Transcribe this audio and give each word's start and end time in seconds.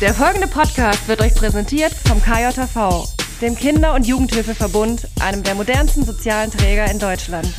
Der 0.00 0.14
folgende 0.14 0.46
Podcast 0.46 1.08
wird 1.08 1.20
euch 1.20 1.34
präsentiert 1.34 1.92
vom 1.92 2.22
KJV, 2.22 3.04
dem 3.40 3.56
Kinder- 3.56 3.96
und 3.96 4.06
Jugendhilfeverbund, 4.06 5.08
einem 5.20 5.42
der 5.42 5.56
modernsten 5.56 6.04
sozialen 6.04 6.52
Träger 6.52 6.88
in 6.88 7.00
Deutschland. 7.00 7.52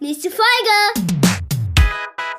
Nächste 0.00 0.30
Folge! 0.30 1.10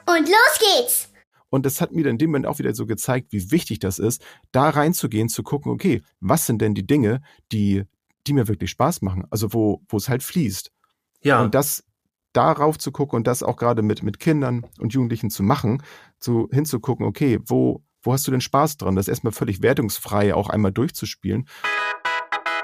Und 0.08 0.28
los 0.28 0.60
geht's! 0.60 1.10
Und 1.52 1.68
es 1.68 1.82
hat 1.82 1.92
mir 1.92 2.08
in 2.08 2.18
dem 2.18 2.32
Moment 2.32 2.48
auch 2.48 2.58
wieder 2.58 2.74
so 2.74 2.88
gezeigt, 2.88 3.32
wie 3.32 3.52
wichtig 3.52 3.78
das 3.78 4.00
ist, 4.00 4.26
da 4.52 4.72
reinzugehen, 4.72 5.30
zu 5.30 5.44
gucken, 5.44 5.72
okay, 5.72 6.02
was 6.20 6.48
sind 6.48 6.64
denn 6.64 6.74
die 6.74 6.88
Dinge, 6.88 7.22
die, 7.52 7.84
die 8.26 8.34
mir 8.34 8.48
wirklich 8.48 8.72
Spaß 8.72 9.04
machen? 9.04 9.26
Also 9.30 9.54
wo, 9.54 9.84
wo 9.88 9.98
es 9.98 10.10
halt 10.10 10.24
fließt. 10.24 10.72
Ja. 11.22 11.44
Und 11.44 11.54
das 11.54 11.84
darauf 12.36 12.78
zu 12.78 12.92
gucken 12.92 13.18
und 13.18 13.28
das 13.28 13.44
auch 13.44 13.56
gerade 13.56 13.82
mit, 13.82 14.04
mit 14.04 14.20
Kindern 14.20 14.66
und 14.80 14.94
Jugendlichen 14.94 15.30
zu 15.30 15.44
machen, 15.44 15.82
zu 16.26 16.50
hinzugucken, 16.52 17.06
okay, 17.06 17.40
wo, 17.46 17.84
wo 18.02 18.12
hast 18.12 18.26
du 18.26 18.32
denn 18.32 18.42
Spaß 18.42 18.78
dran? 18.78 18.96
Das 18.96 19.08
erstmal 19.08 19.32
völlig 19.32 19.62
wertungsfrei 19.62 20.34
auch 20.34 20.50
einmal 20.50 20.72
durchzuspielen. 20.72 21.48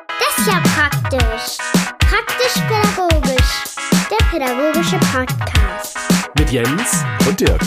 Das 0.08 0.38
ist 0.40 0.48
ja 0.48 0.60
praktisch. 0.62 1.58
Praktisch-pädagogisch. 2.00 3.64
Der 4.10 4.26
pädagogische 4.32 4.98
Podcast. 5.16 5.98
Mit 6.40 6.52
Jens 6.52 7.06
Und 7.28 7.40
Dirk. 7.40 7.62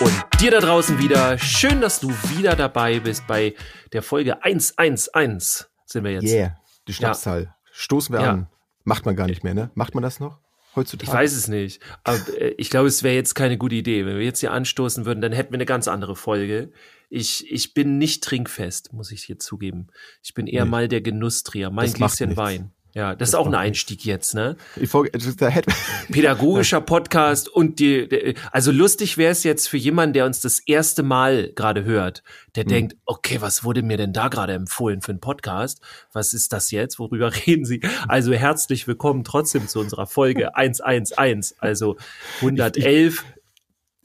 und 0.00 0.12
dir 0.40 0.50
da 0.50 0.58
draußen 0.58 0.98
wieder. 0.98 1.38
Schön, 1.38 1.80
dass 1.80 2.00
du 2.00 2.08
wieder 2.36 2.56
dabei 2.56 2.98
bist 2.98 3.24
bei 3.28 3.54
der 3.92 4.02
Folge 4.02 4.42
111 4.42 5.68
sind 5.86 6.02
wir 6.04 6.12
jetzt. 6.14 6.24
Yeah, 6.24 6.56
die 6.88 6.92
Schnapszahl. 6.94 7.54
Stoßen 7.70 8.12
wir 8.12 8.22
Ja. 8.22 8.30
an. 8.32 8.48
Macht 8.82 9.06
man 9.06 9.14
gar 9.14 9.28
nicht 9.28 9.44
mehr, 9.44 9.54
ne? 9.54 9.70
Macht 9.74 9.94
man 9.94 10.02
das 10.02 10.18
noch 10.18 10.40
heutzutage? 10.78 11.10
Ich 11.10 11.14
weiß 11.14 11.32
es 11.34 11.48
nicht, 11.48 11.80
aber 12.04 12.18
äh, 12.40 12.54
ich 12.56 12.70
glaube, 12.70 12.88
es 12.88 13.02
wäre 13.02 13.14
jetzt 13.14 13.34
keine 13.34 13.58
gute 13.58 13.74
Idee. 13.74 14.06
Wenn 14.06 14.16
wir 14.16 14.24
jetzt 14.24 14.40
hier 14.40 14.52
anstoßen 14.52 15.04
würden, 15.04 15.20
dann 15.20 15.32
hätten 15.32 15.52
wir 15.52 15.56
eine 15.58 15.66
ganz 15.66 15.88
andere 15.88 16.16
Folge. 16.16 16.70
Ich, 17.10 17.50
ich 17.50 17.72
bin 17.74 17.98
nicht 17.98 18.22
trinkfest, 18.24 18.92
muss 18.92 19.10
ich 19.12 19.22
hier 19.24 19.38
zugeben. 19.38 19.86
Ich 20.22 20.34
bin 20.34 20.46
eher 20.46 20.64
Nee. 20.64 20.70
mal 20.70 20.88
der 20.88 21.00
Genusstrier, 21.00 21.70
mein 21.70 21.90
Das 21.90 21.98
macht 21.98 22.16
Gläschen. 22.18 22.36
Wein. 22.36 22.72
Ja, 22.98 23.10
das, 23.10 23.18
Das 23.18 23.28
ist 23.28 23.34
auch 23.36 23.46
ein 23.46 23.54
Einstieg 23.54 24.04
jetzt, 24.04 24.34
ne? 24.34 24.56
Ich, 24.74 24.90
vor- 24.90 25.06
da 25.06 25.46
hätte, 25.48 25.70
Pädagogischer 26.10 26.80
Podcast 26.94 27.48
und 27.48 27.78
die, 27.78 28.34
also 28.50 28.72
lustig 28.72 29.16
wäre 29.16 29.30
es 29.30 29.44
jetzt 29.44 29.68
für 29.68 29.76
jemanden, 29.76 30.14
der 30.14 30.26
uns 30.26 30.40
das 30.40 30.58
erste 30.58 31.04
Mal 31.04 31.52
gerade 31.54 31.84
hört, 31.84 32.24
der 32.56 32.64
Hm. 32.64 32.68
denkt, 32.68 32.96
okay, 33.06 33.40
was 33.40 33.62
wurde 33.62 33.82
mir 33.84 33.98
denn 33.98 34.12
da 34.12 34.26
gerade 34.26 34.54
empfohlen 34.54 35.00
für 35.00 35.12
einen 35.12 35.20
Podcast? 35.20 35.80
Was 36.12 36.34
ist 36.34 36.52
das 36.52 36.72
jetzt? 36.72 36.98
Worüber 36.98 37.30
reden 37.46 37.64
Sie? 37.64 37.80
Also 38.08 38.32
herzlich 38.32 38.88
willkommen 38.88 39.22
trotzdem 39.22 39.68
zu 39.68 39.78
unserer 39.78 40.08
Folge 40.08 40.56
111, 40.56 41.54
also 41.58 41.96
111. 42.40 43.24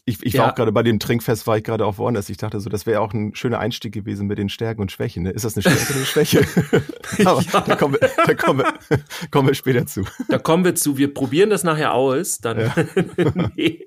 Ich, 0.06 0.22
ich 0.22 0.34
Ja. 0.34 0.42
war 0.44 0.52
auch 0.52 0.56
gerade 0.56 0.74
bei 0.74 0.84
dem 0.84 1.00
Trinkfest, 1.00 1.48
war 1.48 1.58
ich 1.58 1.64
gerade 1.64 1.86
auch 1.86 1.98
woanders. 1.98 2.30
Ich 2.30 2.36
dachte 2.36 2.60
so, 2.60 2.70
das 2.70 2.86
wäre 2.86 3.00
auch 3.00 3.14
ein 3.14 3.34
schöner 3.36 3.60
Einstieg 3.60 3.94
gewesen 3.94 4.28
mit 4.28 4.38
den 4.38 4.50
Stärken 4.50 4.82
und 4.82 4.92
Schwächen. 4.92 5.24
Ne? 5.24 5.30
Ist 5.32 5.46
das 5.46 5.56
eine 5.56 5.62
Stärke 5.62 5.82
oder 5.86 5.96
eine 5.96 6.06
Schwäche? 6.06 6.42
Aber 7.26 7.42
da, 7.66 7.76
kommen 7.78 7.96
wir, 8.00 8.10
da 8.26 8.34
kommen, 8.34 8.60
wir, 8.60 9.00
kommen 9.32 9.48
wir 9.48 9.56
später 9.56 9.86
zu. 9.86 10.04
Da 10.28 10.40
kommen 10.40 10.66
wir 10.66 10.76
zu, 10.76 10.98
wir 10.98 11.14
probieren 11.14 11.50
das 11.50 11.64
nachher 11.64 11.94
aus, 11.94 12.40
dann 12.40 12.70
nee. 13.56 13.86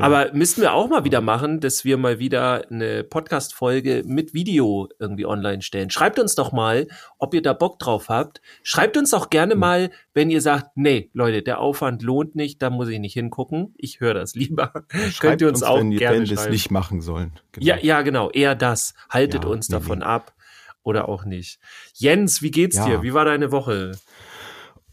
Aber 0.00 0.32
müssten 0.32 0.62
wir 0.62 0.72
auch 0.72 0.88
mal 0.88 1.04
wieder 1.04 1.20
machen, 1.20 1.60
dass 1.60 1.84
wir 1.84 1.98
mal 1.98 2.18
wieder 2.18 2.70
eine 2.70 3.04
Podcast 3.04 3.52
Folge 3.54 4.04
mit 4.06 4.32
Video 4.32 4.88
irgendwie 4.98 5.26
online 5.26 5.60
stellen. 5.60 5.90
Schreibt 5.90 6.18
uns 6.18 6.34
doch 6.34 6.52
mal, 6.52 6.88
ob 7.18 7.34
ihr 7.34 7.42
da 7.42 7.52
Bock 7.52 7.78
drauf 7.78 8.08
habt. 8.08 8.40
Schreibt 8.62 8.96
uns 8.96 9.12
auch 9.12 9.24
Hm. 9.24 9.30
gerne 9.30 9.54
mal, 9.54 9.90
wenn 10.14 10.30
ihr 10.30 10.40
sagt, 10.40 10.76
nee, 10.76 11.10
Leute, 11.12 11.42
der 11.42 11.58
Aufwand 11.60 12.00
lohnt 12.02 12.34
nicht, 12.36 12.62
da 12.62 12.70
muss 12.70 12.88
ich 12.88 12.98
nicht 12.98 13.12
hingucken. 13.14 13.74
Ich 13.76 14.00
höre 14.00 14.14
das 14.14 14.34
lieber. 14.34 14.72
Könnt 15.20 15.41
ihr 15.42 15.48
uns, 15.48 15.62
auch 15.62 15.78
wenn, 15.78 15.90
gerne 15.90 16.28
wir 16.28 16.38
es 16.38 16.48
nicht 16.48 16.70
machen 16.70 17.00
sollen. 17.00 17.32
Genau. 17.52 17.66
Ja, 17.66 17.78
ja, 17.78 18.02
genau, 18.02 18.30
eher 18.30 18.54
das. 18.54 18.94
Haltet 19.10 19.44
Ja, 19.44 19.50
uns 19.50 19.68
nee, 19.68 19.74
davon 19.74 19.98
nee. 20.00 20.04
ab 20.04 20.34
oder 20.82 21.08
auch 21.08 21.24
nicht. 21.24 21.58
Jens, 21.94 22.42
wie 22.42 22.50
geht's 22.50 22.76
Ja. 22.76 22.86
dir? 22.86 23.02
Wie 23.02 23.14
war 23.14 23.24
deine 23.24 23.52
Woche? 23.52 23.92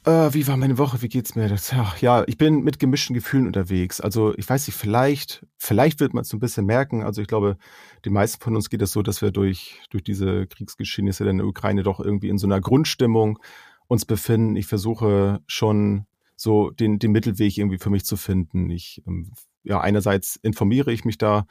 Äh, 0.06 0.34
wie 0.34 0.48
war 0.48 0.56
meine 0.56 0.78
Woche? 0.78 1.02
Wie 1.02 1.10
geht's 1.10 1.36
mir? 1.36 1.50
Das, 1.50 1.72
ja, 1.72 1.94
ja, 2.00 2.24
ich 2.28 2.38
bin 2.38 2.62
mit 2.62 2.80
gemischten 2.80 3.14
Gefühlen 3.14 3.48
unterwegs. 3.48 4.00
Also 4.00 4.34
ich 4.38 4.48
weiß 4.50 4.68
nicht, 4.68 4.78
vielleicht, 4.78 5.46
vielleicht 5.58 6.00
wird 6.00 6.14
man 6.14 6.22
es 6.22 6.30
so 6.30 6.38
ein 6.38 6.40
bisschen 6.40 6.66
merken. 6.66 7.04
Also 7.04 7.22
ich 7.22 7.28
glaube, 7.28 7.58
die 8.06 8.10
meisten 8.10 8.42
von 8.42 8.56
uns 8.56 8.70
geht 8.70 8.82
es 8.82 8.92
so, 8.92 9.02
dass 9.02 9.22
wir 9.22 9.32
durch, 9.32 9.82
durch 9.90 10.04
diese 10.04 10.48
Kriegsgeschehnisse 10.48 11.28
in 11.28 11.38
der 11.40 11.48
Ukraine 11.48 11.84
doch 11.84 12.00
irgendwie 12.00 12.30
in 12.30 12.38
so 12.38 12.48
einer 12.48 12.62
Grundstimmung 12.62 13.40
uns 13.88 14.06
befinden. 14.06 14.56
Ich 14.56 14.68
versuche 14.68 15.42
schon 15.48 16.06
so 16.38 16.70
den, 16.70 17.00
den 17.00 17.12
Mittelweg 17.12 17.58
irgendwie 17.58 17.80
für 17.80 17.90
mich 17.90 18.06
zu 18.06 18.16
finden. 18.16 18.70
Ich, 18.70 19.04
ähm, 19.06 19.32
ja, 19.64 19.80
einerseits 19.80 20.36
informiere 20.38 20.92
ich 20.92 21.06
mich 21.06 21.18
da 21.18 21.46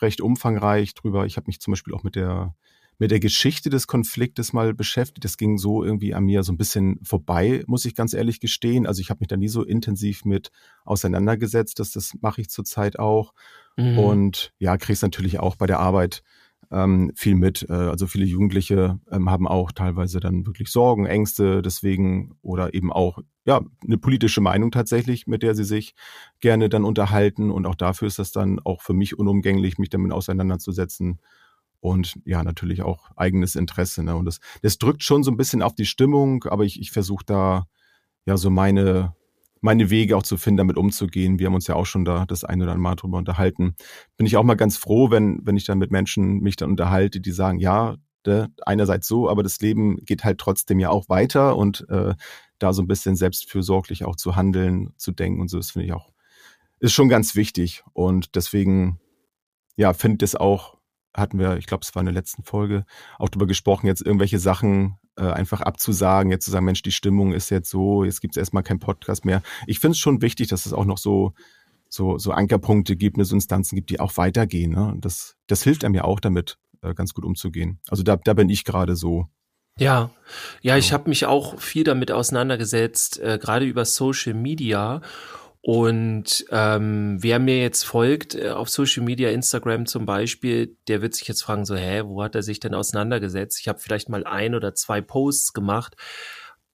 recht 0.00 0.20
umfangreich 0.20 0.94
drüber. 0.94 1.26
Ich 1.26 1.36
habe 1.36 1.46
mich 1.46 1.60
zum 1.60 1.72
Beispiel 1.72 1.94
auch 1.94 2.02
mit 2.02 2.16
der 2.16 2.54
mit 2.98 3.10
der 3.10 3.18
Geschichte 3.18 3.68
des 3.68 3.88
Konfliktes 3.88 4.52
mal 4.52 4.74
beschäftigt. 4.74 5.24
Das 5.24 5.36
ging 5.36 5.58
so 5.58 5.82
irgendwie 5.82 6.14
an 6.14 6.24
mir 6.24 6.44
so 6.44 6.52
ein 6.52 6.56
bisschen 6.56 7.00
vorbei, 7.02 7.64
muss 7.66 7.84
ich 7.84 7.96
ganz 7.96 8.14
ehrlich 8.14 8.38
gestehen. 8.38 8.86
Also 8.86 9.00
ich 9.00 9.10
habe 9.10 9.18
mich 9.20 9.28
da 9.28 9.36
nie 9.36 9.48
so 9.48 9.64
intensiv 9.64 10.24
mit 10.24 10.52
auseinandergesetzt. 10.84 11.80
Das, 11.80 11.90
das 11.90 12.14
mache 12.20 12.42
ich 12.42 12.48
zurzeit 12.48 13.00
auch. 13.00 13.34
Mhm. 13.76 13.98
Und 13.98 14.52
ja, 14.58 14.76
kriegst 14.76 15.02
natürlich 15.02 15.40
auch 15.40 15.56
bei 15.56 15.66
der 15.66 15.80
Arbeit 15.80 16.22
ähm, 16.72 17.12
viel 17.14 17.34
mit. 17.34 17.66
Äh, 17.68 17.72
also 17.74 18.06
viele 18.06 18.24
Jugendliche 18.24 18.98
ähm, 19.10 19.30
haben 19.30 19.46
auch 19.46 19.72
teilweise 19.72 20.20
dann 20.20 20.46
wirklich 20.46 20.70
Sorgen, 20.70 21.06
Ängste 21.06 21.62
deswegen 21.62 22.34
oder 22.42 22.74
eben 22.74 22.92
auch 22.92 23.18
ja 23.44 23.60
eine 23.84 23.98
politische 23.98 24.40
Meinung 24.40 24.70
tatsächlich, 24.70 25.26
mit 25.26 25.42
der 25.42 25.54
sie 25.54 25.64
sich 25.64 25.94
gerne 26.40 26.68
dann 26.68 26.84
unterhalten. 26.84 27.50
Und 27.50 27.66
auch 27.66 27.74
dafür 27.74 28.08
ist 28.08 28.18
das 28.18 28.32
dann 28.32 28.58
auch 28.60 28.82
für 28.82 28.94
mich 28.94 29.18
unumgänglich, 29.18 29.78
mich 29.78 29.90
damit 29.90 30.12
auseinanderzusetzen 30.12 31.20
und 31.80 32.18
ja, 32.24 32.42
natürlich 32.44 32.82
auch 32.82 33.10
eigenes 33.16 33.56
Interesse. 33.56 34.04
Ne? 34.04 34.16
Und 34.16 34.24
das, 34.24 34.38
das 34.62 34.78
drückt 34.78 35.02
schon 35.02 35.24
so 35.24 35.30
ein 35.30 35.36
bisschen 35.36 35.62
auf 35.62 35.74
die 35.74 35.84
Stimmung, 35.84 36.44
aber 36.44 36.64
ich, 36.64 36.80
ich 36.80 36.92
versuche 36.92 37.24
da 37.26 37.66
ja 38.24 38.36
so 38.36 38.50
meine, 38.50 39.14
meine 39.62 39.90
Wege 39.90 40.16
auch 40.16 40.22
zu 40.24 40.36
finden, 40.36 40.58
damit 40.58 40.76
umzugehen. 40.76 41.38
Wir 41.38 41.46
haben 41.46 41.54
uns 41.54 41.66
ja 41.66 41.76
auch 41.76 41.86
schon 41.86 42.04
da 42.04 42.26
das 42.26 42.44
eine 42.44 42.64
oder 42.64 42.72
andere 42.72 42.82
Mal 42.82 42.96
drüber 42.96 43.16
unterhalten. 43.16 43.76
Bin 44.16 44.26
ich 44.26 44.36
auch 44.36 44.42
mal 44.42 44.54
ganz 44.54 44.76
froh, 44.76 45.10
wenn, 45.10 45.40
wenn 45.44 45.56
ich 45.56 45.64
dann 45.64 45.78
mit 45.78 45.90
Menschen 45.90 46.40
mich 46.40 46.56
dann 46.56 46.70
unterhalte, 46.70 47.20
die 47.20 47.30
sagen, 47.30 47.58
ja, 47.58 47.96
de, 48.26 48.48
einerseits 48.66 49.08
so, 49.08 49.30
aber 49.30 49.42
das 49.42 49.60
Leben 49.60 49.96
geht 50.04 50.24
halt 50.24 50.38
trotzdem 50.38 50.78
ja 50.80 50.90
auch 50.90 51.08
weiter 51.08 51.56
und 51.56 51.86
äh, 51.88 52.14
da 52.58 52.72
so 52.72 52.82
ein 52.82 52.88
bisschen 52.88 53.16
selbstfürsorglich 53.16 54.04
auch 54.04 54.16
zu 54.16 54.36
handeln, 54.36 54.90
zu 54.96 55.12
denken 55.12 55.40
und 55.40 55.48
so, 55.48 55.56
das 55.56 55.70
finde 55.70 55.86
ich 55.86 55.92
auch, 55.92 56.12
ist 56.80 56.92
schon 56.92 57.08
ganz 57.08 57.36
wichtig. 57.36 57.84
Und 57.92 58.34
deswegen, 58.34 59.00
ja, 59.76 59.94
finde 59.94 60.14
ich 60.14 60.30
das 60.30 60.36
auch 60.36 60.76
hatten 61.14 61.38
wir, 61.38 61.56
ich 61.56 61.66
glaube, 61.66 61.82
es 61.82 61.94
war 61.94 62.00
in 62.00 62.06
der 62.06 62.14
letzten 62.14 62.42
Folge, 62.42 62.84
auch 63.18 63.28
darüber 63.28 63.46
gesprochen, 63.46 63.86
jetzt 63.86 64.00
irgendwelche 64.00 64.38
Sachen 64.38 64.98
äh, 65.16 65.24
einfach 65.24 65.60
abzusagen, 65.60 66.30
jetzt 66.30 66.44
zu 66.44 66.50
sagen, 66.50 66.64
Mensch, 66.64 66.82
die 66.82 66.92
Stimmung 66.92 67.32
ist 67.32 67.50
jetzt 67.50 67.70
so, 67.70 68.04
jetzt 68.04 68.20
gibt 68.20 68.36
es 68.36 68.40
erstmal 68.40 68.62
keinen 68.62 68.78
Podcast 68.78 69.24
mehr. 69.24 69.42
Ich 69.66 69.78
finde 69.78 69.92
es 69.92 69.98
schon 69.98 70.22
wichtig, 70.22 70.48
dass 70.48 70.66
es 70.66 70.72
auch 70.72 70.84
noch 70.84 70.98
so, 70.98 71.32
so, 71.88 72.18
so 72.18 72.32
Ankerpunkte 72.32 72.96
gibt, 72.96 73.22
so 73.24 73.34
Instanzen 73.34 73.76
gibt, 73.76 73.90
die 73.90 74.00
auch 74.00 74.16
weitergehen. 74.16 74.72
Ne? 74.72 74.88
Und 74.88 75.04
das, 75.04 75.36
das 75.46 75.62
hilft 75.62 75.84
einem 75.84 75.94
ja 75.94 76.04
auch 76.04 76.20
damit, 76.20 76.58
äh, 76.82 76.94
ganz 76.94 77.14
gut 77.14 77.24
umzugehen. 77.24 77.78
Also 77.88 78.02
da, 78.02 78.16
da 78.16 78.34
bin 78.34 78.48
ich 78.48 78.64
gerade 78.64 78.96
so. 78.96 79.26
Ja, 79.78 80.10
ja, 80.60 80.76
ich 80.76 80.92
habe 80.92 81.08
mich 81.08 81.24
auch 81.24 81.58
viel 81.58 81.84
damit 81.84 82.10
auseinandergesetzt, 82.10 83.20
äh, 83.20 83.38
gerade 83.40 83.64
über 83.64 83.84
Social 83.84 84.34
Media. 84.34 85.00
Und 85.64 86.44
ähm, 86.50 87.18
wer 87.20 87.38
mir 87.38 87.60
jetzt 87.60 87.84
folgt 87.84 88.34
äh, 88.34 88.50
auf 88.50 88.68
Social 88.68 89.04
Media, 89.04 89.30
Instagram 89.30 89.86
zum 89.86 90.06
Beispiel, 90.06 90.76
der 90.88 91.02
wird 91.02 91.14
sich 91.14 91.28
jetzt 91.28 91.42
fragen, 91.42 91.64
so, 91.64 91.76
hä, 91.76 92.02
wo 92.04 92.20
hat 92.22 92.34
er 92.34 92.42
sich 92.42 92.58
denn 92.58 92.74
auseinandergesetzt? 92.74 93.60
Ich 93.60 93.68
habe 93.68 93.78
vielleicht 93.78 94.08
mal 94.08 94.24
ein 94.24 94.56
oder 94.56 94.74
zwei 94.74 95.00
Posts 95.00 95.52
gemacht. 95.52 95.94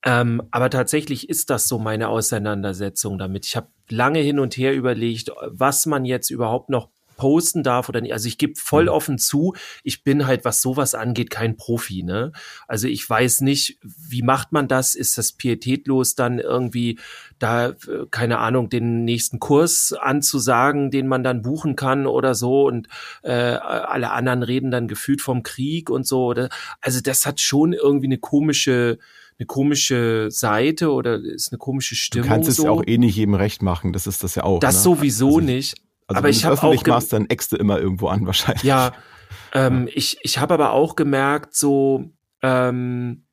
Ähm, 0.05 0.43
aber 0.53 0.71
tatsächlich 0.71 1.29
ist 1.29 1.51
das 1.51 1.69
so 1.69 1.79
meine 1.79 2.09
Auseinandersetzung 2.09 3.19
damit. 3.19 3.45
Ich 3.45 3.57
habe 3.57 3.69
lange 3.91 4.21
hin 4.21 4.39
und 4.39 4.57
her 4.57 4.75
überlegt, 4.75 5.33
was 5.47 5.85
man 5.85 6.07
jetzt 6.07 6.31
überhaupt 6.31 6.71
noch 6.71 6.89
posten 7.19 7.63
darf 7.63 7.91
oder 7.91 8.01
nicht. 8.01 8.15
Also 8.15 8.29
ich 8.29 8.39
gebe 8.39 8.55
voll 8.57 8.85
Mhm. 8.85 8.89
offen 8.89 9.19
zu, 9.19 9.55
ich 9.83 10.03
bin 10.05 10.27
halt, 10.27 10.47
was 10.47 10.63
sowas 10.63 10.95
angeht, 10.95 11.29
kein 11.29 11.59
Profi. 11.59 12.03
Ne? 12.03 12.33
Also 12.67 12.89
ich 12.89 13.09
weiß 13.09 13.43
nicht, 13.43 13.79
wie 13.83 14.23
macht 14.23 14.53
man 14.53 14.67
das? 14.69 14.95
Ist 14.95 15.19
das 15.19 15.33
pietätlos 15.33 16.15
dann 16.15 16.39
irgendwie 16.39 16.99
da, 17.39 17.69
äh, 17.69 17.75
keine 18.11 18.39
Ahnung, 18.39 18.71
den 18.71 19.05
nächsten 19.05 19.39
Kurs 19.39 19.93
anzusagen, 19.93 20.91
den 20.91 21.07
man 21.09 21.23
dann 21.23 21.43
buchen 21.43 21.77
kann 21.77 22.07
oder 22.07 22.35
so 22.35 22.67
und 22.67 22.89
äh, 23.23 23.33
alle 23.33 24.13
anderen 24.13 24.43
reden 24.43 24.71
dann 24.71 24.89
gefühlt 24.89 25.21
vom 25.21 25.43
Krieg 25.43 25.91
und 25.91 26.07
so. 26.07 26.25
Oder, 26.25 26.49
also 26.81 27.01
das 27.03 27.27
hat 27.27 27.41
schon 27.41 27.75
irgendwie 27.75 28.07
eine 28.07 28.19
komische 28.19 28.99
eine 29.41 29.47
komische 29.47 30.33
Seite 30.33 30.91
oder 30.91 31.15
ist 31.21 31.53
eine 31.53 31.59
komische 31.59 31.95
Du 31.95 31.99
Stimmung. 32.01 32.29
kannst 32.29 32.49
es 32.49 32.57
so. 32.57 32.65
ja 32.65 32.71
auch 32.73 32.83
eh 32.85 32.99
nicht 32.99 33.15
jedem 33.15 33.35
recht 33.35 33.63
machen, 33.63 33.93
das 33.93 34.09
ist 34.09 34.25
das 34.25 34.35
ja 34.35 34.43
auch. 34.43 34.59
das 34.59 34.75
ne? 34.75 34.81
sowieso 34.83 35.29
also, 35.29 35.41
nicht. 35.41 35.75
Also 36.09 36.19
aber 36.19 36.29
ich 36.31 36.45
habe 36.45 36.63
auch 36.63 36.87
machst, 36.87 37.13
dann 37.13 37.27
du 37.53 37.57
immer 37.57 37.79
irgendwo 37.79 38.09
an 38.09 38.27
wahrscheinlich. 38.27 38.63
Ja, 38.65 38.93
ähm, 39.53 39.89
ich, 39.93 40.19
ich 40.23 40.39
habe 40.39 40.55
aber 40.55 40.73
auch 40.73 40.97
gemerkt, 40.97 41.55
so, 41.55 42.11
ähm, 42.43 43.27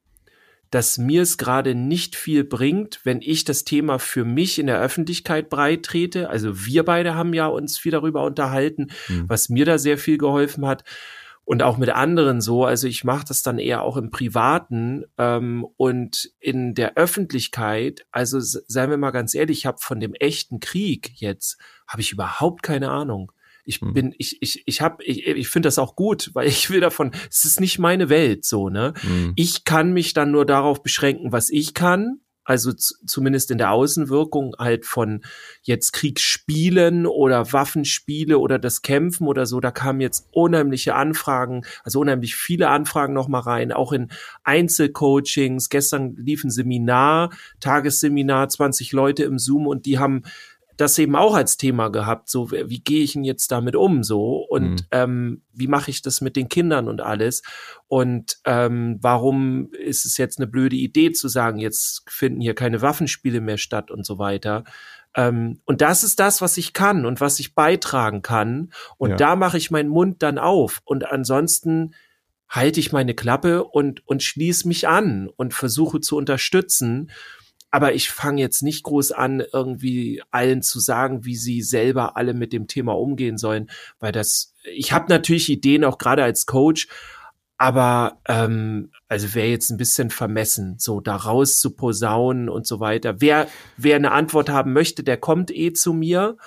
dass 0.72 0.98
mir 0.98 1.22
es 1.22 1.38
gerade 1.38 1.74
nicht 1.74 2.18
viel 2.18 2.44
bringt, 2.44 3.00
wenn 3.06 3.22
ich 3.22 3.46
das 3.46 3.64
Thema 3.64 3.98
für 3.98 4.26
mich 4.26 4.60
in 4.60 4.68
der 4.68 4.82
Öffentlichkeit 4.82 5.50
breit 5.50 5.84
trete. 5.84 6.30
Also 6.30 6.66
wir 6.66 6.84
beide 6.84 7.16
haben 7.16 7.34
ja 7.34 7.48
uns 7.48 7.78
viel 7.78 7.92
darüber 7.92 8.24
unterhalten, 8.24 8.88
mhm. 9.08 9.24
was 9.30 9.48
mir 9.48 9.66
da 9.66 9.78
sehr 9.78 9.98
viel 9.98 10.18
geholfen 10.18 10.68
hat 10.68 10.84
und 11.46 11.62
auch 11.62 11.78
mit 11.78 11.90
anderen 11.90 12.42
so. 12.42 12.66
Also 12.66 12.88
ich 12.88 13.04
mache 13.04 13.26
das 13.28 13.44
dann 13.44 13.60
eher 13.60 13.84
auch 13.84 13.98
im 13.98 14.10
Privaten 14.10 15.06
ähm, 15.18 15.66
und 15.78 16.32
in 16.40 16.74
der 16.74 16.98
Öffentlichkeit. 16.98 18.06
Also 18.12 18.40
seien 18.40 18.90
wir 18.90 18.98
mal 18.98 19.12
ganz 19.12 19.36
ehrlich, 19.36 19.60
ich 19.60 19.66
habe 19.66 19.78
von 19.80 20.00
dem 20.00 20.14
echten 20.16 20.60
Krieg 20.60 21.12
jetzt 21.16 21.58
habe 21.88 22.02
ich 22.02 22.12
überhaupt 22.12 22.64
keine 22.64 22.90
Ahnung. 22.90 23.32
Ich 23.64 23.82
hm. 23.82 23.94
bin, 23.94 24.16
ich, 24.18 24.42
ich, 24.42 24.64
ich 24.66 24.82
habe, 24.82 25.04
ich, 25.04 25.26
ich 25.26 25.48
finde 25.48 25.68
das 25.68 25.80
auch 25.80 25.96
gut, 25.96 26.32
weil 26.34 26.48
ich 26.48 26.70
will 26.70 26.82
davon, 26.82 27.12
es 27.30 27.46
ist 27.46 27.60
nicht 27.60 27.80
meine 27.80 28.10
Welt 28.10 28.46
so, 28.46 28.70
ne? 28.70 28.94
Mhm. 29.02 29.34
Ich 29.36 29.64
kann 29.64 29.92
mich 29.92 30.14
dann 30.14 30.32
nur 30.32 30.46
darauf 30.46 30.84
beschränken, 30.84 31.32
was 31.32 31.50
ich 31.50 31.74
kann 31.74 32.20
also 32.46 32.72
zumindest 32.72 33.50
in 33.52 33.58
der 33.58 33.72
Außenwirkung 33.72 34.56
halt 34.58 34.86
von 34.86 35.22
jetzt 35.64 35.92
Kriegsspielen 35.94 37.08
oder 37.08 37.52
Waffenspiele 37.52 38.38
oder 38.38 38.60
das 38.60 38.84
Kämpfen 38.84 39.28
oder 39.28 39.48
so, 39.48 39.60
da 39.60 39.72
kamen 39.72 40.00
jetzt 40.00 40.28
unheimliche 40.32 40.94
Anfragen, 40.96 41.66
also 41.84 42.00
unheimlich 42.00 42.36
viele 42.36 42.70
Anfragen 42.70 43.14
nochmal 43.14 43.42
rein, 43.42 43.72
auch 43.72 43.92
in 43.92 44.10
Einzelcoachings. 44.44 45.70
Gestern 45.70 46.16
lief 46.16 46.44
ein 46.44 46.52
Seminar, 46.52 47.32
Tagesseminar, 47.60 48.48
20 48.48 48.92
Leute 48.92 49.24
im 49.24 49.40
Zoom 49.40 49.66
und 49.66 49.88
die 49.88 49.98
haben 49.98 50.24
das 50.78 50.98
eben 51.00 51.16
auch 51.16 51.36
als 51.36 51.58
Thema 51.58 51.90
gehabt, 51.90 52.30
so 52.30 52.52
wie 52.52 52.80
gehe 52.80 53.04
ich 53.04 53.14
denn 53.14 53.24
jetzt 53.24 53.52
damit 53.52 53.76
um 53.76 54.04
so 54.04 54.38
und 54.38 54.72
mhm. 54.72 54.88
ähm, 54.92 55.42
wie 55.54 55.68
mache 55.68 55.92
ich 55.92 56.02
das 56.02 56.22
mit 56.22 56.36
den 56.36 56.50
Kindern 56.50 56.88
und 56.88 57.02
alles 57.02 57.44
und 57.88 58.38
ähm, 58.46 58.98
warum 59.02 59.72
ist 59.74 60.06
es 60.06 60.18
jetzt 60.18 60.40
eine 60.40 60.48
blöde 60.48 60.76
Idee 60.76 61.12
zu 61.12 61.28
sagen, 61.28 61.60
jetzt 61.60 62.04
finden 62.10 62.42
hier 62.42 62.56
keine 62.56 62.82
Waffenspiele 62.82 63.42
mehr 63.42 63.58
statt 63.58 63.92
und 63.92 64.06
so 64.06 64.20
weiter. 64.20 64.64
Ähm, 65.16 65.62
und 65.66 65.82
das 65.82 66.04
ist 66.04 66.20
das, 66.20 66.42
was 66.42 66.58
ich 66.58 66.74
kann 66.74 67.06
und 67.06 67.22
was 67.22 67.40
ich 67.40 67.56
beitragen 67.56 68.22
kann 68.22 68.72
und 68.98 69.12
ja. 69.12 69.16
da 69.16 69.36
mache 69.36 69.58
ich 69.58 69.72
meinen 69.72 69.90
Mund 69.90 70.24
dann 70.24 70.38
auf 70.38 70.82
und 70.84 71.10
ansonsten 71.10 71.96
halte 72.50 72.80
ich 72.80 72.92
meine 72.92 73.16
Klappe 73.16 73.64
und 73.64 74.06
und 74.08 74.24
schließe 74.24 74.68
mich 74.68 74.88
an 74.88 75.30
und 75.36 75.54
versuche 75.54 76.02
zu 76.02 76.18
unterstützen 76.18 77.12
aber 77.76 77.94
ich 77.94 78.10
fange 78.10 78.40
jetzt 78.40 78.62
nicht 78.62 78.84
groß 78.84 79.12
an, 79.12 79.44
irgendwie 79.52 80.24
allen 80.32 80.62
zu 80.62 80.80
sagen, 80.80 81.26
wie 81.26 81.36
sie 81.36 81.62
selber 81.62 82.16
alle 82.16 82.34
mit 82.34 82.54
dem 82.54 82.68
Thema 82.68 82.98
umgehen 82.98 83.38
sollen, 83.38 83.70
weil 84.00 84.14
das, 84.14 84.54
ich 84.64 84.94
habe 84.94 85.08
natürlich 85.10 85.50
Ideen 85.50 85.84
auch 85.84 85.98
gerade 85.98 86.24
als 86.24 86.46
Coach, 86.46 86.88
aber 87.58 88.22
ähm, 88.30 88.92
also 89.10 89.36
wäre 89.36 89.50
jetzt 89.50 89.72
ein 89.72 89.78
bisschen 89.78 90.10
vermessen, 90.10 90.76
so 90.78 91.02
da 91.02 91.18
raus 91.18 91.60
zu 91.60 91.76
posaunen 91.76 92.48
und 92.48 92.66
so 92.66 92.80
weiter. 92.80 93.20
Wer, 93.20 93.50
wer 93.76 93.98
eine 93.98 94.14
Antwort 94.14 94.48
haben 94.48 94.72
möchte, 94.72 95.04
der 95.04 95.18
kommt 95.18 95.52
eh 95.52 95.74
zu 95.74 95.92
mir. 95.92 96.38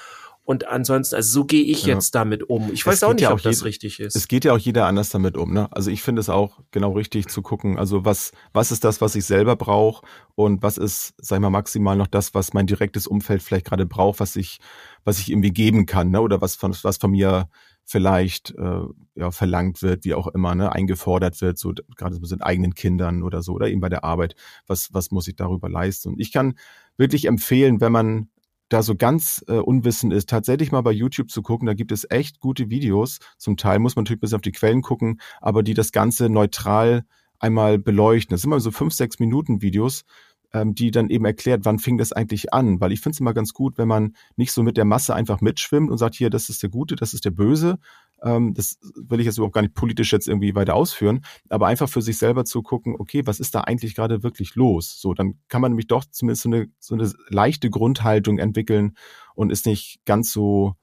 Und 0.49 0.67
ansonsten, 0.67 1.15
also 1.17 1.31
so 1.31 1.45
gehe 1.45 1.63
ich 1.63 1.85
ja. 1.85 1.93
jetzt 1.93 2.15
damit 2.15 2.43
um. 2.49 2.73
Ich 2.73 2.87
weiß 2.87 3.03
auch 3.03 3.13
nicht, 3.13 3.21
ja 3.21 3.29
auch 3.29 3.35
ob 3.35 3.43
das 3.43 3.67
richtig 3.67 4.01
ist. 4.01 4.17
Es 4.17 4.29
geht 4.29 4.47
ja 4.47 4.55
auch 4.55 4.59
jeder 4.59 4.87
anders 4.87 5.11
damit 5.11 5.37
um. 5.37 5.53
Ne? 5.53 5.69
Also 5.73 5.91
ich 5.91 6.01
finde 6.01 6.21
es 6.21 6.31
auch 6.31 6.59
genau 6.71 6.93
richtig 6.93 7.29
zu 7.29 7.43
gucken. 7.43 7.79
Also 7.79 8.07
was, 8.07 8.33
was 8.55 8.73
ist 8.73 8.83
das, 8.83 9.03
was 9.03 9.15
ich 9.15 9.27
selber 9.27 9.57
brauche 9.57 10.07
und 10.37 10.63
was 10.63 10.79
ist, 10.79 11.13
sag 11.19 11.37
ich 11.37 11.43
mal, 11.43 11.51
maximal 11.51 11.97
noch 11.97 12.07
das, 12.07 12.33
was 12.33 12.55
mein 12.55 12.67
direktes 12.67 13.07
Umfeld 13.07 13.43
vielleicht 13.43 13.67
gerade 13.67 13.85
braucht, 13.85 14.21
was 14.21 14.37
ich, 14.37 14.59
was 15.05 15.19
ich 15.19 15.31
irgendwie 15.31 15.51
geben 15.51 15.85
kann, 15.85 16.09
ne? 16.09 16.23
Oder 16.23 16.41
was 16.41 16.55
von, 16.55 16.75
was 16.83 16.97
von 16.97 17.11
mir 17.11 17.51
vielleicht 17.85 18.55
äh, 18.57 18.81
ja, 19.17 19.31
verlangt 19.31 19.83
wird, 19.83 20.07
wie 20.07 20.15
auch 20.15 20.29
immer, 20.29 20.55
ne, 20.55 20.73
eingefordert 20.73 21.43
wird, 21.43 21.59
so 21.59 21.75
gerade 21.95 22.19
mit 22.19 22.31
den 22.31 22.41
eigenen 22.41 22.73
Kindern 22.73 23.23
oder 23.23 23.43
so, 23.43 23.53
oder 23.53 23.69
eben 23.69 23.83
bei 23.83 23.91
der 23.91 24.03
Arbeit, 24.03 24.35
was, 24.67 24.95
was 24.95 25.11
muss 25.11 25.29
ich 25.29 25.37
darüber 25.37 25.69
leisten? 25.69 26.09
Und 26.09 26.21
ich 26.21 26.33
kann 26.33 26.55
wirklich 26.97 27.27
empfehlen, 27.27 27.83
wenn 27.83 27.93
man 27.93 28.29
da 28.69 28.83
so 28.83 28.95
ganz 28.95 29.45
äh, 29.49 29.55
unwissend 29.55 30.13
ist, 30.13 30.29
tatsächlich 30.29 30.73
mal 30.73 30.83
bei 30.83 30.93
YouTube 30.93 31.31
zu 31.31 31.43
gucken. 31.43 31.67
Da 31.67 31.75
gibt 31.75 31.93
es 31.93 32.07
echt 32.11 32.41
gute 32.41 32.71
Videos. 32.71 33.19
Zum 33.39 33.57
Teil 33.57 33.79
muss 33.79 33.97
man 33.97 34.05
natürlich 34.05 34.21
bis 34.21 34.35
auf 34.35 34.41
die 34.41 34.53
Quellen 34.53 34.83
gucken, 34.83 35.21
aber 35.41 35.63
die 35.63 35.75
das 35.75 35.93
Ganze 35.93 36.29
neutral 36.29 37.05
einmal 37.39 37.79
beleuchten. 37.79 38.35
Das 38.35 38.43
sind 38.43 38.51
immer 38.51 38.61
so 38.61 38.71
fünf, 38.71 38.93
sechs 38.93 39.19
Minuten 39.19 39.63
Videos, 39.63 40.05
ähm, 40.53 40.75
die 40.75 40.91
dann 40.91 41.11
eben 41.11 41.25
erklärt, 41.25 41.65
wann 41.65 41.79
fing 41.79 41.99
das 41.99 42.13
eigentlich 42.13 42.53
an. 42.53 42.81
Weil 42.81 42.93
ich 42.93 43.01
finde 43.01 43.15
es 43.15 43.21
immer 43.21 43.35
ganz 43.35 43.53
gut, 43.53 43.79
wenn 43.79 43.89
man 43.89 44.15
nicht 44.37 44.53
so 44.53 44.63
mit 44.63 44.77
der 44.77 44.85
Masse 44.85 45.15
einfach 45.15 45.41
mitschwimmt 45.41 45.91
und 45.91 45.99
sagt, 45.99 46.15
hier, 46.15 46.31
das 46.31 46.49
ist 46.49 46.63
der 46.63 46.71
Gute, 46.71 46.97
das 46.97 47.15
ist 47.15 47.25
der 47.25 47.31
Böse. 47.31 47.79
Ähm, 48.23 48.55
das 48.55 48.79
will 48.95 49.21
ich 49.21 49.27
jetzt 49.27 49.39
überhaupt 49.39 49.55
gar 49.55 49.63
nicht 49.63 49.75
politisch 49.75 50.13
jetzt 50.13 50.29
irgendwie 50.29 50.55
weiter 50.55 50.75
ausführen, 50.75 51.25
aber 51.49 51.67
einfach 51.67 51.89
für 51.89 52.03
sich 52.03 52.19
selber 52.19 52.45
zu 52.45 52.63
gucken, 52.63 52.97
okay, 52.99 53.23
was 53.27 53.41
ist 53.41 53.55
da 53.55 53.63
eigentlich 53.63 53.95
gerade 53.95 54.23
wirklich 54.23 54.55
los? 54.55 55.01
So, 55.01 55.15
dann 55.15 55.39
kann 55.49 55.63
man 55.63 55.73
nämlich 55.73 55.87
doch 55.87 56.05
zumindest 56.05 56.43
so 56.43 56.49
eine, 56.49 56.67
so 56.79 56.95
eine 56.95 57.13
leichte 57.29 57.71
Grundhaltung 57.71 58.39
entwickeln 58.39 58.97
und 59.35 59.51
ist 59.51 59.67
nicht 59.67 60.01
ganz 60.05 60.33
so 60.33 60.75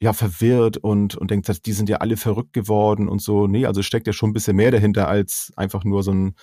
ja 0.00 0.12
verwirrt 0.12 0.76
und 0.76 1.16
und 1.16 1.30
denkt, 1.30 1.66
die 1.66 1.72
sind 1.72 1.88
ja 1.88 1.98
alle 1.98 2.16
verrückt 2.16 2.52
geworden 2.52 3.08
und 3.08 3.20
so. 3.22 3.46
Nee, 3.46 3.66
also 3.66 3.82
steckt 3.82 4.06
ja 4.06 4.12
schon 4.12 4.30
ein 4.30 4.34
bisschen 4.34 4.56
mehr 4.56 4.70
dahinter 4.70 5.08
als 5.08 5.52
einfach 5.56 5.84
nur 5.84 6.02
so 6.02 6.12
ein, 6.12 6.34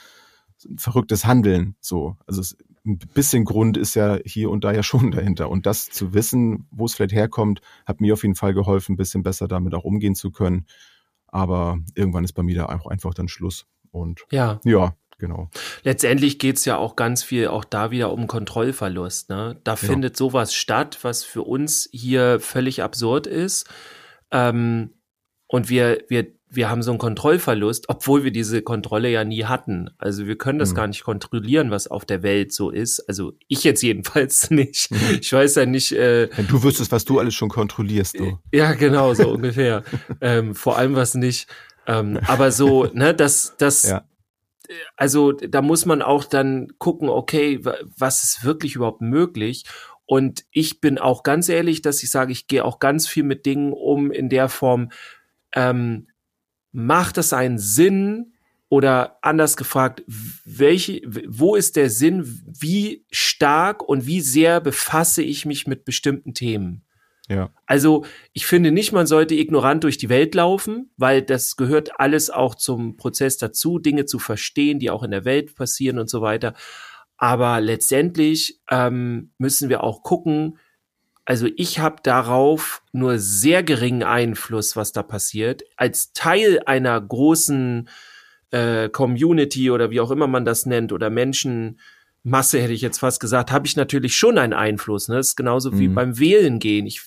so 0.57 0.69
ein 0.69 0.77
verrücktes 0.77 1.25
Handeln. 1.25 1.75
So, 1.81 2.17
also 2.25 2.41
es, 2.41 2.57
ein 2.85 2.97
bisschen 2.97 3.45
Grund 3.45 3.77
ist 3.77 3.95
ja 3.95 4.17
hier 4.25 4.49
und 4.49 4.63
da 4.63 4.71
ja 4.71 4.83
schon 4.83 5.11
dahinter. 5.11 5.49
Und 5.49 5.65
das 5.65 5.89
zu 5.89 6.13
wissen, 6.13 6.67
wo 6.71 6.85
es 6.85 6.95
vielleicht 6.95 7.13
herkommt, 7.13 7.61
hat 7.85 8.01
mir 8.01 8.13
auf 8.13 8.23
jeden 8.23 8.35
Fall 8.35 8.53
geholfen, 8.53 8.93
ein 8.93 8.97
bisschen 8.97 9.23
besser 9.23 9.47
damit 9.47 9.73
auch 9.73 9.83
umgehen 9.83 10.15
zu 10.15 10.31
können. 10.31 10.65
Aber 11.27 11.79
irgendwann 11.95 12.23
ist 12.23 12.33
bei 12.33 12.43
mir 12.43 12.55
da 12.55 12.65
auch 12.65 12.87
einfach 12.87 13.13
dann 13.13 13.27
Schluss. 13.27 13.65
Und 13.91 14.25
ja, 14.31 14.59
ja 14.63 14.95
genau. 15.17 15.49
Letztendlich 15.83 16.39
geht's 16.39 16.65
ja 16.65 16.77
auch 16.77 16.97
ganz 16.97 17.23
viel 17.23 17.47
auch 17.47 17.63
da 17.63 17.91
wieder 17.91 18.11
um 18.11 18.27
Kontrollverlust. 18.27 19.29
Ne? 19.29 19.59
Da 19.63 19.71
ja. 19.71 19.75
findet 19.75 20.17
sowas 20.17 20.53
statt, 20.53 20.97
was 21.03 21.23
für 21.23 21.43
uns 21.43 21.87
hier 21.93 22.39
völlig 22.41 22.83
absurd 22.83 23.27
ist. 23.27 23.69
Ähm, 24.31 24.93
und 25.47 25.69
wir, 25.69 26.03
wir 26.09 26.33
wir 26.53 26.69
haben 26.69 26.83
so 26.83 26.91
einen 26.91 26.97
Kontrollverlust, 26.97 27.87
obwohl 27.87 28.25
wir 28.25 28.31
diese 28.31 28.61
Kontrolle 28.61 29.09
ja 29.09 29.23
nie 29.23 29.45
hatten. 29.45 29.89
Also 29.97 30.27
wir 30.27 30.37
können 30.37 30.59
das 30.59 30.71
mhm. 30.71 30.75
gar 30.75 30.87
nicht 30.87 31.03
kontrollieren, 31.03 31.71
was 31.71 31.87
auf 31.87 32.03
der 32.03 32.23
Welt 32.23 32.51
so 32.51 32.69
ist. 32.69 32.99
Also 33.07 33.33
ich 33.47 33.63
jetzt 33.63 33.81
jedenfalls 33.81 34.49
nicht. 34.51 34.91
Mhm. 34.91 35.19
Ich 35.21 35.31
weiß 35.31 35.55
ja 35.55 35.65
nicht. 35.65 35.93
Äh, 35.93 36.29
Wenn 36.35 36.47
du 36.47 36.61
wüsstest, 36.61 36.91
was 36.91 37.05
du 37.05 37.19
alles 37.19 37.33
schon 37.35 37.47
kontrollierst, 37.47 38.19
du. 38.19 38.37
Ja, 38.51 38.73
genau, 38.73 39.13
so 39.13 39.29
ungefähr. 39.29 39.83
ähm, 40.21 40.53
vor 40.53 40.77
allem 40.77 40.95
was 40.95 41.15
nicht. 41.15 41.47
Ähm, 41.87 42.19
aber 42.27 42.51
so, 42.51 42.85
ne, 42.93 43.13
das, 43.13 43.55
das, 43.57 43.83
ja. 43.83 44.03
also 44.97 45.31
da 45.31 45.61
muss 45.61 45.85
man 45.85 46.01
auch 46.01 46.25
dann 46.25 46.67
gucken, 46.79 47.07
okay, 47.07 47.61
was 47.97 48.23
ist 48.23 48.43
wirklich 48.43 48.75
überhaupt 48.75 49.01
möglich? 49.01 49.63
Und 50.05 50.43
ich 50.51 50.81
bin 50.81 50.97
auch 50.97 51.23
ganz 51.23 51.47
ehrlich, 51.47 51.81
dass 51.81 52.03
ich 52.03 52.11
sage, 52.11 52.33
ich 52.33 52.47
gehe 52.47 52.65
auch 52.65 52.79
ganz 52.79 53.07
viel 53.07 53.23
mit 53.23 53.45
Dingen 53.45 53.71
um 53.71 54.11
in 54.11 54.27
der 54.27 54.49
Form, 54.49 54.89
ähm, 55.53 56.07
macht 56.71 57.17
es 57.17 57.33
einen 57.33 57.57
Sinn 57.57 58.33
oder 58.69 59.17
anders 59.21 59.57
gefragt, 59.57 60.03
welche, 60.45 61.01
wo 61.27 61.55
ist 61.55 61.75
der 61.75 61.89
Sinn, 61.89 62.23
wie 62.47 63.05
stark 63.11 63.87
und 63.87 64.05
wie 64.05 64.21
sehr 64.21 64.61
befasse 64.61 65.21
ich 65.21 65.45
mich 65.45 65.67
mit 65.67 65.83
bestimmten 65.83 66.33
Themen? 66.33 66.83
Ja. 67.27 67.49
Also 67.65 68.05
ich 68.33 68.45
finde 68.45 68.71
nicht, 68.71 68.91
man 68.91 69.07
sollte 69.07 69.35
ignorant 69.35 69.83
durch 69.83 69.97
die 69.97 70.09
Welt 70.09 70.35
laufen, 70.35 70.91
weil 70.97 71.21
das 71.21 71.55
gehört 71.55 71.99
alles 71.99 72.29
auch 72.29 72.55
zum 72.55 72.97
Prozess 72.97 73.37
dazu, 73.37 73.79
Dinge 73.79 74.05
zu 74.05 74.19
verstehen, 74.19 74.79
die 74.79 74.89
auch 74.89 75.03
in 75.03 75.11
der 75.11 75.25
Welt 75.25 75.55
passieren 75.55 75.99
und 75.99 76.09
so 76.09 76.21
weiter. 76.21 76.53
Aber 77.17 77.61
letztendlich 77.61 78.59
ähm, 78.69 79.31
müssen 79.37 79.69
wir 79.69 79.83
auch 79.83 80.01
gucken, 80.01 80.57
also 81.31 81.47
ich 81.55 81.79
habe 81.79 82.01
darauf 82.03 82.83
nur 82.91 83.17
sehr 83.17 83.63
geringen 83.63 84.03
Einfluss, 84.03 84.75
was 84.75 84.91
da 84.91 85.01
passiert. 85.01 85.63
Als 85.77 86.11
Teil 86.11 86.59
einer 86.65 86.99
großen 86.99 87.87
äh, 88.49 88.89
Community 88.89 89.71
oder 89.71 89.91
wie 89.91 90.01
auch 90.01 90.11
immer 90.11 90.27
man 90.27 90.43
das 90.43 90.65
nennt 90.65 90.91
oder 90.91 91.09
Menschenmasse 91.09 92.59
hätte 92.59 92.73
ich 92.73 92.81
jetzt 92.81 92.97
fast 92.97 93.21
gesagt, 93.21 93.49
habe 93.49 93.65
ich 93.65 93.77
natürlich 93.77 94.17
schon 94.17 94.37
einen 94.37 94.51
Einfluss. 94.51 95.07
Ne? 95.07 95.15
Das 95.15 95.29
ist 95.29 95.35
genauso 95.37 95.71
mhm. 95.71 95.79
wie 95.79 95.87
beim 95.87 96.19
Wählen 96.19 96.59
gehen. 96.59 96.85
Ich 96.85 97.01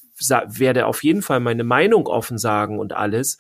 werde 0.47 0.87
auf 0.87 1.05
jeden 1.05 1.21
Fall 1.21 1.41
meine 1.41 1.65
Meinung 1.65 2.07
offen 2.07 2.39
sagen 2.39 2.79
und 2.79 2.95
alles 2.95 3.37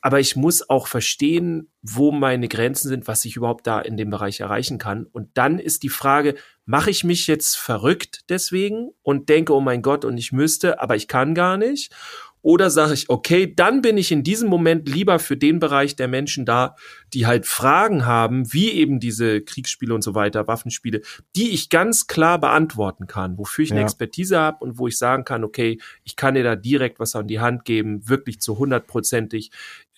aber 0.00 0.20
ich 0.20 0.36
muss 0.36 0.68
auch 0.70 0.86
verstehen, 0.86 1.70
wo 1.82 2.12
meine 2.12 2.48
Grenzen 2.48 2.88
sind, 2.88 3.08
was 3.08 3.24
ich 3.24 3.36
überhaupt 3.36 3.66
da 3.66 3.80
in 3.80 3.96
dem 3.96 4.10
Bereich 4.10 4.40
erreichen 4.40 4.78
kann. 4.78 5.06
Und 5.06 5.36
dann 5.36 5.58
ist 5.58 5.82
die 5.82 5.88
Frage, 5.88 6.36
mache 6.68 6.90
ich 6.90 7.02
mich 7.02 7.26
jetzt 7.26 7.56
verrückt 7.56 8.24
deswegen 8.28 8.90
und 9.02 9.30
denke, 9.30 9.54
oh 9.54 9.60
mein 9.60 9.80
Gott, 9.80 10.04
und 10.04 10.18
ich 10.18 10.32
müsste, 10.32 10.82
aber 10.82 10.96
ich 10.96 11.08
kann 11.08 11.34
gar 11.34 11.56
nicht? 11.56 11.94
Oder 12.42 12.68
sage 12.68 12.92
ich, 12.92 13.08
okay, 13.08 13.52
dann 13.54 13.80
bin 13.80 13.96
ich 13.96 14.12
in 14.12 14.22
diesem 14.22 14.50
Moment 14.50 14.86
lieber 14.86 15.18
für 15.18 15.36
den 15.36 15.60
Bereich 15.60 15.96
der 15.96 16.08
Menschen 16.08 16.44
da, 16.44 16.76
die 17.14 17.26
halt 17.26 17.46
Fragen 17.46 18.04
haben, 18.04 18.52
wie 18.52 18.70
eben 18.70 19.00
diese 19.00 19.40
Kriegsspiele 19.40 19.94
und 19.94 20.02
so 20.02 20.14
weiter, 20.14 20.46
Waffenspiele, 20.46 21.00
die 21.34 21.50
ich 21.50 21.70
ganz 21.70 22.06
klar 22.06 22.38
beantworten 22.38 23.06
kann, 23.06 23.38
wofür 23.38 23.64
ich 23.64 23.70
ja. 23.70 23.76
eine 23.76 23.84
Expertise 23.84 24.38
habe 24.38 24.62
und 24.62 24.78
wo 24.78 24.86
ich 24.86 24.98
sagen 24.98 25.24
kann, 25.24 25.44
okay, 25.44 25.80
ich 26.04 26.16
kann 26.16 26.34
dir 26.34 26.44
da 26.44 26.54
direkt 26.54 27.00
was 27.00 27.16
an 27.16 27.28
die 27.28 27.40
Hand 27.40 27.64
geben, 27.64 28.06
wirklich 28.08 28.40
zu 28.40 28.58
hundertprozentig 28.58 29.50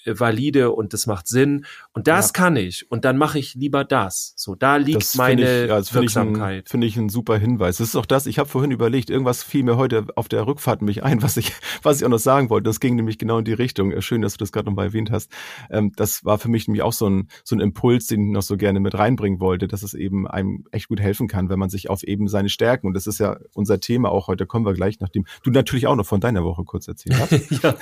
valide 0.04 0.72
und 0.72 0.92
das 0.92 1.06
macht 1.06 1.26
Sinn 1.26 1.64
und 1.92 2.06
das 2.06 2.28
ja. 2.28 2.32
kann 2.32 2.56
ich 2.56 2.90
und 2.90 3.04
dann 3.04 3.16
mache 3.16 3.38
ich 3.38 3.54
lieber 3.54 3.84
das. 3.84 4.32
So, 4.36 4.54
da 4.54 4.76
liegt 4.76 5.00
das 5.02 5.14
meine 5.16 5.42
ich, 5.42 5.68
ja, 5.68 5.76
das 5.76 5.94
Wirksamkeit. 5.94 6.68
Finde 6.68 6.86
ich, 6.86 6.96
ein, 6.96 7.02
find 7.02 7.08
ich 7.08 7.08
ein 7.08 7.08
super 7.08 7.38
Hinweis. 7.38 7.78
Das 7.78 7.88
ist 7.88 7.96
auch 7.96 8.06
das, 8.06 8.26
ich 8.26 8.38
habe 8.38 8.48
vorhin 8.48 8.70
überlegt, 8.70 9.10
irgendwas 9.10 9.42
fiel 9.42 9.62
mir 9.62 9.76
heute 9.76 10.06
auf 10.16 10.28
der 10.28 10.46
Rückfahrt 10.46 10.82
mich 10.82 11.02
ein, 11.02 11.22
was 11.22 11.36
ich, 11.36 11.52
was 11.82 11.98
ich 11.98 12.04
auch 12.04 12.10
noch 12.10 12.18
sagen 12.18 12.50
wollte. 12.50 12.64
Das 12.64 12.80
ging 12.80 12.96
nämlich 12.96 13.18
genau 13.18 13.38
in 13.38 13.44
die 13.44 13.52
Richtung. 13.52 13.92
Äh, 13.92 14.02
schön, 14.02 14.22
dass 14.22 14.34
du 14.34 14.38
das 14.38 14.52
gerade 14.52 14.66
nochmal 14.66 14.86
erwähnt 14.86 15.10
hast. 15.10 15.30
Ähm, 15.70 15.92
das 15.96 16.24
war 16.24 16.38
für 16.38 16.48
mich 16.48 16.66
nämlich 16.68 16.82
auch 16.82 16.92
so 16.92 17.08
ein, 17.08 17.28
so 17.44 17.56
ein 17.56 17.60
Impuls, 17.60 18.06
den 18.06 18.26
ich 18.26 18.32
noch 18.32 18.42
so 18.42 18.56
gerne 18.56 18.80
mit 18.80 18.96
reinbringen 18.96 19.40
wollte, 19.40 19.68
dass 19.68 19.82
es 19.82 19.94
eben 19.94 20.26
einem 20.26 20.64
echt 20.70 20.88
gut 20.88 21.00
helfen 21.00 21.28
kann, 21.28 21.48
wenn 21.48 21.58
man 21.58 21.70
sich 21.70 21.90
auf 21.90 22.02
eben 22.02 22.28
seine 22.28 22.48
Stärken, 22.48 22.86
und 22.86 22.94
das 22.94 23.06
ist 23.06 23.18
ja 23.18 23.36
unser 23.54 23.80
Thema 23.80 24.10
auch 24.10 24.28
heute, 24.28 24.46
kommen 24.46 24.64
wir 24.64 24.74
gleich, 24.74 25.00
nachdem 25.00 25.26
du 25.42 25.50
natürlich 25.50 25.86
auch 25.86 25.96
noch 25.96 26.06
von 26.06 26.20
deiner 26.20 26.44
Woche 26.44 26.64
kurz 26.64 26.88
erzählt 26.88 27.18
hast. 27.18 27.32
ja, 27.62 27.74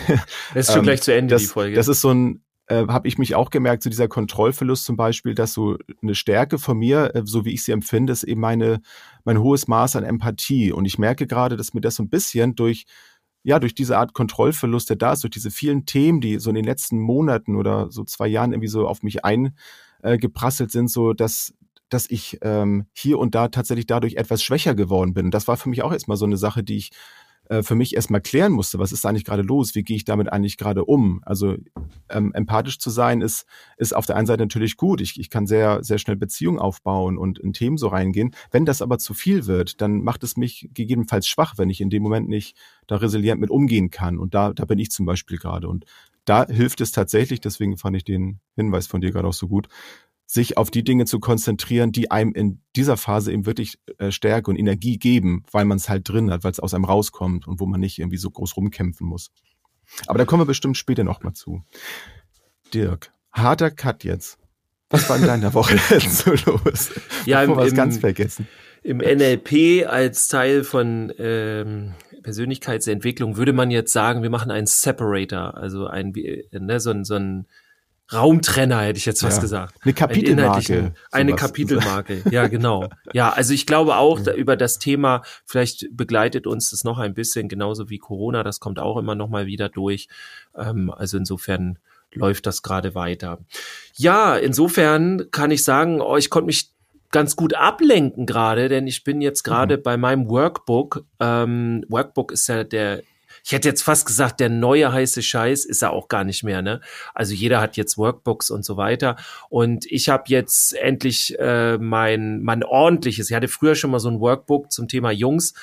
das 0.55 0.69
ist 0.69 0.73
schon 0.73 0.79
ähm, 0.79 0.85
gleich 0.85 1.03
zu 1.03 1.15
Ende, 1.15 1.35
das, 1.35 1.43
die 1.43 1.49
Folge. 1.49 1.77
Das 1.77 1.89
ist 1.89 2.01
so 2.01 2.08
ein, 2.11 2.45
äh, 2.67 2.87
habe 2.89 3.09
ich 3.09 3.19
mich 3.19 3.35
auch 3.35 3.51
gemerkt, 3.51 3.83
so 3.83 3.91
dieser 3.91 4.09
Kontrollverlust 4.09 4.85
zum 4.85 4.97
Beispiel, 4.97 5.35
dass 5.35 5.53
so 5.53 5.77
eine 6.03 6.15
Stärke 6.15 6.59
von 6.59 6.79
mir, 6.79 7.15
äh, 7.15 7.23
so 7.25 7.45
wie 7.45 7.53
ich 7.53 7.63
sie 7.63 7.73
empfinde, 7.73 8.13
ist 8.13 8.25
eben 8.25 8.41
meine, 8.41 8.81
mein 9.25 9.41
hohes 9.41 9.69
Maß 9.69 9.97
an 9.97 10.05
Empathie. 10.05 10.73
Und 10.73 10.85
ich 10.85 10.99
merke 10.99 11.27
gerade, 11.27 11.57
dass 11.57 11.75
mir 11.75 11.81
das 11.81 11.97
so 11.97 12.03
ein 12.03 12.11
bisschen 12.11 12.55
durch 12.55 12.87
ja, 13.45 13.59
durch 13.59 13.75
diese 13.75 13.97
Art 13.97 14.13
Kontrollverlust, 14.13 14.91
der 14.91 14.97
da 14.97 15.13
ist, 15.13 15.23
durch 15.23 15.31
diese 15.31 15.51
vielen 15.51 15.87
Themen, 15.87 16.21
die 16.21 16.39
so 16.39 16.51
in 16.51 16.57
den 16.57 16.65
letzten 16.65 16.99
Monaten 16.99 17.57
oder 17.57 17.91
so 17.91 18.05
zwei 18.05 18.27
Jahren 18.27 18.53
irgendwie 18.53 18.69
so 18.69 18.87
auf 18.87 19.03
mich 19.03 19.25
eingeprasselt 19.25 20.71
äh, 20.71 20.73
sind, 20.73 20.91
so 20.91 21.13
dass, 21.13 21.55
dass 21.89 22.11
ich 22.11 22.39
ähm, 22.43 22.87
hier 22.93 23.19
und 23.19 23.35
da 23.35 23.49
tatsächlich 23.49 23.87
dadurch 23.87 24.17
etwas 24.17 24.43
schwächer 24.43 24.75
geworden 24.75 25.15
bin. 25.15 25.31
Das 25.31 25.49
war 25.49 25.57
für 25.57 25.69
mich 25.69 25.83
auch 25.83 25.93
erstmal 25.93 26.17
so 26.17 26.27
eine 26.27 26.37
Sache, 26.37 26.63
die 26.63 26.77
ich 26.77 26.91
äh, 27.49 27.63
für 27.63 27.75
mich 27.75 27.95
erstmal 27.95 28.21
klären 28.21 28.53
musste, 28.53 28.79
was 28.79 28.93
ist 28.93 29.05
da 29.05 29.09
eigentlich 29.09 29.25
gerade 29.25 29.43
los, 29.43 29.75
wie 29.75 29.83
gehe 29.83 29.97
ich 29.97 30.05
damit 30.05 30.33
eigentlich 30.33 30.57
gerade 30.57 30.85
um. 30.85 31.21
Also 31.25 31.57
ähm, 32.09 32.33
empathisch 32.35 32.79
zu 32.79 32.91
sein 32.91 33.21
ist, 33.21 33.47
ist 33.77 33.95
auf 33.95 34.07
der 34.07 34.17
einen 34.17 34.27
Seite 34.27 34.43
natürlich 34.43 34.77
gut. 34.77 35.01
Ich, 35.01 35.19
ich 35.19 35.31
kann 35.31 35.47
sehr, 35.47 35.83
sehr 35.83 35.99
schnell 35.99 36.17
Beziehungen 36.17 36.59
aufbauen 36.59 37.19
und 37.19 37.39
in 37.39 37.53
Themen 37.53 37.79
so 37.79 37.89
reingehen. 37.89 38.35
Wenn 38.51 38.65
das 38.65 38.83
aber 38.83 38.99
zu 38.99 39.15
viel 39.15 39.47
wird, 39.47 39.81
dann 39.81 40.03
macht 40.03 40.25
es 40.25 40.37
mich 40.37 40.69
gegebenenfalls 40.75 41.27
schwach, 41.27 41.55
wenn 41.57 41.71
ich 41.71 41.81
in 41.81 41.91
dem 41.91 42.03
Moment 42.03 42.29
nicht 42.29 42.57
da 42.87 42.97
resilient 42.97 43.41
mit 43.41 43.51
umgehen 43.51 43.91
kann. 43.91 44.19
Und 44.19 44.35
da, 44.35 44.53
da 44.53 44.65
bin 44.65 44.79
ich 44.79 44.91
zum 44.91 45.07
Beispiel 45.07 45.39
gerade. 45.39 45.69
Und 45.69 45.85
da 46.25 46.47
hilft 46.47 46.83
es 46.83 46.93
tatsächlich, 46.93 47.41
deswegen 47.41 47.79
fand 47.79 47.97
ich 47.97 48.05
den 48.05 48.41
Hinweis 48.55 48.87
von 48.87 49.01
dir 49.01 49.13
gerade 49.13 49.27
auch 49.27 49.33
so 49.33 49.49
gut, 49.49 49.69
sich 50.31 50.59
auf 50.59 50.71
die 50.71 50.85
Dinge 50.85 51.07
zu 51.07 51.21
konzentrieren, 51.21 51.91
die 51.91 52.11
einem 52.11 52.33
in 52.33 52.61
dieser 52.77 52.99
Phase 52.99 53.33
eben 53.33 53.47
wirklich 53.47 53.79
äh, 53.97 54.11
Stärke 54.11 54.51
und 54.51 54.59
Energie 54.59 54.99
geben, 54.99 55.43
weil 55.51 55.65
man 55.65 55.79
es 55.79 55.89
halt 55.89 56.07
drin 56.07 56.31
hat, 56.31 56.45
weil 56.45 56.53
es 56.53 56.61
aus 56.61 56.75
einem 56.75 56.85
rauskommt 56.85 57.49
und 57.49 57.61
wo 57.61 57.67
man 57.67 57.81
nicht 57.81 57.99
irgendwie 57.99 58.19
so 58.19 58.31
groß 58.31 58.59
rumkämpfen 58.59 59.07
muss. 59.07 59.31
Aber 60.07 60.19
da 60.19 60.27
kommen 60.27 60.43
wir 60.43 60.47
bestimmt 60.47 60.77
später 60.77 61.03
nochmal 61.03 61.33
zu. 61.33 61.65
Dirk, 62.75 63.11
harter 63.33 63.71
Cut 63.71 64.05
jetzt. 64.05 64.39
Was 64.91 65.09
war 65.09 65.17
in 65.17 65.25
deiner 65.25 65.55
Woche 65.55 65.79
so 66.11 66.33
los? 66.33 66.91
Ja, 67.25 67.41
Bevor 67.47 67.63
im, 67.63 67.71
im, 67.71 67.75
ganz 67.75 67.99
vergessen. 67.99 68.47
Im 68.83 68.99
NLP 68.99 69.87
als 69.87 70.29
Teil 70.29 70.63
von 70.63 71.11
ähm, 71.19 71.95
Persönlichkeitsentwicklung 72.23 73.39
würde 73.39 73.55
man 73.55 73.71
jetzt 73.71 73.95
sagen, 73.95 74.23
wir 74.23 74.31
machen 74.31 74.51
einen 74.51 74.67
Separator, 74.67 75.57
also 75.57 75.87
ein, 75.87 76.13
ne, 76.53 76.81
so, 76.81 76.91
ein 76.91 77.05
so 77.05 77.15
ein 77.15 77.47
Raumtrenner, 78.13 78.81
hätte 78.81 78.99
ich 78.99 79.07
jetzt 79.07 79.23
was 79.23 79.37
ja. 79.37 79.43
gesagt. 79.43 79.75
Eine 79.83 79.93
Kapitelmarke. 79.93 80.95
Eine 81.13 81.35
Kapitelmarke, 81.35 82.23
ja, 82.31 82.49
genau. 82.49 82.89
Ja, 83.13 83.31
also 83.31 83.53
ich 83.53 83.67
glaube 83.67 83.97
auch 83.97 84.21
da, 84.21 84.33
über 84.33 84.57
das 84.57 84.79
Thema, 84.79 85.23
vielleicht 85.45 85.89
begleitet 85.95 86.47
uns 86.47 86.71
das 86.71 86.85
noch 86.85 86.99
ein 86.99 87.15
bisschen, 87.15 87.49
genauso 87.49 87.91
wie 87.91 87.99
Corona, 87.99 88.43
das 88.43 88.61
kommt 88.61 88.79
auch 88.79 88.97
immer 88.97 89.15
noch 89.15 89.29
mal 89.29 89.47
wieder 89.47 89.69
durch. 89.69 90.09
Ähm, 90.57 90.91
also 90.91 91.19
insofern 91.19 91.79
läuft 92.15 92.47
das 92.47 92.63
gerade 92.63 92.95
weiter. 92.95 93.39
Ja, 93.95 94.37
insofern 94.37 95.31
kann 95.31 95.51
ich 95.51 95.63
sagen, 95.63 96.01
oh, 96.01 96.17
ich 96.17 96.31
konnte 96.31 96.47
mich 96.47 96.71
ganz 97.11 97.37
gut 97.37 97.55
ablenken 97.55 98.27
gerade, 98.27 98.69
denn 98.69 98.87
ich 98.87 99.05
bin 99.05 99.21
jetzt 99.21 99.43
gerade 99.43 99.79
mhm. 99.79 99.83
bei 99.83 99.97
meinem 99.97 100.29
Workbook. 100.29 101.05
Ähm, 101.21 101.85
Workbook 101.89 102.33
ist 102.33 102.47
ja 102.49 102.65
der 102.65 103.03
ich 103.49 103.53
hätte 103.55 103.67
jetzt 103.67 103.81
fast 103.81 104.05
gesagt, 104.05 104.41
der 104.41 104.51
neue 104.51 104.93
heiße 104.93 105.23
Scheiß 105.23 105.65
ist 105.65 105.81
er 105.81 105.95
auch 105.95 106.09
gar 106.09 106.23
nicht 106.23 106.45
mehr. 106.45 106.61
Ne? 106.61 106.83
Also 107.15 107.33
jeder 107.33 107.63
hat 107.63 107.79
jetzt 107.79 107.97
Workbooks 107.97 108.51
und 108.51 108.63
so 108.63 108.77
weiter. 108.77 109.17
Und 109.49 109.87
ich 109.87 110.11
habe 110.11 110.25
jetzt 110.27 110.75
endlich 110.75 111.35
äh, 111.39 111.79
mein, 111.79 112.43
mein 112.43 112.63
ordentliches, 112.63 113.31
ich 113.31 113.35
hatte 113.35 113.49
früher 113.49 113.75
schon 113.75 113.91
mal 113.91 114.01
so 114.01 114.11
ein 114.11 114.21
Workbook 114.21 114.71
zum 114.71 114.87
Thema 114.87 115.13
Jungs, 115.13 115.55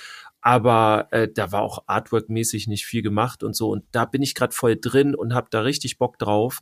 aber 0.41 1.09
äh, 1.11 1.27
da 1.31 1.51
war 1.51 1.61
auch 1.61 1.83
Artwork-mäßig 1.85 2.67
nicht 2.67 2.87
viel 2.87 3.03
gemacht 3.03 3.43
und 3.43 3.55
so. 3.55 3.69
Und 3.69 3.83
da 3.91 4.05
bin 4.05 4.23
ich 4.23 4.33
gerade 4.33 4.55
voll 4.55 4.77
drin 4.81 5.13
und 5.13 5.35
habe 5.35 5.49
da 5.51 5.59
richtig 5.59 5.99
Bock 5.99 6.17
drauf. 6.17 6.61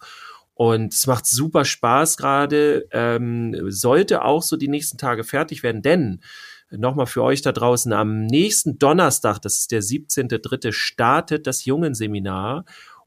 Und 0.56 0.94
es 0.94 1.08
macht 1.08 1.26
super 1.26 1.64
Spaß 1.64 2.18
gerade. 2.18 2.86
Ähm, 2.92 3.72
sollte 3.72 4.26
auch 4.26 4.44
so 4.44 4.58
die 4.58 4.68
nächsten 4.68 4.98
Tage 4.98 5.24
fertig 5.24 5.64
werden, 5.64 5.82
denn 5.82 6.20
nochmal 6.78 7.08
für 7.08 7.24
euch 7.24 7.42
da 7.42 7.52
draußen, 7.52 7.94
am 7.94 8.26
nächsten 8.26 8.80
Donnerstag, 8.80 9.40
das 9.40 9.60
ist 9.60 9.72
der 9.72 9.82
17.3., 9.82 10.72
startet 10.72 11.48
das 11.48 11.66
Jungenseminar 11.66 12.66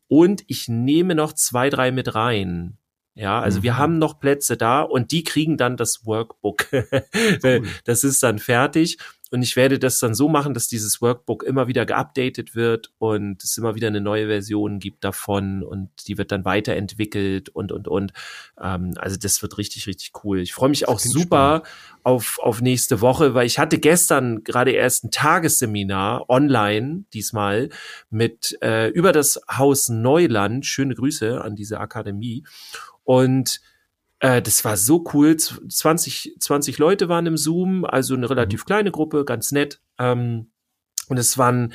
und 0.08 0.44
ich 0.46 0.68
nehme 0.68 1.14
noch 1.14 1.32
zwei, 1.32 1.70
drei 1.70 1.90
mit 1.90 2.14
rein. 2.14 2.78
Ja, 3.14 3.40
also 3.40 3.60
mhm. 3.60 3.62
wir 3.62 3.78
haben 3.78 3.98
noch 3.98 4.20
Plätze 4.20 4.56
da 4.58 4.82
und 4.82 5.10
die 5.10 5.24
kriegen 5.24 5.56
dann 5.56 5.76
das 5.78 6.04
Workbook. 6.04 6.66
cool. 7.42 7.62
Das 7.84 8.04
ist 8.04 8.22
dann 8.22 8.38
fertig 8.38 8.98
und 9.36 9.42
ich 9.42 9.54
werde 9.54 9.78
das 9.78 9.98
dann 9.98 10.14
so 10.14 10.30
machen, 10.30 10.54
dass 10.54 10.66
dieses 10.66 11.02
Workbook 11.02 11.42
immer 11.42 11.68
wieder 11.68 11.84
geupdatet 11.84 12.54
wird 12.54 12.90
und 12.96 13.44
es 13.44 13.58
immer 13.58 13.74
wieder 13.74 13.88
eine 13.88 14.00
neue 14.00 14.28
Version 14.28 14.78
gibt 14.78 15.04
davon 15.04 15.62
und 15.62 15.90
die 16.08 16.16
wird 16.16 16.32
dann 16.32 16.46
weiterentwickelt 16.46 17.50
und, 17.50 17.70
und, 17.70 17.86
und. 17.86 18.14
Ähm, 18.58 18.94
also 18.96 19.18
das 19.18 19.42
wird 19.42 19.58
richtig, 19.58 19.86
richtig 19.86 20.12
cool. 20.24 20.40
Ich 20.40 20.54
freue 20.54 20.70
mich 20.70 20.88
auch 20.88 20.98
super 20.98 21.64
auf, 22.02 22.38
auf 22.40 22.62
nächste 22.62 23.02
Woche, 23.02 23.34
weil 23.34 23.46
ich 23.46 23.58
hatte 23.58 23.78
gestern 23.78 24.42
gerade 24.42 24.70
erst 24.70 25.04
ein 25.04 25.10
Tagesseminar 25.10 26.30
online, 26.30 27.04
diesmal, 27.12 27.68
mit 28.08 28.56
äh, 28.62 28.88
über 28.88 29.12
das 29.12 29.38
Haus 29.52 29.90
Neuland. 29.90 30.64
Schöne 30.64 30.94
Grüße 30.94 31.44
an 31.44 31.56
diese 31.56 31.78
Akademie. 31.78 32.42
Und 33.04 33.60
äh, 34.20 34.42
das 34.42 34.64
war 34.64 34.76
so 34.76 35.04
cool. 35.12 35.36
20, 35.36 36.36
20 36.38 36.78
Leute 36.78 37.08
waren 37.08 37.26
im 37.26 37.36
Zoom, 37.36 37.84
also 37.84 38.14
eine 38.14 38.30
relativ 38.30 38.62
mhm. 38.62 38.66
kleine 38.66 38.90
Gruppe, 38.90 39.24
ganz 39.24 39.52
nett. 39.52 39.80
Ähm, 39.98 40.50
und 41.08 41.18
es 41.18 41.38
waren 41.38 41.72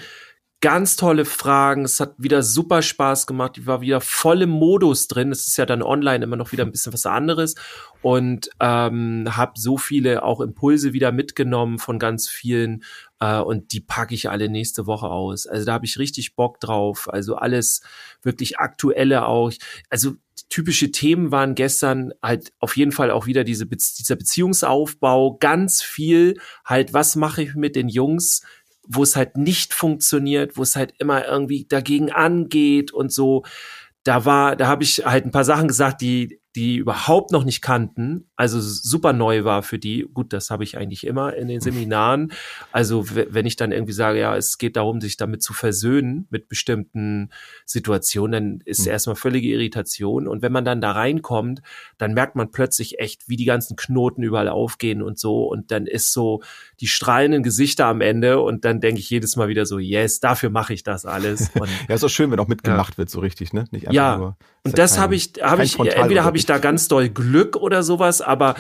ganz 0.62 0.96
tolle 0.96 1.26
Fragen. 1.26 1.84
Es 1.86 2.00
hat 2.00 2.14
wieder 2.18 2.44
super 2.44 2.84
Spaß 2.84 3.26
gemacht. 3.26 3.58
Ich 3.58 3.66
war 3.66 3.82
wieder 3.82 4.00
voll 4.00 4.44
im 4.44 4.52
Modus 4.52 5.08
drin. 5.08 5.32
Es 5.32 5.48
ist 5.48 5.58
ja 5.58 5.66
dann 5.66 5.82
online 5.82 6.24
immer 6.24 6.36
noch 6.36 6.52
wieder 6.52 6.64
ein 6.64 6.72
bisschen 6.72 6.94
was 6.94 7.08
anderes 7.08 7.56
und 8.04 8.50
ähm, 8.60 9.28
habe 9.30 9.54
so 9.60 9.78
viele 9.78 10.24
auch 10.24 10.40
Impulse 10.40 10.94
wieder 10.94 11.12
mitgenommen 11.12 11.80
von 11.80 11.98
ganz 11.98 12.30
vielen 12.30 12.84
äh, 13.20 13.40
und 13.40 13.74
die 13.74 13.82
packe 13.82 14.14
ich 14.14 14.30
alle 14.30 14.50
nächste 14.50 14.86
Woche 14.86 15.08
aus. 15.08 15.48
Also 15.48 15.66
da 15.66 15.74
habe 15.74 15.86
ich 15.86 15.98
richtig 15.98 16.36
Bock 16.36 16.60
drauf. 16.60 17.10
Also 17.12 17.36
alles 17.36 17.82
wirklich 18.22 18.60
aktuelle 18.60 19.26
auch. 19.26 19.52
Also 19.90 20.14
typische 20.52 20.92
Themen 20.92 21.32
waren 21.32 21.56
gestern 21.56 22.14
halt 22.22 22.54
auf 22.60 22.78
jeden 22.78 22.92
Fall 22.92 23.10
auch 23.10 23.26
wieder 23.26 23.44
diese 23.44 23.66
dieser 23.66 24.16
Beziehungsaufbau, 24.16 25.38
ganz 25.40 25.82
viel 25.82 26.40
halt, 26.66 26.94
was 26.94 27.16
mache 27.16 27.42
ich 27.42 27.56
mit 27.56 27.76
den 27.76 27.90
Jungs, 27.90 28.44
wo 28.88 29.02
es 29.02 29.16
halt 29.16 29.38
nicht 29.38 29.74
funktioniert, 29.74 30.58
wo 30.58 30.64
es 30.64 30.76
halt 30.76 30.94
immer 31.00 31.26
irgendwie 31.26 31.66
dagegen 31.68 32.12
angeht 32.12 32.92
und 32.92 33.12
so. 33.12 33.44
Da 34.04 34.26
war, 34.26 34.56
da 34.56 34.68
habe 34.68 34.84
ich 34.84 35.06
halt 35.06 35.26
ein 35.26 35.32
paar 35.32 35.46
Sachen 35.46 35.68
gesagt, 35.68 36.02
die 36.02 36.42
die 36.56 36.78
überhaupt 36.78 37.32
noch 37.32 37.46
nicht 37.46 37.62
kannten, 37.62 38.30
also 38.42 38.60
super 38.60 39.14
neu 39.14 39.44
war 39.44 39.62
für 39.62 39.78
die. 39.78 40.08
Gut, 40.12 40.34
das 40.34 40.50
habe 40.50 40.64
ich 40.64 40.76
eigentlich 40.76 41.06
immer 41.06 41.36
in 41.36 41.48
den 41.48 41.62
Seminaren. 41.62 42.32
Also 42.72 43.06
wenn 43.08 43.46
ich 43.46 43.56
dann 43.56 43.72
irgendwie 43.72 43.94
sage, 43.94 44.20
ja, 44.20 44.36
es 44.36 44.58
geht 44.58 44.78
darum, 44.78 45.00
sich 45.00 45.16
damit 45.16 45.44
zu 45.44 45.54
versöhnen 45.54 46.26
mit 46.32 46.50
bestimmten 46.50 47.30
Situationen, 47.66 48.32
dann 48.32 48.62
ist 48.66 48.86
mhm. 48.86 48.94
erstmal 48.94 49.16
völlige 49.16 49.48
Irritation. 49.48 50.28
Und 50.28 50.42
wenn 50.42 50.52
man 50.52 50.66
dann 50.66 50.82
da 50.82 50.94
reinkommt, 50.94 51.62
dann 52.00 52.16
merkt 52.16 52.36
man 52.36 52.50
plötzlich 52.50 52.98
echt, 52.98 53.30
wie 53.30 53.36
die 53.36 53.46
ganzen 53.46 53.76
Knoten 53.76 54.24
überall 54.24 54.50
aufgehen 54.50 55.04
und 55.04 55.20
so. 55.20 55.44
Und 55.44 55.70
dann 55.70 55.86
ist 55.86 56.12
so 56.12 56.42
die 56.80 56.88
strahlenden 56.88 57.44
Gesichter 57.44 57.86
am 57.86 58.02
Ende. 58.02 58.40
Und 58.42 58.66
dann 58.66 58.82
denke 58.82 59.02
ich 59.02 59.10
jedes 59.12 59.36
Mal 59.36 59.50
wieder 59.50 59.68
so, 59.68 59.78
yes, 59.78 60.20
dafür 60.20 60.50
mache 60.50 60.74
ich 60.74 60.82
das 60.82 61.06
alles. 61.06 61.52
Und, 61.60 61.70
ja, 61.88 61.94
ist 61.94 62.04
auch 62.04 62.10
schön, 62.10 62.32
wenn 62.32 62.40
auch 62.40 62.48
mitgemacht 62.48 62.94
ja. 62.94 62.98
wird, 62.98 63.12
so 63.12 63.20
richtig, 63.20 63.54
ne? 63.54 63.66
Nicht 63.70 63.84
einfach 63.84 63.94
ja. 63.94 64.18
nur. 64.18 64.36
Und 64.64 64.78
das 64.78 65.00
habe 65.00 65.16
ich, 65.16 65.34
habe 65.42 65.64
ich, 65.64 65.80
entweder 65.80 66.24
habe 66.24 66.38
ich 66.38 66.46
da 66.46 66.60
ganz 66.60 66.88
doll 66.88 67.10
Glück 67.10 67.56
oder 67.56 67.82
sowas, 67.82 68.22
aber 68.32 68.56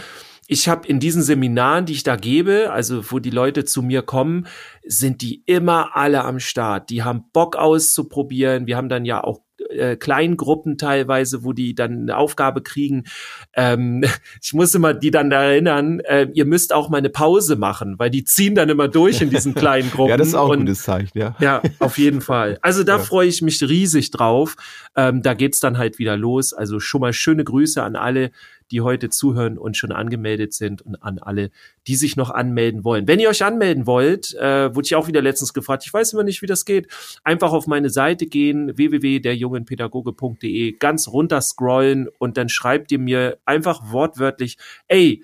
ich 0.47 0.67
habe 0.67 0.85
in 0.85 0.99
diesen 0.99 1.21
Seminaren, 1.21 1.85
die 1.85 1.93
ich 1.93 2.03
da 2.03 2.17
gebe, 2.17 2.71
also 2.73 3.09
wo 3.09 3.19
die 3.19 3.29
Leute 3.29 3.63
zu 3.63 3.81
mir 3.81 4.01
kommen, 4.01 4.47
sind 4.85 5.21
die 5.21 5.43
immer 5.45 5.95
alle 5.95 6.25
am 6.25 6.41
Start. 6.41 6.89
Die 6.89 7.03
haben 7.03 7.23
Bock 7.31 7.55
auszuprobieren. 7.55 8.67
Wir 8.67 8.75
haben 8.75 8.89
dann 8.89 9.05
ja 9.05 9.23
auch 9.23 9.39
äh, 9.69 9.95
Kleingruppen 9.95 10.77
teilweise, 10.77 11.45
wo 11.45 11.53
die 11.53 11.73
dann 11.73 12.01
eine 12.01 12.17
Aufgabe 12.17 12.61
kriegen. 12.61 13.05
Ähm, 13.53 14.03
ich 14.41 14.53
muss 14.53 14.75
immer 14.75 14.93
die 14.93 15.11
dann 15.11 15.29
da 15.29 15.43
erinnern, 15.43 16.01
äh, 16.01 16.27
ihr 16.33 16.45
müsst 16.45 16.73
auch 16.73 16.89
mal 16.89 16.97
eine 16.97 17.09
Pause 17.09 17.55
machen, 17.55 17.97
weil 17.97 18.09
die 18.09 18.25
ziehen 18.25 18.55
dann 18.55 18.67
immer 18.67 18.89
durch 18.89 19.21
in 19.21 19.29
diesen 19.29 19.53
kleinen 19.55 19.89
Gruppen. 19.89 20.09
ja, 20.09 20.17
das 20.17 20.27
ist 20.27 20.35
auch 20.35 20.51
ein 20.51 20.59
gutes 20.59 20.83
Zeichen, 20.83 21.17
ja. 21.17 21.35
Ja, 21.39 21.61
auf 21.79 21.97
jeden 21.97 22.19
Fall. 22.19 22.59
Also 22.61 22.83
da 22.83 22.97
ja. 22.97 23.03
freue 23.03 23.27
ich 23.27 23.41
mich 23.41 23.61
riesig 23.61 24.11
drauf. 24.11 24.55
Ähm, 24.95 25.21
da 25.21 25.33
geht's 25.33 25.61
dann 25.61 25.77
halt 25.77 25.97
wieder 25.99 26.17
los. 26.17 26.53
Also 26.53 26.81
schon 26.81 26.99
mal 26.99 27.13
schöne 27.13 27.45
Grüße 27.45 27.81
an 27.81 27.95
alle, 27.95 28.31
die 28.71 28.81
heute 28.81 29.09
zuhören 29.09 29.57
und 29.57 29.77
schon 29.77 29.91
angemeldet 29.91 30.53
sind 30.53 30.81
und 30.81 30.95
an 31.03 31.19
alle, 31.19 31.51
die 31.87 31.95
sich 31.95 32.15
noch 32.15 32.29
anmelden 32.29 32.83
wollen. 32.83 33.07
Wenn 33.07 33.19
ihr 33.19 33.29
euch 33.29 33.43
anmelden 33.43 33.85
wollt, 33.85 34.33
äh, 34.35 34.73
wurde 34.73 34.85
ich 34.85 34.95
auch 34.95 35.07
wieder 35.07 35.21
letztens 35.21 35.53
gefragt, 35.53 35.83
ich 35.85 35.93
weiß 35.93 36.13
immer 36.13 36.23
nicht, 36.23 36.41
wie 36.41 36.47
das 36.47 36.65
geht, 36.65 36.87
einfach 37.23 37.51
auf 37.51 37.67
meine 37.67 37.89
Seite 37.89 38.25
gehen, 38.25 38.75
www.derjungenpädagoge.de, 38.75 40.73
ganz 40.73 41.07
runter 41.07 41.41
scrollen 41.41 42.07
und 42.17 42.37
dann 42.37 42.49
schreibt 42.49 42.91
ihr 42.91 42.99
mir 42.99 43.37
einfach 43.45 43.91
wortwörtlich, 43.91 44.57
ey, 44.87 45.23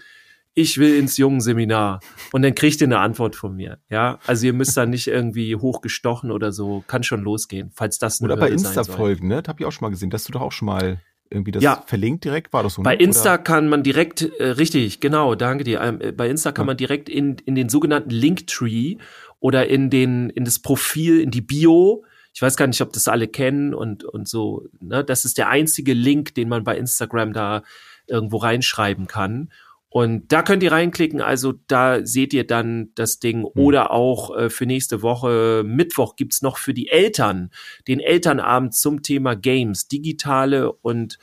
ich 0.57 0.79
will 0.79 0.97
ins 0.97 1.17
Jungenseminar. 1.17 1.99
Und 2.31 2.41
dann 2.41 2.55
kriegt 2.55 2.81
ihr 2.81 2.87
eine 2.87 2.97
Antwort 2.97 3.35
von 3.35 3.55
mir. 3.55 3.77
Ja, 3.91 4.17
also 4.25 4.47
ihr 4.47 4.53
müsst 4.53 4.75
da 4.75 4.87
nicht 4.87 5.07
irgendwie 5.07 5.55
hochgestochen 5.55 6.31
oder 6.31 6.51
so. 6.51 6.83
Kann 6.87 7.03
schon 7.03 7.21
losgehen, 7.21 7.69
falls 7.75 7.99
das 7.99 8.19
eine 8.19 8.33
Oder 8.33 8.41
bei 8.41 8.49
Insta 8.49 8.83
folgen, 8.83 9.27
ne? 9.27 9.43
Das 9.43 9.49
habe 9.49 9.61
ich 9.61 9.67
auch 9.67 9.71
schon 9.71 9.85
mal 9.85 9.91
gesehen. 9.91 10.09
dass 10.09 10.23
du 10.23 10.31
doch 10.31 10.41
auch 10.41 10.51
schon 10.51 10.65
mal 10.65 10.99
irgendwie 11.29 11.51
das 11.51 11.63
ja. 11.63 11.83
verlinkt 11.85 12.25
direkt? 12.25 12.53
War 12.53 12.63
das 12.63 12.75
so? 12.75 12.83
Bei 12.83 12.95
ne? 12.95 13.03
Insta 13.03 13.33
oder? 13.33 13.43
kann 13.43 13.69
man 13.69 13.83
direkt, 13.83 14.21
äh, 14.39 14.43
richtig, 14.43 14.99
genau, 14.99 15.35
danke 15.35 15.63
dir. 15.63 15.81
Ähm, 15.81 16.01
äh, 16.01 16.11
bei 16.11 16.29
Insta 16.29 16.51
kann 16.51 16.63
ja. 16.63 16.67
man 16.67 16.77
direkt 16.77 17.09
in, 17.09 17.37
in 17.45 17.55
den 17.55 17.69
sogenannten 17.69 18.09
Linktree 18.09 18.97
oder 19.39 19.67
in 19.67 19.89
den, 19.89 20.29
in 20.29 20.45
das 20.45 20.59
Profil, 20.59 21.21
in 21.21 21.31
die 21.31 21.41
Bio. 21.41 22.03
Ich 22.33 22.41
weiß 22.41 22.55
gar 22.55 22.67
nicht, 22.67 22.81
ob 22.81 22.93
das 22.93 23.07
alle 23.07 23.27
kennen 23.27 23.73
und, 23.73 24.03
und 24.03 24.27
so, 24.27 24.67
ne? 24.79 25.03
Das 25.03 25.25
ist 25.25 25.37
der 25.37 25.49
einzige 25.49 25.93
Link, 25.93 26.35
den 26.35 26.49
man 26.49 26.63
bei 26.63 26.77
Instagram 26.77 27.33
da 27.33 27.63
irgendwo 28.07 28.37
reinschreiben 28.37 29.07
kann. 29.07 29.49
Und 29.89 30.31
da 30.33 30.41
könnt 30.43 30.63
ihr 30.63 30.71
reinklicken, 30.71 31.21
also 31.21 31.53
da 31.67 32.05
seht 32.05 32.33
ihr 32.33 32.45
dann 32.45 32.91
das 32.95 33.19
Ding. 33.19 33.39
Mhm. 33.39 33.47
Oder 33.55 33.91
auch 33.91 34.35
äh, 34.35 34.49
für 34.49 34.65
nächste 34.65 35.01
Woche, 35.01 35.63
Mittwoch, 35.65 36.15
gibt's 36.15 36.41
noch 36.41 36.57
für 36.57 36.73
die 36.73 36.89
Eltern 36.89 37.51
den 37.87 37.99
Elternabend 37.99 38.75
zum 38.75 39.01
Thema 39.01 39.35
Games, 39.35 39.87
digitale 39.87 40.71
und 40.71 41.17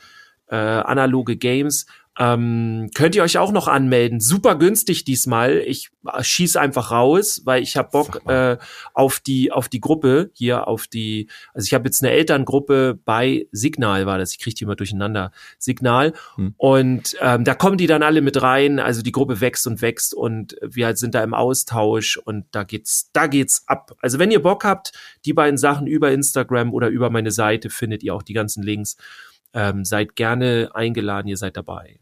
äh, 0.47 0.55
analoge 0.55 1.37
Games. 1.37 1.85
Ähm, 2.17 2.91
könnt 2.95 3.15
ihr 3.15 3.23
euch 3.23 3.37
auch 3.37 3.51
noch 3.51 3.67
anmelden. 3.67 4.21
Super 4.21 4.55
günstig 4.55 5.03
diesmal. 5.03 5.57
Ich 5.57 5.89
äh, 6.05 6.23
schieß 6.23 6.55
einfach 6.55 6.91
raus, 6.91 7.41
weil 7.43 7.61
ich 7.61 7.75
habe 7.75 7.89
Bock 7.91 8.21
äh, 8.27 8.57
auf 8.93 9.19
die 9.19 9.51
auf 9.51 9.67
die 9.67 9.81
Gruppe 9.81 10.31
hier 10.33 10.67
auf 10.67 10.87
die. 10.87 11.27
Also 11.53 11.65
ich 11.65 11.73
habe 11.73 11.85
jetzt 11.85 12.01
eine 12.01 12.13
Elterngruppe 12.13 12.97
bei 13.03 13.47
Signal 13.51 14.05
war 14.05 14.17
das. 14.17 14.31
Ich 14.31 14.39
kriege 14.39 14.55
die 14.55 14.63
immer 14.63 14.77
durcheinander. 14.77 15.31
Signal 15.59 16.13
hm. 16.35 16.53
und 16.57 17.17
ähm, 17.19 17.43
da 17.43 17.53
kommen 17.53 17.77
die 17.77 17.87
dann 17.87 18.01
alle 18.01 18.21
mit 18.21 18.41
rein. 18.41 18.79
Also 18.79 19.01
die 19.01 19.11
Gruppe 19.11 19.41
wächst 19.41 19.67
und 19.67 19.81
wächst 19.81 20.13
und 20.13 20.55
wir 20.61 20.95
sind 20.95 21.15
da 21.15 21.23
im 21.23 21.33
Austausch 21.33 22.15
und 22.17 22.45
da 22.51 22.63
geht's 22.63 23.09
da 23.11 23.27
geht's 23.27 23.63
ab. 23.67 23.91
Also 24.01 24.19
wenn 24.19 24.31
ihr 24.31 24.41
Bock 24.41 24.63
habt, 24.63 24.93
die 25.25 25.33
beiden 25.33 25.57
Sachen 25.57 25.85
über 25.85 26.11
Instagram 26.11 26.73
oder 26.73 26.87
über 26.87 27.09
meine 27.09 27.31
Seite 27.31 27.69
findet 27.69 28.03
ihr 28.03 28.15
auch 28.15 28.23
die 28.23 28.33
ganzen 28.33 28.63
Links. 28.63 28.95
Ähm, 29.53 29.85
seid 29.85 30.15
gerne 30.17 30.69
eingeladen, 30.73 31.29
ihr 31.29 31.37
seid 31.37 31.55
dabei. 31.55 31.99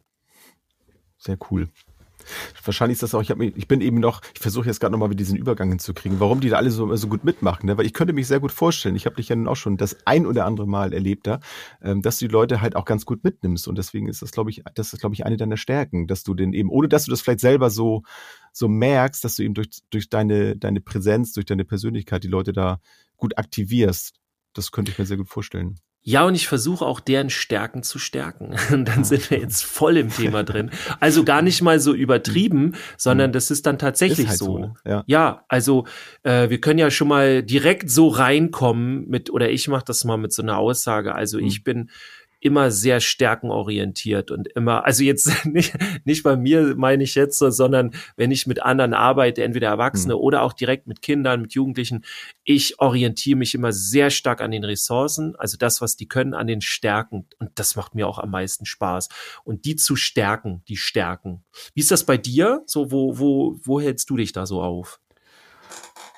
Sehr 1.24 1.38
cool. 1.50 1.70
Wahrscheinlich 2.64 2.96
ist 2.96 3.04
das 3.04 3.16
auch, 3.16 3.22
ich, 3.22 3.32
hab, 3.32 3.40
ich 3.42 3.68
bin 3.68 3.82
eben 3.82 4.00
noch, 4.00 4.22
ich 4.34 4.40
versuche 4.42 4.68
jetzt 4.68 4.80
gerade 4.80 4.92
nochmal 4.92 5.10
wieder 5.10 5.18
diesen 5.18 5.38
Übergang 5.38 5.70
hinzukriegen, 5.70 6.20
warum 6.20 6.40
die 6.40 6.50
da 6.50 6.58
alle 6.58 6.70
so, 6.70 6.94
so 6.96 7.08
gut 7.08 7.24
mitmachen. 7.24 7.68
Ne? 7.68 7.78
Weil 7.78 7.86
ich 7.86 7.94
könnte 7.94 8.14
mich 8.14 8.28
sehr 8.28 8.40
gut 8.40 8.52
vorstellen, 8.52 8.96
ich 8.96 9.06
habe 9.06 9.16
dich 9.16 9.30
ja 9.30 9.36
nun 9.36 9.48
auch 9.48 9.56
schon 9.56 9.78
das 9.78 9.98
ein 10.06 10.26
oder 10.26 10.46
andere 10.46 10.68
Mal 10.68 10.94
erlebt 10.94 11.28
da, 11.28 11.40
ähm, 11.82 12.02
dass 12.02 12.20
du 12.20 12.28
die 12.28 12.32
Leute 12.32 12.62
halt 12.62 12.76
auch 12.76 12.86
ganz 12.86 13.06
gut 13.06 13.24
mitnimmst. 13.24 13.68
Und 13.68 13.78
deswegen 13.78 14.08
ist 14.08 14.22
das, 14.22 14.32
glaube 14.32 14.50
ich, 14.50 14.64
das 14.76 14.94
ist, 14.94 15.00
glaube 15.00 15.16
ich, 15.16 15.26
eine 15.26 15.38
deiner 15.38 15.58
Stärken, 15.58 16.08
dass 16.08 16.24
du 16.24 16.34
den 16.34 16.54
eben, 16.54 16.70
ohne 16.70 16.88
dass 16.88 17.06
du 17.06 17.12
das 17.12 17.22
vielleicht 17.22 17.42
selber 17.42 17.70
so, 17.70 18.04
so 18.52 18.68
merkst, 18.68 19.24
dass 19.24 19.36
du 19.36 19.44
eben 19.44 19.54
durch, 19.54 19.70
durch 19.90 20.10
deine, 20.10 20.58
deine 20.58 20.82
Präsenz, 20.82 21.34
durch 21.34 21.46
deine 21.46 21.66
Persönlichkeit 21.66 22.24
die 22.24 22.30
Leute 22.30 22.54
da 22.54 22.80
gut 23.18 23.38
aktivierst. 23.38 24.16
Das 24.54 24.72
könnte 24.72 24.92
ich 24.92 25.00
mir 25.00 25.06
sehr 25.06 25.18
gut 25.18 25.30
vorstellen. 25.30 25.80
Ja, 26.06 26.26
und 26.26 26.36
ich 26.36 26.50
versuche 26.50 26.86
auch 26.86 27.00
deren 27.00 27.30
Stärken 27.30 27.82
zu 27.82 27.98
stärken. 27.98 28.56
Und 28.74 28.90
dann 28.90 29.06
sind 29.06 29.32
wir 29.32 29.40
jetzt 29.40 29.64
voll 29.64 29.96
im 29.96 30.10
Thema 30.10 30.44
drin. 30.44 30.70
Also 31.00 31.24
gar 31.24 31.42
nicht 31.42 31.62
mal 31.62 31.80
so 31.80 31.94
übertrieben, 31.94 32.76
sondern 32.98 33.32
das 33.32 33.50
ist 33.52 33.66
dann 33.66 33.80
tatsächlich 33.80 34.26
ist 34.26 34.28
halt 34.28 34.40
so. 34.40 34.46
so 34.46 34.74
ja. 34.86 35.04
ja. 35.08 35.46
also 35.48 35.86
äh, 36.24 36.50
wir 36.50 36.60
können 36.60 36.80
ja 36.80 36.92
schon 36.92 37.08
mal 37.08 37.42
direkt 37.42 37.90
so 37.90 38.10
reinkommen 38.10 39.08
mit, 39.08 39.30
oder 39.30 39.50
ich 39.50 39.70
mache 39.70 39.86
das 39.86 40.04
mal 40.04 40.18
mit 40.18 40.34
so 40.34 40.42
einer 40.42 40.58
Aussage. 40.58 41.16
Also 41.16 41.40
mhm. 41.40 41.46
ich 41.46 41.64
bin 41.64 41.90
immer 42.44 42.72
sehr 42.72 43.00
stärkenorientiert 43.00 44.30
und 44.30 44.50
immer, 44.50 44.86
also 44.86 45.04
jetzt 45.04 45.46
nicht, 45.46 45.74
nicht 46.04 46.24
bei 46.24 46.36
mir 46.36 46.76
meine 46.76 47.04
ich 47.04 47.16
jetzt 47.16 47.40
so, 47.40 47.50
sondern 47.50 47.92
wenn 48.18 48.32
ich 48.32 48.48
mit 48.48 48.62
anderen 48.62 48.94
arbeite, 48.94 49.44
entweder 49.44 49.70
Erwachsene 49.70 50.16
mhm. 50.16 50.20
oder 50.20 50.42
auch 50.42 50.54
direkt 50.54 50.86
mit 50.86 51.02
Kindern, 51.02 51.42
mit 51.42 51.54
Jugendlichen, 51.54 52.04
ich 52.44 52.80
orientiere 52.80 53.38
mich 53.38 53.56
immer 53.56 53.72
sehr 53.72 54.10
stark 54.10 54.42
an 54.42 54.52
den 54.52 54.66
Ressourcen, 54.66 55.36
also 55.38 55.58
das, 55.58 55.80
was 55.80 55.96
die 55.96 56.08
können, 56.08 56.34
an 56.34 56.48
den 56.48 56.62
Stärken 56.62 57.28
und 57.40 57.52
das 57.56 57.76
macht 57.76 57.96
mir 57.96 58.08
auch 58.08 58.20
am 58.20 58.32
meisten 58.32 58.66
Spaß 58.66 59.08
und 59.46 59.64
die 59.66 59.78
zu 59.78 59.96
stärken, 59.96 60.64
die 60.68 60.78
Stärken. 60.78 61.46
Wie 61.74 61.82
ist 61.82 61.92
das 61.92 62.06
bei 62.06 62.18
dir? 62.18 62.64
So, 62.66 62.92
wo, 62.92 63.18
wo, 63.18 63.60
wo 63.64 63.80
hältst 63.80 64.10
du 64.10 64.18
dich 64.18 64.34
da 64.34 64.46
so 64.46 64.62
auf? 64.62 65.00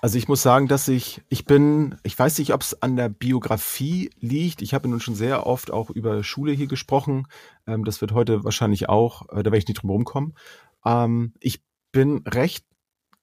Also 0.05 0.19
ich 0.19 0.27
muss 0.27 0.43
sagen, 0.43 0.67
dass 0.67 0.87
ich, 0.87 1.23
ich 1.29 1.45
bin, 1.45 1.95
ich 2.03 2.19
weiß 2.19 2.37
nicht, 2.37 2.53
ob 2.53 2.61
es 2.61 2.79
an 2.79 2.95
der 2.95 3.09
Biografie 3.09 4.11
liegt. 4.19 4.61
Ich 4.61 4.75
habe 4.75 4.87
nun 4.87 4.99
schon 4.99 5.15
sehr 5.15 5.47
oft 5.47 5.71
auch 5.71 5.89
über 5.89 6.23
Schule 6.23 6.51
hier 6.51 6.67
gesprochen. 6.67 7.25
Ähm, 7.65 7.83
das 7.83 8.01
wird 8.01 8.11
heute 8.11 8.43
wahrscheinlich 8.43 8.87
auch, 8.87 9.23
äh, 9.29 9.37
da 9.37 9.45
werde 9.45 9.57
ich 9.57 9.67
nicht 9.67 9.81
drum 9.81 9.89
rumkommen. 9.89 10.35
Ähm, 10.85 11.33
ich 11.39 11.63
bin 11.91 12.21
recht 12.27 12.67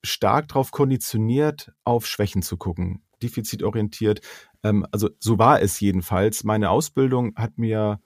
stark 0.03 0.49
darauf 0.49 0.73
konditioniert, 0.73 1.71
auf 1.85 2.05
Schwächen 2.05 2.42
zu 2.42 2.57
gucken, 2.57 3.05
defizitorientiert. 3.23 4.21
Ähm, 4.64 4.85
also 4.90 5.09
so 5.21 5.38
war 5.38 5.62
es 5.62 5.79
jedenfalls. 5.79 6.42
Meine 6.42 6.71
Ausbildung 6.71 7.37
hat 7.37 7.59
mir 7.59 8.01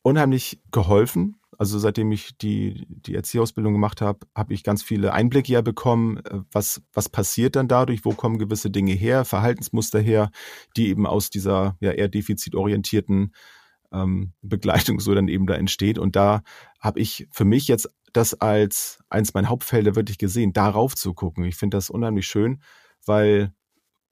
unheimlich 0.00 0.62
geholfen, 0.72 1.37
also 1.58 1.78
seitdem 1.80 2.12
ich 2.12 2.38
die, 2.38 2.86
die 2.88 3.16
Erzieherausbildung 3.16 3.72
gemacht 3.72 4.00
habe, 4.00 4.20
habe 4.34 4.54
ich 4.54 4.62
ganz 4.62 4.84
viele 4.84 5.12
Einblicke 5.12 5.52
ja 5.52 5.60
bekommen, 5.60 6.18
äh, 6.18 6.40
was, 6.52 6.80
was 6.92 7.08
passiert 7.08 7.56
dann 7.56 7.66
dadurch, 7.66 8.04
wo 8.04 8.12
kommen 8.12 8.38
gewisse 8.38 8.70
Dinge 8.70 8.92
her, 8.92 9.24
Verhaltensmuster 9.24 9.98
her, 9.98 10.30
die 10.76 10.88
eben 10.88 11.04
aus 11.04 11.30
dieser 11.30 11.76
ja 11.80 11.90
eher 11.90 12.08
defizitorientierten 12.08 13.34
ähm, 13.92 14.32
Begleitung 14.40 15.00
so 15.00 15.12
dann 15.14 15.26
eben 15.26 15.48
da 15.48 15.54
entsteht. 15.54 15.98
Und 15.98 16.14
da 16.14 16.42
habe 16.78 17.00
ich 17.00 17.26
für 17.32 17.44
mich 17.44 17.66
jetzt 17.66 17.88
das 18.12 18.34
als 18.34 19.00
eins 19.10 19.34
meiner 19.34 19.48
Hauptfelder 19.48 19.96
wirklich 19.96 20.18
gesehen, 20.18 20.52
darauf 20.52 20.94
zu 20.94 21.12
gucken. 21.12 21.44
Ich 21.44 21.56
finde 21.56 21.76
das 21.76 21.90
unheimlich 21.90 22.26
schön, 22.26 22.62
weil 23.04 23.52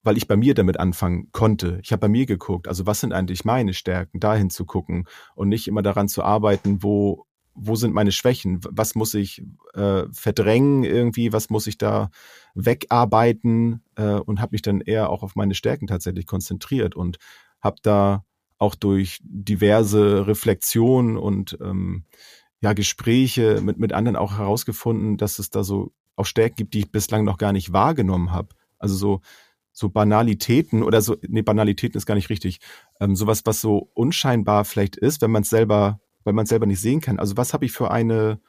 weil 0.02 0.16
ich 0.16 0.28
bei 0.28 0.36
mir 0.36 0.54
damit 0.54 0.78
anfangen 0.78 1.32
konnte. 1.32 1.80
Ich 1.82 1.90
habe 1.90 1.98
bei 1.98 2.08
mir 2.08 2.26
geguckt, 2.26 2.68
also 2.68 2.86
was 2.86 3.00
sind 3.00 3.12
eigentlich 3.12 3.44
meine 3.44 3.74
Stärken, 3.74 4.20
dahin 4.20 4.50
zu 4.50 4.64
gucken 4.64 5.08
und 5.34 5.48
nicht 5.48 5.66
immer 5.66 5.82
daran 5.82 6.06
zu 6.06 6.22
arbeiten, 6.22 6.84
wo 6.84 7.26
wo 7.56 7.74
sind 7.76 7.94
meine 7.94 8.12
Schwächen? 8.12 8.60
Was 8.70 8.94
muss 8.94 9.14
ich 9.14 9.42
äh, 9.74 10.04
verdrängen 10.12 10.84
irgendwie? 10.84 11.32
Was 11.32 11.50
muss 11.50 11.66
ich 11.66 11.78
da 11.78 12.10
wegarbeiten? 12.54 13.82
Äh, 13.96 14.14
und 14.14 14.40
habe 14.40 14.52
mich 14.52 14.62
dann 14.62 14.80
eher 14.80 15.10
auch 15.10 15.22
auf 15.22 15.36
meine 15.36 15.54
Stärken 15.54 15.86
tatsächlich 15.86 16.26
konzentriert 16.26 16.94
und 16.94 17.18
habe 17.60 17.76
da 17.82 18.24
auch 18.58 18.74
durch 18.74 19.18
diverse 19.22 20.26
Reflexionen 20.26 21.16
und 21.16 21.58
ähm, 21.60 22.04
ja 22.60 22.72
Gespräche 22.72 23.60
mit 23.62 23.78
mit 23.78 23.92
anderen 23.92 24.16
auch 24.16 24.38
herausgefunden, 24.38 25.16
dass 25.16 25.38
es 25.38 25.50
da 25.50 25.64
so 25.64 25.92
auch 26.16 26.26
Stärken 26.26 26.56
gibt, 26.56 26.74
die 26.74 26.80
ich 26.80 26.92
bislang 26.92 27.24
noch 27.24 27.38
gar 27.38 27.52
nicht 27.52 27.72
wahrgenommen 27.72 28.32
habe. 28.32 28.48
Also 28.78 28.94
so 28.96 29.20
so 29.72 29.90
Banalitäten 29.90 30.82
oder 30.82 31.02
so, 31.02 31.16
nee, 31.28 31.42
Banalitäten 31.42 31.98
ist 31.98 32.06
gar 32.06 32.14
nicht 32.14 32.30
richtig. 32.30 32.60
Ähm, 32.98 33.14
sowas, 33.14 33.42
was 33.44 33.60
so 33.60 33.90
unscheinbar 33.92 34.64
vielleicht 34.64 34.96
ist, 34.96 35.20
wenn 35.20 35.30
man 35.30 35.42
es 35.42 35.50
selber 35.50 36.00
weil 36.26 36.34
man 36.34 36.42
es 36.42 36.48
selber 36.48 36.66
nicht 36.66 36.80
sehen 36.80 37.00
kann. 37.00 37.18
Also 37.20 37.36
was 37.36 37.54
habe 37.54 37.64
ich 37.64 37.72
für 37.72 37.90
eine, 37.90 38.40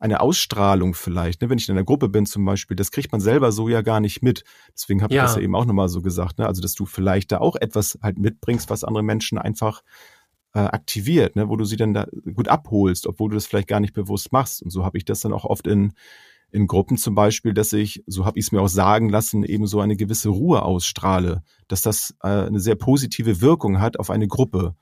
eine 0.00 0.20
Ausstrahlung 0.20 0.94
vielleicht, 0.94 1.40
ne? 1.40 1.48
wenn 1.48 1.58
ich 1.58 1.68
in 1.68 1.76
einer 1.76 1.84
Gruppe 1.84 2.08
bin 2.08 2.26
zum 2.26 2.44
Beispiel, 2.44 2.76
das 2.76 2.90
kriegt 2.90 3.12
man 3.12 3.20
selber 3.20 3.52
so 3.52 3.68
ja 3.68 3.82
gar 3.82 4.00
nicht 4.00 4.20
mit. 4.20 4.42
Deswegen 4.74 5.00
habe 5.00 5.14
ich 5.14 5.20
das 5.20 5.36
ja 5.36 5.42
eben 5.42 5.54
auch 5.54 5.64
nochmal 5.64 5.88
so 5.88 6.02
gesagt, 6.02 6.38
ne? 6.38 6.46
also 6.46 6.60
dass 6.60 6.74
du 6.74 6.86
vielleicht 6.86 7.30
da 7.30 7.38
auch 7.38 7.54
etwas 7.54 7.98
halt 8.02 8.18
mitbringst, 8.18 8.68
was 8.68 8.82
andere 8.82 9.04
Menschen 9.04 9.38
einfach 9.38 9.82
äh, 10.54 10.58
aktiviert, 10.58 11.36
ne? 11.36 11.48
wo 11.48 11.54
du 11.54 11.64
sie 11.64 11.76
dann 11.76 11.94
da 11.94 12.08
gut 12.34 12.48
abholst, 12.48 13.06
obwohl 13.06 13.30
du 13.30 13.34
das 13.34 13.46
vielleicht 13.46 13.68
gar 13.68 13.78
nicht 13.78 13.94
bewusst 13.94 14.32
machst. 14.32 14.60
Und 14.60 14.70
so 14.70 14.84
habe 14.84 14.98
ich 14.98 15.04
das 15.04 15.20
dann 15.20 15.32
auch 15.32 15.44
oft 15.44 15.68
in, 15.68 15.92
in 16.50 16.66
Gruppen 16.66 16.96
zum 16.96 17.14
Beispiel, 17.14 17.54
dass 17.54 17.72
ich, 17.72 18.02
so 18.08 18.24
habe 18.24 18.40
ich 18.40 18.46
es 18.46 18.52
mir 18.52 18.60
auch 18.60 18.68
sagen 18.68 19.08
lassen, 19.08 19.44
eben 19.44 19.68
so 19.68 19.78
eine 19.78 19.94
gewisse 19.94 20.30
Ruhe 20.30 20.62
ausstrahle, 20.62 21.44
dass 21.68 21.82
das 21.82 22.16
äh, 22.24 22.28
eine 22.28 22.58
sehr 22.58 22.74
positive 22.74 23.40
Wirkung 23.40 23.80
hat 23.80 24.00
auf 24.00 24.10
eine 24.10 24.26
Gruppe. 24.26 24.74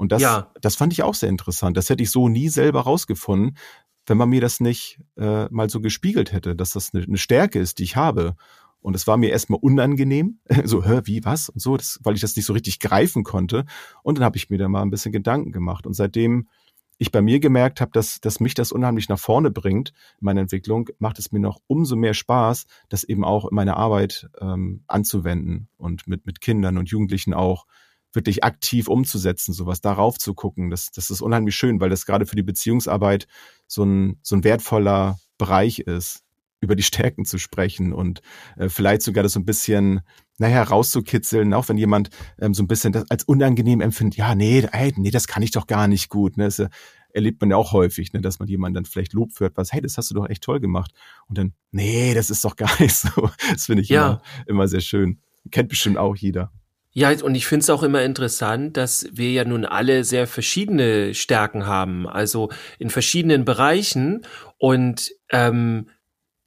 Und 0.00 0.12
das, 0.12 0.22
ja. 0.22 0.50
das 0.62 0.76
fand 0.76 0.94
ich 0.94 1.02
auch 1.02 1.12
sehr 1.12 1.28
interessant. 1.28 1.76
Das 1.76 1.90
hätte 1.90 2.02
ich 2.02 2.10
so 2.10 2.30
nie 2.30 2.48
selber 2.48 2.80
rausgefunden, 2.80 3.58
wenn 4.06 4.16
man 4.16 4.30
mir 4.30 4.40
das 4.40 4.58
nicht 4.58 4.98
äh, 5.18 5.44
mal 5.50 5.68
so 5.68 5.82
gespiegelt 5.82 6.32
hätte, 6.32 6.56
dass 6.56 6.70
das 6.70 6.94
eine, 6.94 7.04
eine 7.04 7.18
Stärke 7.18 7.58
ist, 7.58 7.78
die 7.78 7.82
ich 7.82 7.96
habe. 7.96 8.34
Und 8.80 8.96
es 8.96 9.06
war 9.06 9.18
mir 9.18 9.28
erstmal 9.28 9.60
unangenehm, 9.60 10.38
so, 10.64 10.82
hä, 10.86 11.02
wie, 11.04 11.22
was 11.26 11.50
und 11.50 11.60
so, 11.60 11.76
das, 11.76 12.00
weil 12.02 12.14
ich 12.14 12.22
das 12.22 12.34
nicht 12.34 12.46
so 12.46 12.54
richtig 12.54 12.80
greifen 12.80 13.24
konnte. 13.24 13.66
Und 14.02 14.16
dann 14.16 14.24
habe 14.24 14.38
ich 14.38 14.48
mir 14.48 14.56
da 14.56 14.70
mal 14.70 14.80
ein 14.80 14.88
bisschen 14.88 15.12
Gedanken 15.12 15.52
gemacht. 15.52 15.86
Und 15.86 15.92
seitdem 15.92 16.48
ich 16.96 17.12
bei 17.12 17.20
mir 17.20 17.38
gemerkt 17.38 17.82
habe, 17.82 17.90
dass, 17.92 18.22
dass 18.22 18.40
mich 18.40 18.54
das 18.54 18.72
unheimlich 18.72 19.10
nach 19.10 19.18
vorne 19.18 19.50
bringt, 19.50 19.92
meine 20.18 20.40
Entwicklung, 20.40 20.88
macht 20.98 21.18
es 21.18 21.30
mir 21.30 21.40
noch 21.40 21.60
umso 21.66 21.94
mehr 21.94 22.14
Spaß, 22.14 22.64
das 22.88 23.04
eben 23.04 23.22
auch 23.22 23.44
in 23.50 23.54
meine 23.54 23.76
Arbeit 23.76 24.30
ähm, 24.40 24.82
anzuwenden 24.86 25.68
und 25.76 26.08
mit, 26.08 26.24
mit 26.24 26.40
Kindern 26.40 26.78
und 26.78 26.88
Jugendlichen 26.88 27.34
auch 27.34 27.66
wirklich 28.12 28.44
aktiv 28.44 28.88
umzusetzen, 28.88 29.52
sowas 29.52 29.80
darauf 29.80 30.18
zu 30.18 30.34
gucken. 30.34 30.70
Das, 30.70 30.90
das 30.90 31.10
ist 31.10 31.20
unheimlich 31.20 31.54
schön, 31.54 31.80
weil 31.80 31.90
das 31.90 32.06
gerade 32.06 32.26
für 32.26 32.36
die 32.36 32.42
Beziehungsarbeit 32.42 33.26
so 33.66 33.84
ein, 33.84 34.18
so 34.22 34.36
ein 34.36 34.44
wertvoller 34.44 35.18
Bereich 35.38 35.80
ist, 35.80 36.24
über 36.60 36.76
die 36.76 36.82
Stärken 36.82 37.24
zu 37.24 37.38
sprechen 37.38 37.92
und 37.92 38.20
äh, 38.56 38.68
vielleicht 38.68 39.02
sogar 39.02 39.22
das 39.22 39.32
so 39.32 39.40
ein 39.40 39.44
bisschen, 39.44 40.00
naja, 40.38 40.62
rauszukitzeln, 40.62 41.54
auch 41.54 41.68
wenn 41.68 41.78
jemand 41.78 42.10
ähm, 42.40 42.54
so 42.54 42.62
ein 42.62 42.68
bisschen 42.68 42.92
das 42.92 43.10
als 43.10 43.24
unangenehm 43.24 43.80
empfindet, 43.80 44.16
ja, 44.16 44.34
nee, 44.34 44.66
ey, 44.72 44.92
nee, 44.96 45.10
das 45.10 45.26
kann 45.26 45.42
ich 45.42 45.50
doch 45.50 45.66
gar 45.66 45.88
nicht 45.88 46.08
gut. 46.08 46.36
Ne? 46.36 46.44
Das 46.44 46.58
äh, 46.58 46.68
erlebt 47.12 47.40
man 47.40 47.50
ja 47.50 47.56
auch 47.56 47.72
häufig, 47.72 48.12
ne? 48.12 48.20
dass 48.20 48.38
man 48.38 48.48
jemanden 48.48 48.74
dann 48.74 48.84
vielleicht 48.84 49.12
Lob 49.12 49.32
für 49.32 49.46
etwas, 49.46 49.72
hey, 49.72 49.80
das 49.80 49.98
hast 49.98 50.10
du 50.10 50.14
doch 50.14 50.28
echt 50.28 50.42
toll 50.42 50.60
gemacht. 50.60 50.92
Und 51.28 51.38
dann, 51.38 51.54
nee, 51.70 52.14
das 52.14 52.30
ist 52.30 52.44
doch 52.44 52.56
gar 52.56 52.70
nicht 52.80 52.94
so. 52.94 53.30
Das 53.50 53.66
finde 53.66 53.82
ich 53.82 53.88
ja. 53.88 54.06
immer, 54.06 54.22
immer 54.46 54.68
sehr 54.68 54.80
schön. 54.80 55.20
Kennt 55.50 55.68
bestimmt 55.68 55.96
auch 55.96 56.16
jeder. 56.16 56.52
Ja, 56.92 57.12
und 57.22 57.36
ich 57.36 57.46
finde 57.46 57.62
es 57.62 57.70
auch 57.70 57.84
immer 57.84 58.02
interessant, 58.02 58.76
dass 58.76 59.06
wir 59.12 59.30
ja 59.30 59.44
nun 59.44 59.64
alle 59.64 60.02
sehr 60.02 60.26
verschiedene 60.26 61.14
Stärken 61.14 61.66
haben, 61.66 62.08
also 62.08 62.50
in 62.78 62.90
verschiedenen 62.90 63.44
Bereichen. 63.44 64.26
Und 64.58 65.12
ähm, 65.30 65.88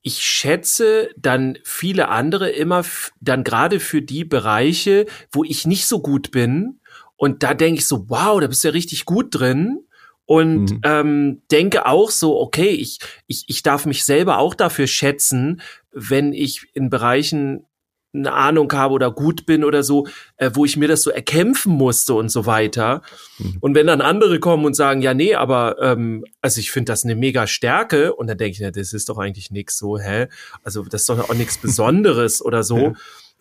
ich 0.02 0.22
schätze 0.22 1.10
dann 1.18 1.58
viele 1.64 2.10
andere 2.10 2.50
immer 2.50 2.84
dann 3.22 3.46
gerade 3.46 3.80
für 3.80 4.02
die 4.02 4.26
Bereiche, 4.26 5.06
wo 5.32 5.46
ich 5.46 5.66
nicht 5.66 5.86
so 5.86 6.02
gut 6.02 6.32
bin. 6.32 6.82
Und 7.16 7.42
da 7.42 7.54
denke 7.54 7.80
ich 7.80 7.88
so, 7.88 8.10
wow, 8.10 8.42
da 8.42 8.48
bist 8.48 8.66
du 8.66 8.68
ja 8.68 8.74
richtig 8.74 9.06
gut 9.06 9.28
drin. 9.32 9.80
Und 10.26 10.72
mhm. 10.72 10.82
ähm, 10.84 11.42
denke 11.52 11.86
auch 11.86 12.12
so, 12.12 12.38
okay, 12.38 12.70
ich, 12.70 13.00
ich, 13.28 13.46
ich 13.48 13.64
darf 13.64 13.86
mich 13.86 14.04
selber 14.04 14.40
auch 14.40 14.56
dafür 14.56 14.88
schätzen, 14.88 15.62
wenn 15.92 16.34
ich 16.34 16.68
in 16.74 16.90
Bereichen 16.90 17.66
eine 18.14 18.34
Ahnung 18.34 18.72
habe 18.74 18.94
oder 18.94 19.12
gut 19.12 19.46
bin 19.46 19.64
oder 19.64 19.84
so, 19.84 20.08
äh, 20.38 20.52
wo 20.54 20.66
ich 20.66 20.78
mir 20.78 20.88
das 20.88 21.02
so 21.02 21.10
erkämpfen 21.10 21.74
musste 21.74 22.14
und 22.14 22.30
so 22.30 22.46
weiter. 22.46 23.02
Mhm. 23.40 23.58
Und 23.60 23.76
wenn 23.76 23.88
dann 23.88 24.02
andere 24.02 24.40
kommen 24.40 24.66
und 24.66 24.76
sagen, 24.76 25.02
ja, 25.02 25.14
nee, 25.14 25.36
aber 25.36 25.78
ähm, 25.82 26.24
also 26.42 26.60
ich 26.60 26.72
finde 26.72 26.92
das 26.92 27.04
eine 27.04 27.16
mega 27.16 27.48
Stärke 27.48 28.14
und 28.14 28.28
dann 28.28 28.38
denke 28.38 28.54
ich, 28.54 28.60
ja, 28.60 28.72
das 28.72 28.94
ist 28.94 29.10
doch 29.10 29.18
eigentlich 29.18 29.52
nix 29.52 29.78
so, 29.78 29.98
hä? 29.98 30.28
Also 30.64 30.84
das 30.84 31.02
ist 31.02 31.10
doch 31.10 31.30
auch 31.30 31.34
nichts 31.34 31.58
Besonderes 31.58 32.44
oder 32.44 32.64
so. 32.64 32.74
Ja. 32.84 32.94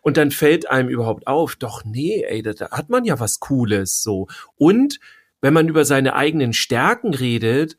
Und 0.03 0.17
dann 0.17 0.31
fällt 0.31 0.69
einem 0.69 0.89
überhaupt 0.89 1.27
auf, 1.27 1.57
doch 1.57 1.85
nee, 1.85 2.25
ey, 2.29 2.43
da, 2.43 2.53
da 2.53 2.71
hat 2.71 2.91
man 2.91 3.05
ja 3.05 3.19
was 3.21 3.39
Cooles 3.39 4.03
so. 4.03 4.27
Und 4.57 4.99
wenn 5.41 5.55
man 5.55 5.69
über 5.69 5.85
seine 5.85 6.15
eigenen 6.15 6.53
Stärken 6.53 7.15
redet, 7.15 7.77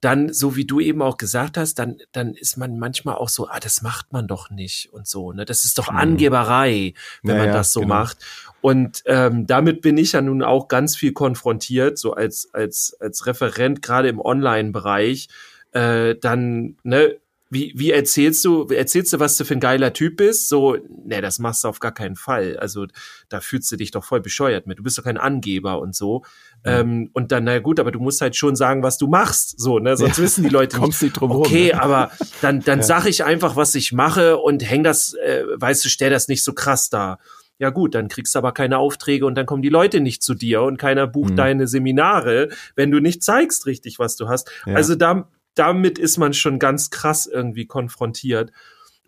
dann, 0.00 0.32
so 0.32 0.54
wie 0.54 0.64
du 0.64 0.80
eben 0.80 1.02
auch 1.02 1.16
gesagt 1.16 1.56
hast, 1.56 1.74
dann, 1.78 1.98
dann 2.12 2.34
ist 2.34 2.56
man 2.56 2.78
manchmal 2.78 3.16
auch 3.16 3.28
so, 3.28 3.48
ah, 3.48 3.58
das 3.60 3.82
macht 3.82 4.12
man 4.12 4.28
doch 4.28 4.50
nicht 4.50 4.92
und 4.92 5.08
so, 5.08 5.32
ne? 5.32 5.44
Das 5.44 5.64
ist 5.64 5.78
doch 5.78 5.90
mhm. 5.90 5.96
Angeberei, 5.96 6.94
wenn 7.22 7.36
naja, 7.36 7.46
man 7.46 7.54
das 7.54 7.72
so 7.72 7.80
genau. 7.80 7.94
macht. 7.94 8.18
Und 8.60 9.02
ähm, 9.06 9.46
damit 9.46 9.82
bin 9.82 9.98
ich 9.98 10.12
ja 10.12 10.20
nun 10.20 10.42
auch 10.42 10.68
ganz 10.68 10.96
viel 10.96 11.12
konfrontiert, 11.12 11.98
so 11.98 12.12
als, 12.12 12.48
als, 12.52 12.96
als 13.00 13.26
Referent, 13.26 13.82
gerade 13.82 14.08
im 14.08 14.20
Online-Bereich. 14.20 15.28
Äh, 15.72 16.14
dann, 16.16 16.76
ne, 16.84 17.16
wie, 17.50 17.72
wie 17.76 17.90
erzählst 17.90 18.44
du, 18.44 18.66
erzählst 18.66 19.12
du, 19.12 19.20
was 19.20 19.36
du 19.38 19.44
für 19.44 19.54
ein 19.54 19.60
geiler 19.60 19.92
Typ 19.94 20.18
bist? 20.18 20.48
So, 20.48 20.76
ne, 21.04 21.22
das 21.22 21.38
machst 21.38 21.64
du 21.64 21.68
auf 21.68 21.78
gar 21.78 21.92
keinen 21.92 22.16
Fall. 22.16 22.58
Also 22.58 22.86
da 23.30 23.40
fühlst 23.40 23.72
du 23.72 23.76
dich 23.76 23.90
doch 23.90 24.04
voll 24.04 24.20
bescheuert 24.20 24.66
mit. 24.66 24.78
Du 24.78 24.82
bist 24.82 24.98
doch 24.98 25.04
kein 25.04 25.16
Angeber 25.16 25.80
und 25.80 25.94
so. 25.94 26.24
Ja. 26.66 26.80
Ähm, 26.80 27.10
und 27.14 27.32
dann, 27.32 27.44
na 27.44 27.58
gut, 27.60 27.80
aber 27.80 27.90
du 27.90 28.00
musst 28.00 28.20
halt 28.20 28.36
schon 28.36 28.54
sagen, 28.54 28.82
was 28.82 28.98
du 28.98 29.06
machst. 29.06 29.58
So, 29.58 29.78
ne? 29.78 29.96
Sonst 29.96 30.18
ja. 30.18 30.24
wissen 30.24 30.44
die 30.44 30.50
Leute 30.50 30.78
nicht. 30.80 31.00
nicht 31.00 31.12
drum 31.14 31.30
okay, 31.30 31.70
rum, 31.70 31.78
ne? 31.78 31.82
aber 31.82 32.10
dann, 32.42 32.60
dann 32.60 32.80
ja. 32.80 32.84
sag 32.84 33.06
ich 33.06 33.24
einfach, 33.24 33.56
was 33.56 33.74
ich 33.74 33.92
mache 33.92 34.36
und 34.36 34.68
häng 34.68 34.84
das, 34.84 35.14
äh, 35.14 35.44
weißt 35.56 35.84
du, 35.84 35.88
stell 35.88 36.10
das 36.10 36.28
nicht 36.28 36.44
so 36.44 36.52
krass 36.52 36.90
da. 36.90 37.18
Ja 37.58 37.70
gut, 37.70 37.94
dann 37.94 38.08
kriegst 38.08 38.34
du 38.34 38.38
aber 38.38 38.52
keine 38.52 38.78
Aufträge 38.78 39.26
und 39.26 39.34
dann 39.34 39.46
kommen 39.46 39.62
die 39.62 39.68
Leute 39.68 40.00
nicht 40.00 40.22
zu 40.22 40.34
dir 40.34 40.62
und 40.62 40.76
keiner 40.76 41.08
bucht 41.08 41.32
mhm. 41.32 41.36
deine 41.36 41.66
Seminare, 41.66 42.50
wenn 42.76 42.92
du 42.92 43.00
nicht 43.00 43.24
zeigst 43.24 43.66
richtig, 43.66 43.98
was 43.98 44.14
du 44.14 44.28
hast. 44.28 44.48
Also 44.64 44.94
da, 44.94 45.28
damit 45.58 45.98
ist 45.98 46.18
man 46.18 46.34
schon 46.34 46.58
ganz 46.58 46.90
krass 46.90 47.26
irgendwie 47.26 47.66
konfrontiert. 47.66 48.52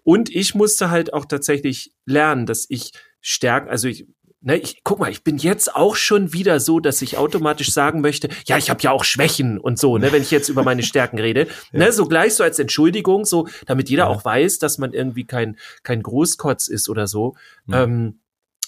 Und 0.02 0.34
ich 0.34 0.54
musste 0.54 0.90
halt 0.90 1.12
auch 1.12 1.24
tatsächlich 1.24 1.92
lernen, 2.04 2.46
dass 2.46 2.66
ich 2.68 2.92
stärk, 3.20 3.68
also 3.68 3.88
ich, 3.88 4.06
ne, 4.40 4.56
ich, 4.56 4.82
guck 4.82 4.98
mal, 4.98 5.10
ich 5.10 5.22
bin 5.22 5.36
jetzt 5.36 5.74
auch 5.74 5.96
schon 5.96 6.32
wieder 6.32 6.60
so, 6.60 6.80
dass 6.80 7.02
ich 7.02 7.18
automatisch 7.18 7.70
sagen 7.70 8.00
möchte, 8.00 8.28
ja, 8.46 8.56
ich 8.56 8.70
habe 8.70 8.82
ja 8.82 8.90
auch 8.90 9.04
Schwächen 9.04 9.58
und 9.58 9.78
so, 9.78 9.98
ne, 9.98 10.12
wenn 10.12 10.22
ich 10.22 10.30
jetzt 10.30 10.48
über 10.48 10.62
meine 10.62 10.82
Stärken 10.82 11.18
rede, 11.18 11.46
ja. 11.72 11.78
ne, 11.78 11.92
so 11.92 12.06
gleich 12.06 12.34
so 12.34 12.42
als 12.42 12.58
Entschuldigung, 12.58 13.24
so, 13.24 13.48
damit 13.66 13.90
jeder 13.90 14.04
ja. 14.04 14.08
auch 14.08 14.24
weiß, 14.24 14.58
dass 14.58 14.78
man 14.78 14.92
irgendwie 14.92 15.24
kein 15.24 15.58
kein 15.82 16.02
Großkotz 16.02 16.68
ist 16.68 16.88
oder 16.88 17.06
so, 17.06 17.36
ja. 17.66 17.84
ähm, 17.84 18.20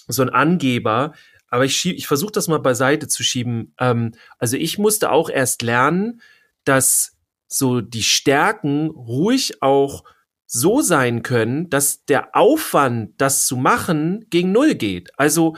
so 0.07 0.21
ein 0.21 0.29
Angeber. 0.29 1.13
Aber 1.47 1.65
ich 1.65 1.75
schieb, 1.75 1.97
ich 1.97 2.07
versuche 2.07 2.31
das 2.31 2.47
mal 2.47 2.57
beiseite 2.57 3.07
zu 3.07 3.23
schieben. 3.23 3.75
Ähm, 3.79 4.13
also 4.39 4.57
ich 4.57 4.79
musste 4.79 5.11
auch 5.11 5.29
erst 5.29 5.61
lernen, 5.61 6.19
dass 6.63 7.12
so 7.53 7.81
die 7.81 8.03
Stärken 8.03 8.89
ruhig 8.89 9.61
auch 9.61 10.03
so 10.45 10.81
sein 10.81 11.23
können, 11.23 11.69
dass 11.69 12.05
der 12.05 12.35
Aufwand, 12.35 13.13
das 13.17 13.47
zu 13.47 13.57
machen, 13.57 14.25
gegen 14.29 14.51
Null 14.51 14.75
geht. 14.75 15.09
Also 15.17 15.55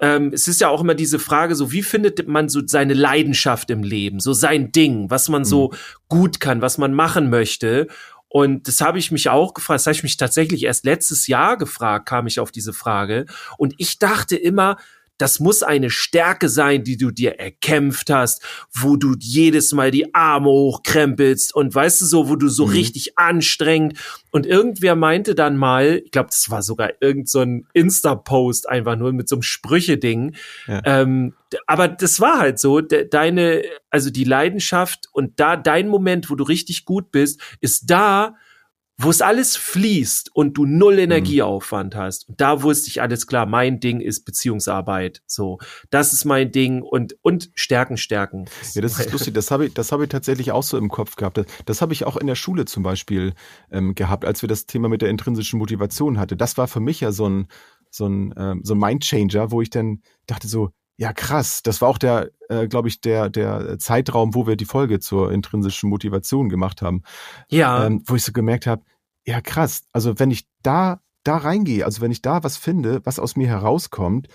ähm, 0.00 0.32
es 0.32 0.48
ist 0.48 0.60
ja 0.60 0.68
auch 0.68 0.80
immer 0.80 0.94
diese 0.94 1.18
Frage, 1.18 1.54
so 1.54 1.70
wie 1.70 1.82
findet 1.82 2.26
man 2.26 2.48
so 2.48 2.60
seine 2.66 2.94
Leidenschaft 2.94 3.70
im 3.70 3.84
Leben, 3.84 4.18
so 4.18 4.32
sein 4.32 4.72
Ding, 4.72 5.08
was 5.08 5.28
man 5.28 5.42
mhm. 5.42 5.46
so 5.46 5.72
gut 6.08 6.40
kann, 6.40 6.62
was 6.62 6.78
man 6.78 6.94
machen 6.94 7.30
möchte. 7.30 7.86
Und 8.28 8.66
das 8.66 8.80
habe 8.80 8.98
ich 8.98 9.12
mich 9.12 9.28
auch 9.28 9.54
gefragt, 9.54 9.78
das 9.78 9.86
habe 9.86 9.94
ich 9.94 10.02
mich 10.02 10.16
tatsächlich 10.16 10.64
erst 10.64 10.84
letztes 10.84 11.28
Jahr 11.28 11.56
gefragt, 11.56 12.06
kam 12.06 12.26
ich 12.26 12.40
auf 12.40 12.50
diese 12.50 12.72
Frage. 12.72 13.26
Und 13.56 13.74
ich 13.78 14.00
dachte 14.00 14.34
immer, 14.34 14.76
das 15.18 15.38
muss 15.38 15.62
eine 15.62 15.90
Stärke 15.90 16.48
sein, 16.48 16.82
die 16.82 16.96
du 16.96 17.10
dir 17.10 17.38
erkämpft 17.38 18.10
hast, 18.10 18.42
wo 18.72 18.96
du 18.96 19.14
jedes 19.18 19.72
Mal 19.72 19.90
die 19.90 20.14
Arme 20.14 20.48
hochkrempelst 20.48 21.54
und 21.54 21.74
weißt 21.74 22.00
du 22.00 22.06
so, 22.06 22.28
wo 22.28 22.36
du 22.36 22.48
so 22.48 22.66
mhm. 22.66 22.72
richtig 22.72 23.18
anstrengend. 23.18 23.98
Und 24.30 24.46
irgendwer 24.46 24.96
meinte 24.96 25.34
dann 25.34 25.56
mal, 25.56 26.02
ich 26.04 26.10
glaube, 26.10 26.30
das 26.30 26.50
war 26.50 26.62
sogar 26.62 26.92
irgend 27.00 27.28
so 27.28 27.40
ein 27.40 27.66
Insta-Post 27.72 28.68
einfach 28.68 28.96
nur 28.96 29.12
mit 29.12 29.28
so 29.28 29.36
einem 29.36 29.42
Sprüche-Ding. 29.42 30.34
Ja. 30.66 30.82
Ähm, 30.84 31.34
aber 31.66 31.86
das 31.86 32.20
war 32.20 32.38
halt 32.38 32.58
so, 32.58 32.80
de 32.80 33.08
deine, 33.08 33.62
also 33.90 34.10
die 34.10 34.24
Leidenschaft 34.24 35.08
und 35.12 35.38
da 35.38 35.56
dein 35.56 35.88
Moment, 35.88 36.28
wo 36.30 36.34
du 36.34 36.44
richtig 36.44 36.84
gut 36.84 37.12
bist, 37.12 37.40
ist 37.60 37.84
da, 37.88 38.34
wo 38.96 39.10
es 39.10 39.22
alles 39.22 39.56
fließt 39.56 40.30
und 40.34 40.56
du 40.56 40.66
null 40.66 40.98
Energieaufwand 40.98 41.94
mhm. 41.94 41.98
hast. 41.98 42.28
Und 42.28 42.40
da 42.40 42.62
wusste 42.62 42.88
ich 42.88 43.02
alles 43.02 43.26
klar, 43.26 43.46
mein 43.46 43.80
Ding 43.80 44.00
ist 44.00 44.24
Beziehungsarbeit. 44.24 45.22
So, 45.26 45.58
das 45.90 46.12
ist 46.12 46.24
mein 46.24 46.52
Ding 46.52 46.82
und 46.82 47.16
und 47.22 47.50
Stärken, 47.54 47.96
Stärken. 47.96 48.44
Ja, 48.74 48.82
das 48.82 48.98
ist 48.98 49.12
lustig. 49.12 49.34
Das 49.34 49.50
habe 49.50 49.66
ich, 49.66 49.74
das 49.74 49.90
habe 49.90 50.04
ich 50.04 50.10
tatsächlich 50.10 50.52
auch 50.52 50.62
so 50.62 50.78
im 50.78 50.88
Kopf 50.88 51.16
gehabt. 51.16 51.38
Das, 51.38 51.46
das 51.64 51.82
habe 51.82 51.92
ich 51.92 52.04
auch 52.04 52.16
in 52.16 52.26
der 52.26 52.36
Schule 52.36 52.64
zum 52.66 52.82
Beispiel 52.82 53.34
ähm, 53.70 53.94
gehabt, 53.94 54.24
als 54.24 54.42
wir 54.42 54.48
das 54.48 54.66
Thema 54.66 54.88
mit 54.88 55.02
der 55.02 55.10
intrinsischen 55.10 55.58
Motivation 55.58 56.18
hatte. 56.18 56.36
Das 56.36 56.56
war 56.56 56.68
für 56.68 56.80
mich 56.80 57.00
ja 57.00 57.10
so 57.10 57.28
ein 57.28 57.48
so 57.90 58.06
ein 58.06 58.34
ähm, 58.36 58.60
so 58.62 58.74
ein 58.74 58.78
Mindchanger, 58.78 59.50
wo 59.50 59.60
ich 59.60 59.70
dann 59.70 60.02
dachte 60.26 60.46
so, 60.48 60.70
ja, 60.96 61.12
krass. 61.12 61.62
Das 61.62 61.80
war 61.80 61.88
auch 61.88 61.98
der, 61.98 62.30
äh, 62.48 62.68
glaube 62.68 62.88
ich, 62.88 63.00
der, 63.00 63.28
der 63.28 63.78
Zeitraum, 63.78 64.34
wo 64.34 64.46
wir 64.46 64.56
die 64.56 64.64
Folge 64.64 65.00
zur 65.00 65.32
intrinsischen 65.32 65.90
Motivation 65.90 66.48
gemacht 66.48 66.82
haben. 66.82 67.02
Ja. 67.50 67.86
Ähm, 67.86 68.02
wo 68.06 68.14
ich 68.14 68.22
so 68.22 68.32
gemerkt 68.32 68.66
habe, 68.66 68.82
ja, 69.26 69.40
krass. 69.40 69.82
Also 69.92 70.18
wenn 70.18 70.30
ich 70.30 70.46
da, 70.62 71.00
da 71.24 71.38
reingehe, 71.38 71.84
also 71.84 72.00
wenn 72.00 72.12
ich 72.12 72.22
da 72.22 72.44
was 72.44 72.56
finde, 72.56 73.00
was 73.04 73.18
aus 73.18 73.36
mir 73.36 73.48
herauskommt, 73.48 74.28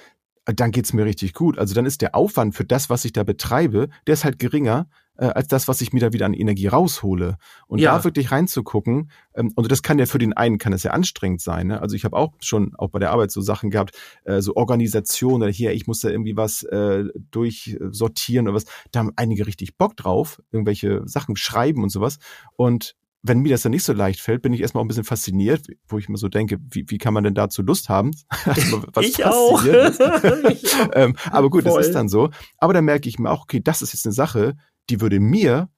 dann 0.45 0.71
geht's 0.71 0.93
mir 0.93 1.06
richtig 1.06 1.34
gut. 1.34 1.58
Also 1.58 1.73
dann 1.75 1.86
ist 1.86 2.02
der 2.02 2.15
Aufwand 2.15 2.56
für 2.56 2.65
das, 2.65 2.89
was 2.89 3.06
ich 3.06 3.13
da 3.13 3.23
betreibe, 3.23 3.89
der 4.08 4.13
ist 4.13 4.23
halt 4.23 4.39
geringer, 4.39 4.88
äh, 5.19 5.25
als 5.25 5.47
das, 5.47 5.67
was 5.67 5.82
ich 5.82 5.93
mir 5.93 5.99
da 5.99 6.13
wieder 6.13 6.25
an 6.25 6.34
Energie 6.34 6.67
raushole. 6.67 7.38
Und 7.67 7.80
ja. 7.80 7.95
da 7.95 8.04
wirklich 8.04 8.32
reinzugucken, 8.32 9.12
ähm, 9.36 9.52
und 9.56 9.71
das 9.71 9.84
kann 9.84 9.99
ja 9.99 10.06
für 10.06 10.17
den 10.17 10.34
einen, 10.34 10.58
kann 10.58 10.73
es 10.73 10.84
ja 10.84 10.91
anstrengend 10.91 11.41
sein. 11.41 11.67
Ne? 11.67 11.82
Also 11.82 11.95
ich 11.95 12.06
habe 12.06 12.15
auch 12.15 12.34
schon 12.39 12.73
auch 12.78 12.89
bei 12.89 12.99
der 12.99 13.12
Arbeit 13.12 13.32
so 13.32 13.41
Sachen 13.41 13.69
gehabt, 13.69 13.97
äh, 14.23 14.41
so 14.41 14.56
Organisation 14.56 15.41
oder 15.41 15.52
hier, 15.52 15.73
ich 15.73 15.88
muss 15.88 15.99
da 15.99 16.10
irgendwie 16.10 16.38
was 16.38 16.63
äh, 16.63 17.04
durchsortieren 17.32 18.47
oder 18.47 18.56
was. 18.56 18.65
Da 18.91 18.99
haben 18.99 19.12
einige 19.17 19.45
richtig 19.45 19.78
Bock 19.78 19.97
drauf, 19.97 20.41
irgendwelche 20.52 21.02
Sachen 21.06 21.36
schreiben 21.36 21.84
und 21.84 21.89
sowas. 21.89 22.17
Und 22.56 22.95
wenn 23.21 23.39
mir 23.39 23.49
das 23.49 23.63
dann 23.63 23.71
nicht 23.71 23.84
so 23.84 23.93
leicht 23.93 24.21
fällt, 24.21 24.41
bin 24.41 24.53
ich 24.53 24.62
erstmal 24.62 24.82
auch 24.82 24.86
ein 24.86 24.88
bisschen 24.88 25.03
fasziniert, 25.03 25.67
wo 25.88 25.97
ich 25.97 26.08
mir 26.08 26.17
so 26.17 26.29
denke, 26.29 26.58
wie, 26.69 26.86
wie 26.88 26.97
kann 26.97 27.13
man 27.13 27.23
denn 27.23 27.36
dazu 27.36 27.62
Lust 27.62 27.89
haben? 27.89 28.12
Also, 28.45 28.84
was 28.93 29.05
ich, 29.05 29.25
auch. 29.25 29.63
ich 30.49 30.73
auch. 30.75 30.89
ähm, 30.93 31.15
aber 31.29 31.49
gut, 31.49 31.63
Voll. 31.63 31.77
das 31.77 31.88
ist 31.88 31.95
dann 31.95 32.10
so. 32.10 32.29
Aber 32.58 32.73
dann 32.73 32.86
merke 32.86 33.10
ich 33.10 33.19
mir 33.19 33.29
auch, 33.29 33.43
okay, 33.43 33.62
das 33.62 33.82
ist 33.82 33.93
jetzt 33.93 34.05
eine 34.05 34.13
Sache, 34.13 34.55
die 34.89 35.01
würde 35.01 35.19
mir 35.19 35.69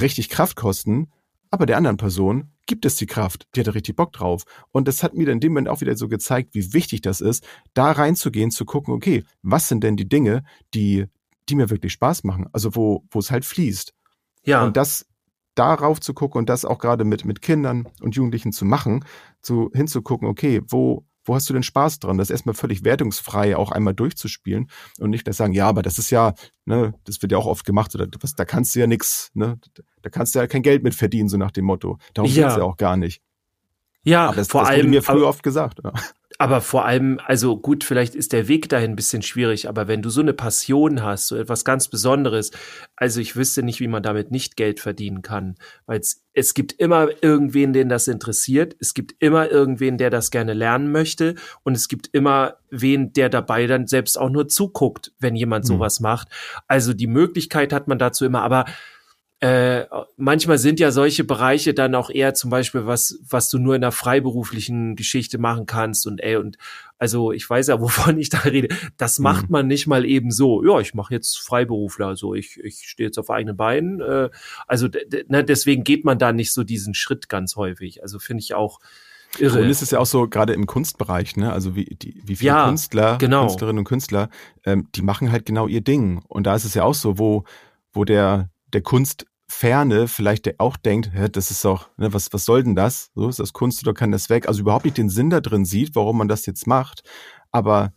richtig 0.00 0.28
Kraft 0.28 0.56
kosten, 0.56 1.10
aber 1.50 1.66
der 1.66 1.76
anderen 1.76 1.96
Person 1.96 2.52
gibt 2.66 2.84
es 2.84 2.96
die 2.96 3.06
Kraft, 3.06 3.46
die 3.54 3.60
hat 3.60 3.66
da 3.66 3.72
richtig 3.72 3.96
Bock 3.96 4.12
drauf. 4.12 4.44
Und 4.72 4.88
das 4.88 5.02
hat 5.02 5.14
mir 5.14 5.26
dann 5.26 5.34
in 5.34 5.40
dem 5.40 5.52
Moment 5.52 5.68
auch 5.68 5.80
wieder 5.80 5.96
so 5.96 6.08
gezeigt, 6.08 6.54
wie 6.54 6.72
wichtig 6.72 7.02
das 7.02 7.20
ist, 7.20 7.46
da 7.74 7.92
reinzugehen, 7.92 8.50
zu 8.50 8.64
gucken, 8.64 8.94
okay, 8.94 9.24
was 9.42 9.68
sind 9.68 9.84
denn 9.84 9.96
die 9.96 10.08
Dinge, 10.08 10.44
die, 10.72 11.06
die 11.48 11.56
mir 11.56 11.70
wirklich 11.70 11.92
Spaß 11.92 12.24
machen? 12.24 12.46
Also 12.52 12.74
wo, 12.74 13.04
wo 13.10 13.18
es 13.18 13.30
halt 13.30 13.44
fließt. 13.44 13.92
Ja. 14.44 14.64
Und 14.64 14.76
das 14.76 15.06
darauf 15.54 16.00
zu 16.00 16.14
gucken 16.14 16.38
und 16.38 16.48
das 16.48 16.64
auch 16.64 16.78
gerade 16.78 17.04
mit, 17.04 17.24
mit 17.24 17.42
Kindern 17.42 17.88
und 18.00 18.16
Jugendlichen 18.16 18.52
zu 18.52 18.64
machen, 18.64 19.04
zu 19.42 19.70
hinzugucken, 19.74 20.26
okay, 20.28 20.60
wo, 20.68 21.04
wo 21.24 21.34
hast 21.34 21.48
du 21.48 21.52
denn 21.54 21.62
Spaß 21.62 22.00
dran? 22.00 22.18
Das 22.18 22.28
erstmal 22.30 22.54
völlig 22.54 22.84
wertungsfrei 22.84 23.56
auch 23.56 23.70
einmal 23.70 23.94
durchzuspielen 23.94 24.68
und 24.98 25.10
nicht 25.10 25.26
das 25.26 25.36
sagen, 25.36 25.52
ja, 25.52 25.66
aber 25.68 25.82
das 25.82 25.98
ist 25.98 26.10
ja, 26.10 26.34
ne, 26.64 26.92
das 27.04 27.22
wird 27.22 27.32
ja 27.32 27.38
auch 27.38 27.46
oft 27.46 27.64
gemacht, 27.64 27.94
oder 27.94 28.06
was, 28.20 28.34
da 28.34 28.44
kannst 28.44 28.74
du 28.74 28.80
ja 28.80 28.86
nix, 28.86 29.30
ne, 29.34 29.58
da 30.02 30.10
kannst 30.10 30.34
du 30.34 30.38
ja 30.40 30.46
kein 30.46 30.62
Geld 30.62 30.82
mit 30.82 30.94
verdienen, 30.94 31.28
so 31.28 31.36
nach 31.36 31.50
dem 31.52 31.64
Motto. 31.64 31.98
Darum 32.14 32.30
Ja. 32.30 32.48
geht's 32.48 32.56
ja 32.58 32.64
auch 32.64 32.76
gar 32.76 32.96
nicht. 32.96 33.22
Ja, 34.02 34.26
Aber 34.26 34.36
das, 34.36 34.48
vor 34.48 34.60
das 34.62 34.70
allem 34.70 34.80
wurde 34.80 34.88
mir 34.90 35.02
früher 35.02 35.16
aber- 35.16 35.28
oft 35.28 35.42
gesagt. 35.42 35.80
Ja. 35.82 35.92
Aber 36.38 36.60
vor 36.60 36.84
allem, 36.84 37.20
also 37.24 37.56
gut, 37.56 37.84
vielleicht 37.84 38.16
ist 38.16 38.32
der 38.32 38.48
Weg 38.48 38.68
dahin 38.68 38.92
ein 38.92 38.96
bisschen 38.96 39.22
schwierig, 39.22 39.68
aber 39.68 39.86
wenn 39.86 40.02
du 40.02 40.10
so 40.10 40.20
eine 40.20 40.32
Passion 40.32 41.02
hast, 41.02 41.28
so 41.28 41.36
etwas 41.36 41.64
ganz 41.64 41.86
Besonderes, 41.88 42.50
also 42.96 43.20
ich 43.20 43.36
wüsste 43.36 43.62
nicht, 43.62 43.78
wie 43.78 43.86
man 43.86 44.02
damit 44.02 44.32
nicht 44.32 44.56
Geld 44.56 44.80
verdienen 44.80 45.22
kann, 45.22 45.54
weil 45.86 46.00
es, 46.00 46.24
es 46.32 46.52
gibt 46.54 46.72
immer 46.72 47.08
irgendwen, 47.22 47.72
den 47.72 47.88
das 47.88 48.08
interessiert, 48.08 48.74
es 48.80 48.94
gibt 48.94 49.14
immer 49.20 49.48
irgendwen, 49.48 49.96
der 49.96 50.10
das 50.10 50.32
gerne 50.32 50.54
lernen 50.54 50.90
möchte 50.90 51.36
und 51.62 51.76
es 51.76 51.86
gibt 51.88 52.08
immer 52.12 52.56
wen, 52.68 53.12
der 53.12 53.28
dabei 53.28 53.68
dann 53.68 53.86
selbst 53.86 54.18
auch 54.18 54.30
nur 54.30 54.48
zuguckt, 54.48 55.12
wenn 55.20 55.36
jemand 55.36 55.64
Mhm. 55.64 55.68
sowas 55.68 56.00
macht. 56.00 56.28
Also 56.66 56.94
die 56.94 57.06
Möglichkeit 57.06 57.72
hat 57.72 57.86
man 57.86 58.00
dazu 58.00 58.24
immer, 58.24 58.42
aber 58.42 58.64
äh, 59.40 59.84
manchmal 60.16 60.56
sind 60.58 60.80
ja 60.80 60.90
solche 60.90 61.24
Bereiche 61.24 61.74
dann 61.74 61.94
auch 61.94 62.08
eher 62.08 62.32
zum 62.34 62.48
Beispiel 62.50 62.86
was, 62.86 63.18
was 63.28 63.50
du 63.50 63.58
nur 63.58 63.74
in 63.74 63.82
einer 63.84 63.92
freiberuflichen 63.92 64.96
Geschichte 64.96 65.38
machen 65.38 65.66
kannst 65.66 66.06
und 66.06 66.20
ey, 66.20 66.36
und 66.36 66.56
also 66.98 67.32
ich 67.32 67.48
weiß 67.48 67.66
ja, 67.66 67.80
wovon 67.80 68.16
ich 68.18 68.30
da 68.30 68.38
rede. 68.38 68.74
Das 68.96 69.18
macht 69.18 69.44
Mhm. 69.46 69.52
man 69.52 69.66
nicht 69.66 69.86
mal 69.86 70.04
eben 70.06 70.30
so. 70.30 70.64
Ja, 70.64 70.80
ich 70.80 70.94
mache 70.94 71.12
jetzt 71.12 71.38
Freiberufler, 71.38 72.06
also 72.06 72.34
ich, 72.34 72.58
ich 72.60 72.88
stehe 72.88 73.08
jetzt 73.08 73.18
auf 73.18 73.28
eigenen 73.28 73.56
Beinen. 73.56 74.00
Äh, 74.00 74.30
also 74.66 74.88
ne, 75.28 75.44
deswegen 75.44 75.84
geht 75.84 76.04
man 76.04 76.18
da 76.18 76.32
nicht 76.32 76.52
so 76.54 76.64
diesen 76.64 76.94
Schritt 76.94 77.28
ganz 77.28 77.56
häufig. 77.56 78.02
Also 78.02 78.18
finde 78.18 78.42
ich 78.42 78.54
auch 78.54 78.78
irre. 79.38 79.60
Und 79.62 79.68
es 79.68 79.82
ist 79.82 79.92
ja 79.92 79.98
auch 79.98 80.06
so, 80.06 80.26
gerade 80.28 80.54
im 80.54 80.64
Kunstbereich, 80.66 81.36
ne, 81.36 81.52
also 81.52 81.74
wie, 81.74 81.84
die, 81.84 82.22
wie 82.24 82.36
viele 82.36 82.48
Ja, 82.52 82.66
Künstler, 82.68 83.18
genau. 83.18 83.40
Künstlerinnen 83.46 83.80
und 83.80 83.84
Künstler, 83.84 84.30
ähm, 84.64 84.88
die 84.94 85.02
machen 85.02 85.30
halt 85.32 85.44
genau 85.44 85.66
ihr 85.66 85.82
Ding. 85.82 86.22
Und 86.28 86.46
da 86.46 86.54
ist 86.54 86.64
es 86.64 86.72
ja 86.74 86.84
auch 86.84 86.94
so, 86.94 87.18
wo, 87.18 87.44
wo 87.92 88.04
der, 88.04 88.48
der 88.74 88.82
Kunstferne 88.82 90.08
vielleicht 90.08 90.46
der 90.46 90.56
auch 90.58 90.76
denkt, 90.76 91.10
hä, 91.14 91.28
das 91.30 91.50
ist 91.50 91.64
doch, 91.64 91.88
ne, 91.96 92.12
was, 92.12 92.32
was 92.32 92.44
soll 92.44 92.62
denn 92.62 92.74
das? 92.74 93.10
So 93.14 93.28
ist 93.28 93.38
das 93.38 93.52
Kunst 93.52 93.82
oder 93.82 93.94
kann 93.94 94.12
das 94.12 94.28
weg? 94.28 94.48
Also 94.48 94.60
überhaupt 94.60 94.84
nicht 94.84 94.98
den 94.98 95.08
Sinn 95.08 95.30
da 95.30 95.40
drin 95.40 95.64
sieht, 95.64 95.94
warum 95.94 96.18
man 96.18 96.28
das 96.28 96.46
jetzt 96.46 96.66
macht. 96.66 97.02
Aber 97.50 97.92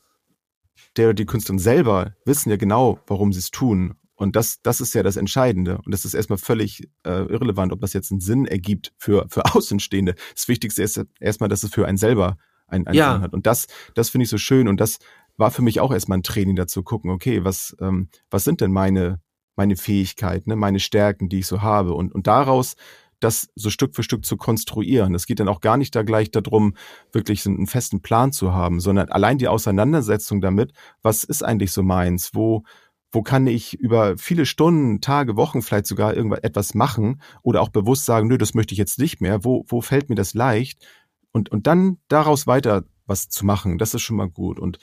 der 0.96 1.08
oder 1.08 1.14
die 1.14 1.26
Künstlerin 1.26 1.60
selber 1.60 2.14
wissen 2.26 2.50
ja 2.50 2.58
genau, 2.58 3.00
warum 3.08 3.34
sie 3.34 3.40
es 3.40 3.52
tun. 3.52 3.96
Und 4.16 4.36
das, 4.36 4.62
das 4.64 4.82
ist 4.82 4.96
ja 4.96 5.04
das 5.04 5.16
Entscheidende. 5.16 5.78
Und 5.78 5.94
das 5.94 6.06
ist 6.06 6.16
erstmal 6.16 6.40
völlig 6.40 6.90
äh, 7.04 7.22
irrelevant, 7.26 7.72
ob 7.72 7.82
das 7.82 7.94
jetzt 7.94 8.12
einen 8.12 8.20
Sinn 8.20 8.46
ergibt 8.46 8.94
für, 8.98 9.28
für 9.30 9.46
Außenstehende. 9.56 10.16
Das 10.34 10.48
Wichtigste 10.48 10.84
ist 10.84 11.00
erstmal, 11.20 11.50
dass 11.50 11.64
es 11.64 11.72
für 11.72 11.88
einen 11.88 11.98
selber 11.98 12.38
einen, 12.68 12.88
einen 12.88 12.98
Ja. 12.98 13.14
Sinn 13.14 13.22
hat. 13.22 13.34
Und 13.34 13.46
das, 13.46 13.68
das 13.94 14.10
finde 14.10 14.24
ich 14.24 14.30
so 14.30 14.38
schön. 14.38 14.68
Und 14.68 14.82
das 14.82 14.98
war 15.38 15.52
für 15.52 15.62
mich 15.62 15.80
auch 15.80 15.94
erstmal 15.94 16.18
ein 16.18 16.24
Training 16.24 16.56
dazu 16.56 16.84
gucken, 16.84 17.12
okay, 17.12 17.44
was, 17.44 17.76
ähm, 17.80 18.10
was 18.30 18.44
sind 18.44 18.60
denn 18.62 18.72
meine, 18.72 19.22
meine 19.58 19.76
Fähigkeiten, 19.76 20.50
ne, 20.50 20.56
meine 20.56 20.80
Stärken, 20.80 21.30
die 21.30 21.40
ich 21.40 21.48
so 21.48 21.62
habe? 21.62 21.94
Und, 21.94 22.14
und 22.14 22.28
daraus 22.28 22.76
das 23.20 23.50
so 23.56 23.70
Stück 23.70 23.96
für 23.96 24.04
Stück 24.04 24.26
zu 24.26 24.38
konstruieren. 24.38 25.16
Es 25.16 25.26
geht 25.26 25.40
dann 25.40 25.48
auch 25.48 25.62
gar 25.62 25.78
nicht 25.78 25.96
da 25.96 26.04
gleich 26.04 26.32
darum, 26.32 26.76
wirklich 27.12 27.46
einen 27.46 27.68
festen 27.68 28.02
Plan 28.02 28.32
zu 28.32 28.54
haben, 28.54 28.80
sondern 28.80 29.10
allein 29.10 29.38
die 29.38 29.48
Auseinandersetzung 29.48 30.40
damit, 30.40 30.72
was 31.02 31.24
ist 31.24 31.44
eigentlich 31.44 31.72
so 31.72 31.82
meins? 31.84 32.32
Wo, 32.34 32.64
wo 33.12 33.24
kann 33.24 33.48
ich 33.48 33.74
über 33.80 34.18
viele 34.18 34.46
Stunden, 34.46 35.02
Tage, 35.02 35.36
Wochen 35.36 35.62
vielleicht 35.62 35.88
sogar 35.88 36.14
irgendwas 36.16 36.40
etwas 36.44 36.74
machen 36.76 37.22
oder 37.42 37.62
auch 37.62 37.70
bewusst 37.70 38.06
sagen, 38.06 38.28
nö, 38.28 38.38
das 38.38 38.54
möchte 38.54 38.74
ich 38.74 38.80
jetzt 38.80 39.00
nicht 39.00 39.22
mehr. 39.22 39.44
Wo, 39.44 39.66
wo 39.68 39.82
fällt 39.82 40.10
mir 40.10 40.16
das 40.16 40.34
leicht? 40.34 40.86
Und, 41.32 41.50
und 41.50 41.68
dann 41.68 41.98
daraus 42.08 42.48
weiter 42.48 42.84
was 43.06 43.30
zu 43.30 43.46
machen, 43.46 43.78
das 43.78 43.94
ist 43.94 44.02
schon 44.02 44.18
mal 44.18 44.30
gut. 44.30 44.60
Und 44.60 44.80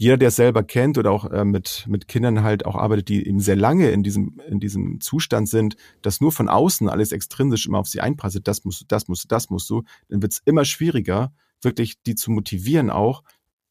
jeder, 0.00 0.16
der 0.16 0.28
es 0.28 0.36
selber 0.36 0.62
kennt 0.62 0.96
oder 0.96 1.10
auch 1.10 1.24
äh, 1.30 1.44
mit, 1.44 1.84
mit 1.88 2.06
Kindern 2.08 2.42
halt 2.42 2.64
auch 2.64 2.76
arbeitet, 2.76 3.08
die 3.08 3.26
eben 3.26 3.40
sehr 3.40 3.56
lange 3.56 3.90
in 3.90 4.02
diesem, 4.02 4.40
in 4.48 4.60
diesem 4.60 5.00
Zustand 5.00 5.48
sind, 5.48 5.76
dass 6.02 6.20
nur 6.20 6.30
von 6.32 6.48
außen 6.48 6.88
alles 6.88 7.12
extrinsisch 7.12 7.66
immer 7.66 7.78
auf 7.78 7.88
sie 7.88 8.00
einprasselt, 8.00 8.46
das 8.46 8.64
musst 8.64 8.82
du, 8.82 8.84
das 8.86 9.08
musst 9.08 9.24
du, 9.24 9.28
das 9.28 9.50
musst 9.50 9.68
du, 9.70 9.82
dann 10.08 10.22
wird 10.22 10.32
es 10.32 10.42
immer 10.44 10.64
schwieriger, 10.64 11.32
wirklich 11.62 12.00
die 12.02 12.14
zu 12.14 12.30
motivieren 12.30 12.90
auch, 12.90 13.24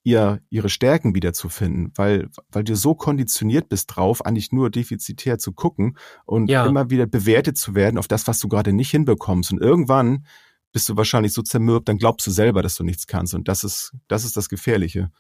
ihr, 0.04 0.42
ihre 0.50 0.70
Stärken 0.70 1.16
wiederzufinden, 1.16 1.92
weil, 1.96 2.30
weil 2.52 2.64
du 2.64 2.76
so 2.76 2.96
konditioniert 2.96 3.68
bist 3.70 3.96
drauf, 3.96 4.26
eigentlich 4.26 4.52
nur 4.52 4.70
defizitär 4.70 5.38
zu 5.38 5.52
gucken 5.52 5.98
und 6.26 6.50
Ja. 6.50 6.66
immer 6.66 6.90
wieder 6.90 7.06
bewertet 7.06 7.58
zu 7.58 7.76
werden 7.76 7.98
auf 7.98 8.08
das, 8.08 8.26
was 8.28 8.40
du 8.40 8.48
gerade 8.48 8.72
nicht 8.72 8.92
hinbekommst. 8.92 9.52
Und 9.52 9.60
irgendwann 9.62 10.26
bist 10.72 10.88
du 10.88 10.96
wahrscheinlich 10.96 11.34
so 11.34 11.42
zermürbt, 11.42 11.90
dann 11.90 11.98
glaubst 11.98 12.26
du 12.28 12.32
selber, 12.32 12.62
dass 12.62 12.76
du 12.76 12.84
nichts 12.84 13.08
kannst. 13.08 13.34
Und 13.34 13.48
das 13.50 13.64
ist, 13.66 13.94
das 14.08 14.24
ist 14.24 14.38
das 14.38 14.48
Gefährliche. 14.48 15.12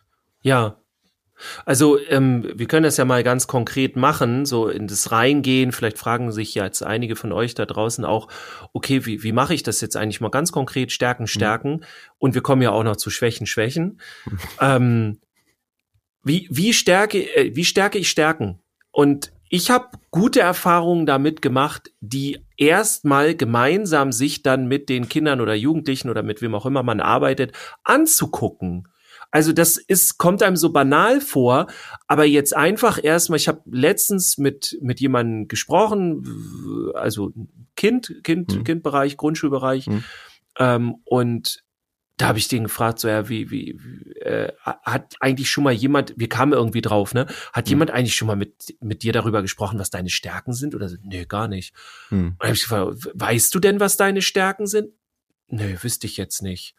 Ja. 0.41 0.77
Also 1.65 1.97
ähm, 2.09 2.49
wir 2.55 2.67
können 2.67 2.83
das 2.83 2.97
ja 2.97 3.05
mal 3.05 3.23
ganz 3.23 3.47
konkret 3.47 3.95
machen, 3.95 4.45
so 4.45 4.67
in 4.67 4.87
das 4.87 5.11
Reingehen. 5.11 5.71
Vielleicht 5.71 5.97
fragen 5.97 6.31
sich 6.31 6.53
ja 6.55 6.65
jetzt 6.65 6.83
einige 6.83 7.15
von 7.15 7.31
euch 7.31 7.55
da 7.55 7.65
draußen 7.65 8.05
auch, 8.05 8.27
okay, 8.73 9.05
wie, 9.05 9.23
wie 9.23 9.31
mache 9.31 9.53
ich 9.53 9.63
das 9.63 9.81
jetzt 9.81 9.95
eigentlich 9.95 10.21
mal 10.21 10.29
ganz 10.29 10.51
konkret? 10.51 10.91
Stärken, 10.91 11.27
Stärken. 11.27 11.85
Und 12.17 12.33
wir 12.35 12.41
kommen 12.41 12.61
ja 12.61 12.71
auch 12.71 12.83
noch 12.83 12.97
zu 12.97 13.09
Schwächen, 13.09 13.47
Schwächen. 13.47 13.99
ähm, 14.61 15.19
wie, 16.23 16.47
wie, 16.51 16.73
stärke, 16.73 17.19
äh, 17.35 17.55
wie 17.55 17.65
stärke 17.65 17.97
ich 17.97 18.09
Stärken? 18.09 18.59
Und 18.91 19.31
ich 19.49 19.71
habe 19.71 19.97
gute 20.11 20.41
Erfahrungen 20.41 21.05
damit 21.05 21.41
gemacht, 21.41 21.91
die 22.01 22.39
erstmal 22.57 23.35
gemeinsam 23.35 24.11
sich 24.11 24.43
dann 24.43 24.67
mit 24.67 24.89
den 24.89 25.07
Kindern 25.07 25.39
oder 25.39 25.53
Jugendlichen 25.53 26.09
oder 26.09 26.23
mit 26.23 26.41
wem 26.41 26.53
auch 26.53 26.65
immer 26.65 26.83
man 26.83 26.99
arbeitet, 26.99 27.53
anzugucken. 27.83 28.87
Also 29.31 29.51
das 29.53 29.77
ist, 29.77 30.17
kommt 30.17 30.41
einem 30.41 30.55
so 30.55 30.71
banal 30.71 31.21
vor, 31.21 31.67
aber 32.07 32.25
jetzt 32.25 32.55
einfach 32.55 33.03
erstmal, 33.03 33.37
ich 33.37 33.47
habe 33.47 33.61
letztens 33.65 34.37
mit, 34.37 34.77
mit 34.81 34.99
jemandem 34.99 35.47
gesprochen, 35.47 36.91
also 36.93 37.31
Kind, 37.75 38.21
Kind, 38.23 38.55
Mhm. 38.55 38.63
Kindbereich, 38.63 39.17
Grundschulbereich, 39.17 39.87
Mhm. 39.87 40.03
ähm, 40.59 40.95
und 41.05 41.63
da 42.19 42.29
habe 42.29 42.39
ich 42.39 42.47
den 42.47 42.63
gefragt, 42.63 42.97
so 42.97 43.07
ja, 43.07 43.29
wie, 43.29 43.51
wie, 43.51 43.77
wie 43.79 44.11
äh, 44.21 44.51
hat 44.63 45.13
eigentlich 45.19 45.51
schon 45.51 45.63
mal 45.63 45.71
jemand, 45.73 46.15
wir 46.17 46.27
kamen 46.27 46.53
irgendwie 46.53 46.81
drauf, 46.81 47.13
ne? 47.13 47.27
Hat 47.53 47.67
Mhm. 47.67 47.69
jemand 47.69 47.91
eigentlich 47.91 48.15
schon 48.15 48.27
mal 48.27 48.35
mit, 48.35 48.75
mit 48.81 49.03
dir 49.03 49.13
darüber 49.13 49.43
gesprochen, 49.43 49.77
was 49.77 49.91
deine 49.91 50.09
Stärken 50.09 50.53
sind? 50.53 50.73
Oder 50.73 50.89
so, 50.89 50.95
nee, 51.03 51.25
gar 51.25 51.47
nicht. 51.47 51.75
Hm. 52.09 52.29
Und 52.29 52.35
dann 52.39 52.47
hab 52.49 52.55
ich 52.55 52.63
gefragt, 52.63 53.09
weißt 53.13 53.53
du 53.53 53.59
denn, 53.59 53.79
was 53.79 53.97
deine 53.97 54.23
Stärken 54.23 54.65
sind? 54.65 54.89
Nö, 55.49 55.75
wüsste 55.83 56.07
ich 56.07 56.17
jetzt 56.17 56.41
nicht. 56.41 56.73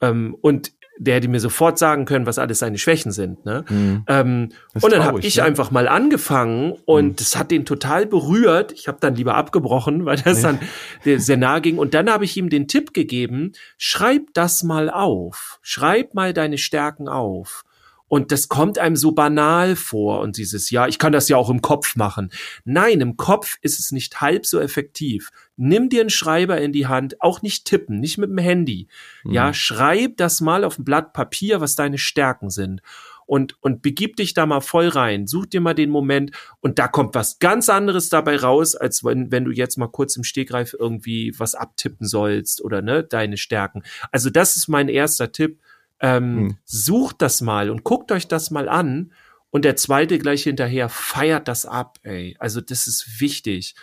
Ähm, 0.00 0.36
und 0.40 0.72
der 1.02 1.14
hätte 1.14 1.28
mir 1.28 1.40
sofort 1.40 1.78
sagen 1.78 2.04
können, 2.04 2.26
was 2.26 2.38
alles 2.38 2.58
seine 2.58 2.76
Schwächen 2.76 3.10
sind. 3.10 3.46
Ne? 3.46 3.64
Hm. 3.68 4.04
Ähm, 4.06 4.48
und 4.82 4.92
dann 4.92 5.02
habe 5.02 5.20
ich 5.20 5.36
ne? 5.36 5.44
einfach 5.44 5.70
mal 5.70 5.88
angefangen 5.88 6.72
und 6.84 7.06
Mhm. 7.06 7.16
das 7.16 7.36
hat 7.38 7.50
den 7.50 7.64
total 7.64 8.04
berührt. 8.04 8.72
Ich 8.72 8.86
habe 8.86 8.98
dann 9.00 9.14
lieber 9.14 9.34
abgebrochen, 9.34 10.04
weil 10.04 10.16
das 10.18 10.42
Nee. 10.42 10.58
dann 11.04 11.20
sehr 11.20 11.38
nahe 11.38 11.62
ging. 11.62 11.78
Und 11.78 11.94
dann 11.94 12.10
habe 12.10 12.26
ich 12.26 12.36
ihm 12.36 12.50
den 12.50 12.68
Tipp 12.68 12.92
gegeben, 12.92 13.52
schreib 13.78 14.26
das 14.34 14.62
mal 14.62 14.90
auf. 14.90 15.58
Schreib 15.62 16.12
mal 16.12 16.34
deine 16.34 16.58
Stärken 16.58 17.08
auf. 17.08 17.62
Und 18.06 18.32
das 18.32 18.48
kommt 18.48 18.76
einem 18.78 18.96
so 18.96 19.12
banal 19.12 19.76
vor 19.76 20.20
und 20.20 20.36
dieses, 20.36 20.70
ja, 20.70 20.88
ich 20.88 20.98
kann 20.98 21.12
das 21.12 21.28
ja 21.28 21.36
auch 21.36 21.48
im 21.48 21.62
Kopf 21.62 21.94
machen. 21.94 22.30
Nein, 22.64 23.00
im 23.00 23.16
Kopf 23.16 23.56
ist 23.62 23.78
es 23.78 23.92
nicht 23.92 24.20
halb 24.20 24.44
so 24.44 24.58
effektiv. 24.60 25.30
Nimm 25.60 25.88
dir 25.90 26.00
einen 26.00 26.10
Schreiber 26.10 26.60
in 26.60 26.72
die 26.72 26.86
Hand, 26.86 27.20
auch 27.20 27.42
nicht 27.42 27.66
tippen, 27.66 28.00
nicht 28.00 28.18
mit 28.18 28.30
dem 28.30 28.38
Handy. 28.38 28.88
Ja, 29.24 29.48
Mhm. 29.48 29.54
schreib 29.54 30.16
das 30.16 30.40
mal 30.40 30.64
auf 30.64 30.78
ein 30.78 30.84
Blatt 30.84 31.12
Papier, 31.12 31.60
was 31.60 31.74
deine 31.74 31.98
Stärken 31.98 32.50
sind. 32.50 32.80
Und, 33.26 33.54
und 33.62 33.80
begib 33.82 34.16
dich 34.16 34.34
da 34.34 34.44
mal 34.44 34.60
voll 34.60 34.88
rein. 34.88 35.28
Such 35.28 35.46
dir 35.46 35.60
mal 35.60 35.74
den 35.74 35.90
Moment 35.90 36.32
und 36.60 36.80
da 36.80 36.88
kommt 36.88 37.14
was 37.14 37.38
ganz 37.38 37.68
anderes 37.68 38.08
dabei 38.08 38.36
raus, 38.36 38.74
als 38.74 39.04
wenn, 39.04 39.30
wenn 39.30 39.44
du 39.44 39.52
jetzt 39.52 39.76
mal 39.78 39.86
kurz 39.86 40.16
im 40.16 40.24
Stegreif 40.24 40.74
irgendwie 40.76 41.32
was 41.38 41.54
abtippen 41.54 42.08
sollst 42.08 42.60
oder 42.60 42.82
ne, 42.82 43.04
deine 43.04 43.36
Stärken. 43.36 43.84
Also 44.10 44.30
das 44.30 44.56
ist 44.56 44.66
mein 44.66 44.88
erster 44.88 45.30
Tipp. 45.30 45.60
Ähm, 46.00 46.36
Hm. 46.36 46.56
Sucht 46.64 47.22
das 47.22 47.40
mal 47.40 47.70
und 47.70 47.84
guckt 47.84 48.10
euch 48.10 48.26
das 48.26 48.50
mal 48.50 48.68
an. 48.68 49.12
Und 49.50 49.64
der 49.64 49.76
zweite 49.76 50.18
gleich 50.18 50.44
hinterher 50.44 50.88
feiert 50.88 51.46
das 51.46 51.66
ab, 51.66 51.98
ey. 52.02 52.36
Also 52.40 52.60
das 52.60 52.86
ist 52.86 53.20
wichtig. 53.20 53.74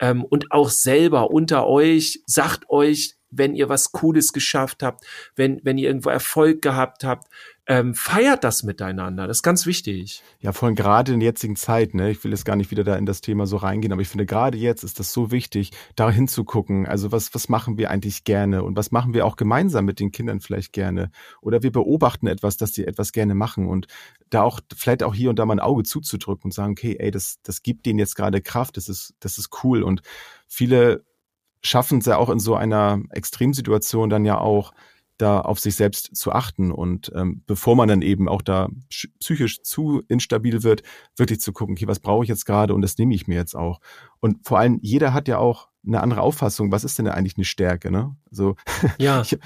Ähm, 0.00 0.24
und 0.24 0.50
auch 0.50 0.68
selber 0.68 1.30
unter 1.30 1.66
euch, 1.66 2.22
sagt 2.26 2.68
euch, 2.68 3.14
wenn 3.30 3.54
ihr 3.54 3.68
was 3.68 3.92
Cooles 3.92 4.32
geschafft 4.32 4.82
habt, 4.82 5.04
wenn, 5.36 5.60
wenn 5.64 5.78
ihr 5.78 5.88
irgendwo 5.88 6.10
Erfolg 6.10 6.62
gehabt 6.62 7.04
habt, 7.04 7.28
ähm, 7.66 7.94
feiert 7.94 8.44
das 8.44 8.62
miteinander. 8.62 9.26
Das 9.26 9.38
ist 9.38 9.42
ganz 9.42 9.64
wichtig. 9.64 10.22
Ja, 10.40 10.52
vor 10.52 10.66
allem 10.66 10.74
gerade 10.74 11.14
in 11.14 11.20
der 11.20 11.30
jetzigen 11.30 11.56
Zeit, 11.56 11.94
ne? 11.94 12.10
Ich 12.10 12.22
will 12.22 12.30
jetzt 12.30 12.44
gar 12.44 12.56
nicht 12.56 12.70
wieder 12.70 12.84
da 12.84 12.96
in 12.96 13.06
das 13.06 13.22
Thema 13.22 13.46
so 13.46 13.56
reingehen, 13.56 13.92
aber 13.92 14.02
ich 14.02 14.08
finde 14.08 14.26
gerade 14.26 14.58
jetzt 14.58 14.84
ist 14.84 14.98
das 14.98 15.12
so 15.12 15.30
wichtig, 15.30 15.70
da 15.96 16.10
hinzugucken. 16.10 16.86
Also 16.86 17.10
was, 17.10 17.34
was 17.34 17.48
machen 17.48 17.78
wir 17.78 17.90
eigentlich 17.90 18.24
gerne 18.24 18.62
und 18.62 18.76
was 18.76 18.90
machen 18.90 19.14
wir 19.14 19.24
auch 19.24 19.36
gemeinsam 19.36 19.86
mit 19.86 19.98
den 19.98 20.12
Kindern 20.12 20.40
vielleicht 20.40 20.74
gerne? 20.74 21.10
Oder 21.40 21.62
wir 21.62 21.72
beobachten 21.72 22.26
etwas, 22.26 22.58
dass 22.58 22.72
die 22.72 22.86
etwas 22.86 23.12
gerne 23.12 23.34
machen 23.34 23.66
und 23.66 23.86
da 24.28 24.42
auch 24.42 24.60
vielleicht 24.76 25.02
auch 25.02 25.14
hier 25.14 25.30
und 25.30 25.38
da 25.38 25.46
mal 25.46 25.54
ein 25.54 25.60
Auge 25.60 25.84
zuzudrücken 25.84 26.48
und 26.48 26.52
sagen, 26.52 26.72
okay, 26.72 26.96
ey, 26.98 27.10
das, 27.10 27.38
das 27.42 27.62
gibt 27.62 27.86
denen 27.86 27.98
jetzt 27.98 28.14
gerade 28.14 28.42
Kraft, 28.42 28.76
das 28.76 28.90
ist, 28.90 29.14
das 29.20 29.38
ist 29.38 29.64
cool. 29.64 29.82
Und 29.82 30.02
viele 30.46 31.04
schaffen 31.62 32.00
es 32.00 32.06
ja 32.06 32.18
auch 32.18 32.28
in 32.28 32.40
so 32.40 32.56
einer 32.56 33.00
Extremsituation 33.10 34.10
dann 34.10 34.26
ja 34.26 34.38
auch, 34.38 34.72
da 35.18 35.40
auf 35.40 35.60
sich 35.60 35.76
selbst 35.76 36.16
zu 36.16 36.32
achten 36.32 36.72
und 36.72 37.12
ähm, 37.14 37.42
bevor 37.46 37.76
man 37.76 37.88
dann 37.88 38.02
eben 38.02 38.28
auch 38.28 38.42
da 38.42 38.68
psychisch 39.20 39.62
zu 39.62 40.02
instabil 40.08 40.62
wird, 40.62 40.82
wirklich 41.16 41.40
zu 41.40 41.52
gucken, 41.52 41.74
okay, 41.74 41.86
was 41.86 42.00
brauche 42.00 42.24
ich 42.24 42.28
jetzt 42.28 42.46
gerade 42.46 42.74
und 42.74 42.82
das 42.82 42.98
nehme 42.98 43.14
ich 43.14 43.28
mir 43.28 43.36
jetzt 43.36 43.54
auch. 43.54 43.80
Und 44.20 44.46
vor 44.46 44.58
allem, 44.58 44.78
jeder 44.82 45.12
hat 45.12 45.28
ja 45.28 45.38
auch 45.38 45.68
eine 45.86 46.02
andere 46.02 46.22
Auffassung, 46.22 46.72
was 46.72 46.84
ist 46.84 46.98
denn 46.98 47.08
eigentlich 47.08 47.36
eine 47.36 47.44
Stärke, 47.44 47.90
ne? 47.90 48.16
So, 48.30 48.56
ja. 48.98 49.22
ich 49.22 49.38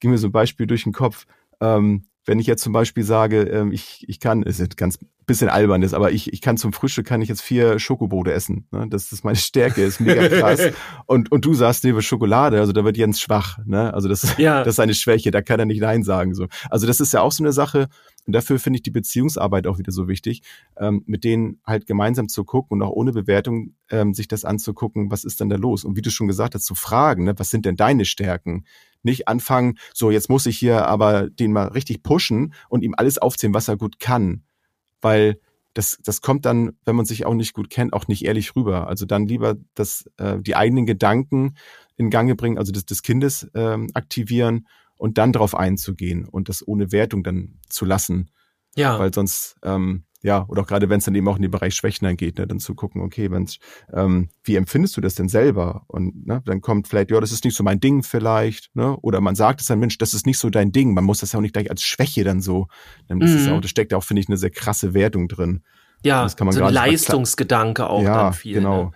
ging 0.00 0.10
mir 0.10 0.18
so 0.18 0.28
ein 0.28 0.32
Beispiel 0.32 0.66
durch 0.66 0.84
den 0.84 0.92
Kopf. 0.92 1.26
Ähm, 1.60 2.08
wenn 2.28 2.38
ich 2.38 2.46
jetzt 2.46 2.62
zum 2.62 2.74
Beispiel 2.74 3.04
sage, 3.04 3.42
ähm, 3.44 3.72
ich, 3.72 4.04
ich 4.06 4.20
kann, 4.20 4.42
ist 4.42 4.60
jetzt 4.60 4.76
ganz 4.76 4.98
bisschen 5.26 5.48
albern 5.48 5.82
ist, 5.82 5.94
aber 5.94 6.10
ich, 6.10 6.32
ich 6.32 6.40
kann 6.40 6.56
zum 6.56 6.72
Frühstück 6.72 7.06
kann 7.06 7.20
ich 7.20 7.28
jetzt 7.28 7.42
vier 7.42 7.78
Schokobrote 7.78 8.32
essen. 8.32 8.66
Ne? 8.70 8.86
Das 8.88 9.12
ist 9.12 9.24
meine 9.24 9.36
Stärke, 9.36 9.82
ist 9.82 10.00
mega 10.00 10.26
krass. 10.28 10.60
und, 11.06 11.30
und 11.30 11.44
du 11.44 11.54
sagst 11.54 11.84
lieber 11.84 12.00
Schokolade, 12.02 12.58
also 12.60 12.72
da 12.72 12.82
wird 12.84 12.96
Jens 12.96 13.20
schwach. 13.20 13.58
Ne? 13.66 13.92
Also 13.92 14.08
das, 14.08 14.36
ja. 14.38 14.64
das 14.64 14.76
ist 14.76 14.80
eine 14.80 14.94
Schwäche, 14.94 15.30
da 15.30 15.42
kann 15.42 15.60
er 15.60 15.66
nicht 15.66 15.80
Nein 15.80 16.02
sagen. 16.02 16.34
So. 16.34 16.46
Also 16.70 16.86
das 16.86 17.00
ist 17.00 17.12
ja 17.12 17.20
auch 17.20 17.32
so 17.32 17.44
eine 17.44 17.52
Sache, 17.52 17.88
und 18.28 18.34
dafür 18.34 18.58
finde 18.58 18.76
ich 18.76 18.82
die 18.82 18.90
Beziehungsarbeit 18.90 19.66
auch 19.66 19.78
wieder 19.78 19.90
so 19.90 20.06
wichtig, 20.06 20.42
ähm, 20.76 21.02
mit 21.06 21.24
denen 21.24 21.60
halt 21.66 21.86
gemeinsam 21.86 22.28
zu 22.28 22.44
gucken 22.44 22.78
und 22.78 22.86
auch 22.86 22.92
ohne 22.92 23.12
Bewertung 23.12 23.72
ähm, 23.90 24.12
sich 24.12 24.28
das 24.28 24.44
anzugucken, 24.44 25.10
was 25.10 25.24
ist 25.24 25.40
denn 25.40 25.48
da 25.48 25.56
los? 25.56 25.82
Und 25.82 25.96
wie 25.96 26.02
du 26.02 26.10
schon 26.10 26.26
gesagt 26.26 26.54
hast, 26.54 26.66
zu 26.66 26.74
fragen, 26.74 27.24
ne, 27.24 27.38
was 27.38 27.48
sind 27.48 27.64
denn 27.64 27.76
deine 27.76 28.04
Stärken? 28.04 28.66
Nicht 29.02 29.28
anfangen, 29.28 29.78
so 29.94 30.10
jetzt 30.10 30.28
muss 30.28 30.46
ich 30.46 30.58
hier 30.58 30.86
aber 30.86 31.30
den 31.30 31.52
mal 31.52 31.68
richtig 31.68 32.02
pushen 32.02 32.52
und 32.68 32.82
ihm 32.82 32.94
alles 32.96 33.18
aufzählen, 33.18 33.54
was 33.54 33.68
er 33.68 33.76
gut 33.76 33.98
kann. 34.00 34.44
Weil 35.00 35.38
das, 35.74 35.98
das 36.02 36.20
kommt 36.20 36.44
dann, 36.44 36.72
wenn 36.84 36.96
man 36.96 37.06
sich 37.06 37.24
auch 37.24 37.34
nicht 37.34 37.54
gut 37.54 37.70
kennt, 37.70 37.92
auch 37.92 38.08
nicht 38.08 38.24
ehrlich 38.24 38.56
rüber. 38.56 38.88
Also 38.88 39.06
dann 39.06 39.26
lieber 39.26 39.56
das, 39.74 40.10
äh, 40.16 40.40
die 40.40 40.56
eigenen 40.56 40.86
Gedanken 40.86 41.54
in 41.96 42.10
Gange 42.10 42.34
bringen, 42.34 42.58
also 42.58 42.72
des, 42.72 42.84
des 42.84 43.02
Kindes 43.02 43.48
ähm, 43.54 43.88
aktivieren 43.94 44.66
und 44.96 45.18
dann 45.18 45.32
darauf 45.32 45.54
einzugehen 45.54 46.26
und 46.26 46.48
das 46.48 46.66
ohne 46.66 46.90
Wertung 46.90 47.22
dann 47.22 47.60
zu 47.68 47.84
lassen. 47.84 48.30
Ja. 48.74 48.98
Weil 48.98 49.14
sonst, 49.14 49.56
ähm, 49.62 50.04
ja, 50.22 50.44
oder 50.48 50.62
auch 50.62 50.66
gerade 50.66 50.88
wenn 50.88 50.98
es 50.98 51.04
dann 51.04 51.14
eben 51.14 51.28
auch 51.28 51.36
in 51.36 51.42
den 51.42 51.50
Bereich 51.50 51.74
Schwächen 51.74 52.04
dann 52.04 52.16
geht, 52.16 52.38
ne, 52.38 52.46
dann 52.46 52.58
zu 52.58 52.74
gucken, 52.74 53.02
okay, 53.02 53.30
wenn's, 53.30 53.58
ähm, 53.92 54.30
wie 54.42 54.56
empfindest 54.56 54.96
du 54.96 55.00
das 55.00 55.14
denn 55.14 55.28
selber? 55.28 55.84
Und 55.86 56.26
ne, 56.26 56.42
dann 56.44 56.60
kommt 56.60 56.88
vielleicht, 56.88 57.10
ja, 57.10 57.20
das 57.20 57.30
ist 57.30 57.44
nicht 57.44 57.56
so 57.56 57.62
mein 57.62 57.78
Ding 57.78 58.02
vielleicht, 58.02 58.74
ne? 58.74 58.96
Oder 59.02 59.20
man 59.20 59.36
sagt 59.36 59.60
es 59.60 59.68
dann, 59.68 59.78
Mensch, 59.78 59.98
das 59.98 60.14
ist 60.14 60.26
nicht 60.26 60.38
so 60.38 60.50
dein 60.50 60.72
Ding. 60.72 60.92
Man 60.92 61.04
muss 61.04 61.20
das 61.20 61.32
ja 61.32 61.38
auch 61.38 61.42
nicht 61.42 61.52
gleich 61.52 61.70
als 61.70 61.82
Schwäche 61.82 62.24
dann 62.24 62.40
so. 62.40 62.66
Dann 63.06 63.20
ist 63.20 63.46
mhm. 63.46 63.52
auch, 63.52 63.60
das 63.60 63.70
steckt 63.70 63.92
ja 63.92 63.98
auch, 63.98 64.04
finde 64.04 64.22
ich, 64.22 64.28
eine 64.28 64.36
sehr 64.36 64.50
krasse 64.50 64.92
Wertung 64.92 65.28
drin. 65.28 65.62
Ja, 66.04 66.22
das 66.22 66.36
kann 66.36 66.46
man 66.46 66.54
so 66.54 66.64
ein 66.64 66.72
Leistungsgedanke 66.72 67.88
auch 67.88 68.02
ja, 68.02 68.24
dann 68.24 68.32
viel. 68.32 68.54
Genau. 68.54 68.84
Ne? 68.84 68.90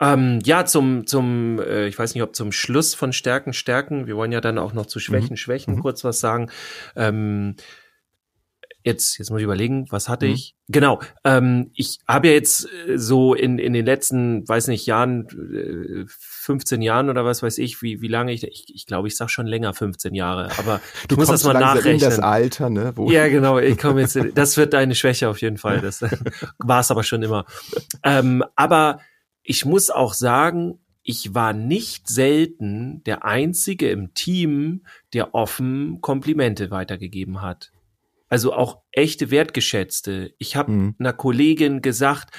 Ähm, 0.00 0.38
ja, 0.44 0.64
zum, 0.64 1.06
zum, 1.06 1.58
äh, 1.58 1.88
ich 1.88 1.98
weiß 1.98 2.14
nicht, 2.14 2.22
ob 2.22 2.36
zum 2.36 2.52
Schluss 2.52 2.94
von 2.94 3.12
Stärken, 3.12 3.52
Stärken, 3.52 4.06
wir 4.06 4.16
wollen 4.16 4.30
ja 4.30 4.40
dann 4.40 4.58
auch 4.58 4.72
noch 4.72 4.86
zu 4.86 5.00
Schwächen, 5.00 5.32
mhm. 5.32 5.36
Schwächen 5.36 5.76
mhm. 5.76 5.80
kurz 5.80 6.04
was 6.04 6.20
sagen. 6.20 6.50
Ähm, 6.94 7.56
jetzt, 8.84 9.18
jetzt 9.18 9.30
muss 9.30 9.40
ich 9.40 9.44
überlegen, 9.44 9.86
was 9.90 10.08
hatte 10.08 10.26
mhm. 10.26 10.32
ich? 10.32 10.54
Genau, 10.68 11.00
ähm, 11.24 11.70
ich 11.74 11.98
habe 12.06 12.28
ja 12.28 12.34
jetzt 12.34 12.68
äh, 12.86 12.98
so 12.98 13.34
in, 13.34 13.58
in 13.58 13.72
den 13.72 13.84
letzten, 13.84 14.46
weiß 14.48 14.68
nicht, 14.68 14.86
Jahren, 14.86 15.26
äh, 15.52 16.04
15 16.08 16.82
Jahren 16.82 17.10
oder 17.10 17.24
was 17.24 17.42
weiß 17.42 17.58
ich, 17.58 17.82
wie, 17.82 18.00
wie 18.00 18.08
lange 18.08 18.32
ich, 18.32 18.44
ich, 18.44 18.74
ich 18.74 18.86
glaube, 18.86 19.08
ich 19.08 19.16
sag 19.16 19.30
schon 19.30 19.46
länger 19.46 19.74
15 19.74 20.14
Jahre, 20.14 20.50
aber 20.58 20.80
du 21.08 21.16
muss 21.16 21.28
das 21.28 21.44
mal 21.44 21.54
nachrechnen. 21.54 21.94
In 21.94 22.00
das 22.00 22.18
Alter, 22.18 22.70
ne? 22.70 22.92
Wo 22.94 23.10
ja, 23.10 23.28
genau, 23.28 23.58
ich 23.58 23.78
komme 23.78 24.00
jetzt, 24.00 24.18
das 24.34 24.56
wird 24.56 24.72
deine 24.72 24.94
Schwäche 24.94 25.28
auf 25.28 25.40
jeden 25.40 25.58
Fall, 25.58 25.80
das 25.80 26.02
war 26.58 26.80
es 26.80 26.90
aber 26.90 27.02
schon 27.02 27.22
immer. 27.22 27.44
Ähm, 28.04 28.44
aber 28.56 29.00
ich 29.42 29.64
muss 29.64 29.90
auch 29.90 30.14
sagen, 30.14 30.78
ich 31.02 31.34
war 31.34 31.54
nicht 31.54 32.06
selten 32.06 33.02
der 33.04 33.24
Einzige 33.24 33.90
im 33.90 34.12
Team, 34.12 34.84
der 35.14 35.34
offen 35.34 36.02
Komplimente 36.02 36.70
weitergegeben 36.70 37.40
hat. 37.40 37.72
Also 38.28 38.52
auch 38.52 38.82
echte 38.92 39.30
wertgeschätzte. 39.30 40.34
Ich 40.38 40.56
habe 40.56 40.72
mhm. 40.72 40.94
einer 40.98 41.12
Kollegin 41.12 41.82
gesagt, 41.82 42.30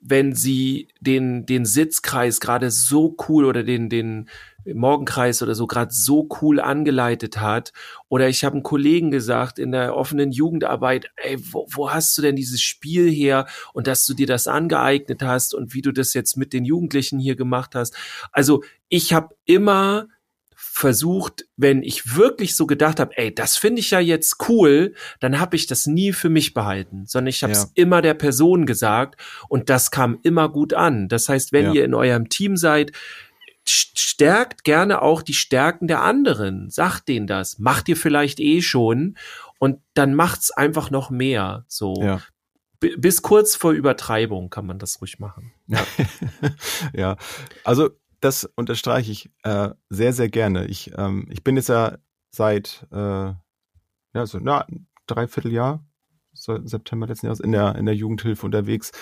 wenn 0.00 0.34
sie 0.34 0.88
den, 1.00 1.44
den 1.44 1.64
Sitzkreis 1.64 2.38
gerade 2.38 2.70
so 2.70 3.16
cool 3.28 3.44
oder 3.44 3.64
den, 3.64 3.88
den 3.88 4.28
Morgenkreis 4.64 5.42
oder 5.42 5.54
so 5.54 5.66
gerade 5.66 5.92
so 5.92 6.28
cool 6.40 6.60
angeleitet 6.60 7.40
hat. 7.40 7.72
Oder 8.08 8.28
ich 8.28 8.44
habe 8.44 8.54
einem 8.54 8.62
Kollegen 8.62 9.10
gesagt 9.10 9.58
in 9.58 9.72
der 9.72 9.96
offenen 9.96 10.30
Jugendarbeit, 10.30 11.10
ey, 11.16 11.38
wo, 11.52 11.66
wo 11.70 11.90
hast 11.90 12.16
du 12.16 12.22
denn 12.22 12.36
dieses 12.36 12.60
Spiel 12.60 13.10
her 13.10 13.46
und 13.72 13.86
dass 13.86 14.06
du 14.06 14.14
dir 14.14 14.26
das 14.26 14.46
angeeignet 14.46 15.22
hast 15.22 15.54
und 15.54 15.74
wie 15.74 15.82
du 15.82 15.92
das 15.92 16.14
jetzt 16.14 16.36
mit 16.36 16.52
den 16.52 16.64
Jugendlichen 16.64 17.18
hier 17.18 17.34
gemacht 17.34 17.74
hast. 17.74 17.96
Also 18.30 18.62
ich 18.88 19.12
habe 19.12 19.34
immer 19.46 20.06
versucht, 20.78 21.44
wenn 21.56 21.82
ich 21.82 22.14
wirklich 22.14 22.54
so 22.54 22.64
gedacht 22.64 23.00
habe, 23.00 23.18
ey, 23.18 23.34
das 23.34 23.56
finde 23.56 23.80
ich 23.80 23.90
ja 23.90 23.98
jetzt 23.98 24.48
cool, 24.48 24.94
dann 25.18 25.40
habe 25.40 25.56
ich 25.56 25.66
das 25.66 25.88
nie 25.88 26.12
für 26.12 26.28
mich 26.28 26.54
behalten, 26.54 27.04
sondern 27.04 27.30
ich 27.30 27.42
habe 27.42 27.52
es 27.52 27.64
ja. 27.64 27.70
immer 27.74 28.00
der 28.00 28.14
Person 28.14 28.64
gesagt 28.64 29.20
und 29.48 29.70
das 29.70 29.90
kam 29.90 30.20
immer 30.22 30.48
gut 30.48 30.74
an. 30.74 31.08
Das 31.08 31.28
heißt, 31.28 31.50
wenn 31.50 31.66
ja. 31.66 31.72
ihr 31.72 31.84
in 31.84 31.94
eurem 31.94 32.28
Team 32.28 32.56
seid, 32.56 32.92
stärkt 33.64 34.62
gerne 34.62 35.02
auch 35.02 35.22
die 35.22 35.34
Stärken 35.34 35.88
der 35.88 36.02
anderen. 36.02 36.70
Sagt 36.70 37.08
denen 37.08 37.26
das. 37.26 37.58
Macht 37.58 37.88
ihr 37.88 37.96
vielleicht 37.96 38.38
eh 38.38 38.62
schon 38.62 39.18
und 39.58 39.80
dann 39.94 40.14
macht's 40.14 40.52
einfach 40.52 40.92
noch 40.92 41.10
mehr. 41.10 41.64
So. 41.66 41.96
Ja. 42.00 42.22
Bis 42.78 43.22
kurz 43.22 43.56
vor 43.56 43.72
Übertreibung 43.72 44.48
kann 44.48 44.64
man 44.64 44.78
das 44.78 45.00
ruhig 45.00 45.18
machen. 45.18 45.52
Ja, 45.66 45.84
ja. 46.92 47.16
also 47.64 47.90
das 48.20 48.44
unterstreiche 48.56 49.12
ich 49.12 49.30
äh, 49.42 49.70
sehr, 49.88 50.12
sehr 50.12 50.28
gerne. 50.28 50.66
Ich, 50.66 50.92
ähm, 50.96 51.26
ich 51.30 51.44
bin 51.44 51.56
jetzt 51.56 51.68
ja 51.68 51.98
seit 52.30 52.86
äh, 52.90 52.96
ja, 52.96 54.26
so, 54.26 54.38
na, 54.40 54.66
dreiviertel 55.06 55.52
Jahr, 55.52 55.84
so 56.32 56.58
September 56.64 57.06
letzten 57.06 57.26
Jahres, 57.26 57.40
in 57.40 57.52
der, 57.52 57.76
in 57.76 57.86
der 57.86 57.94
Jugendhilfe 57.94 58.46
unterwegs 58.46 58.92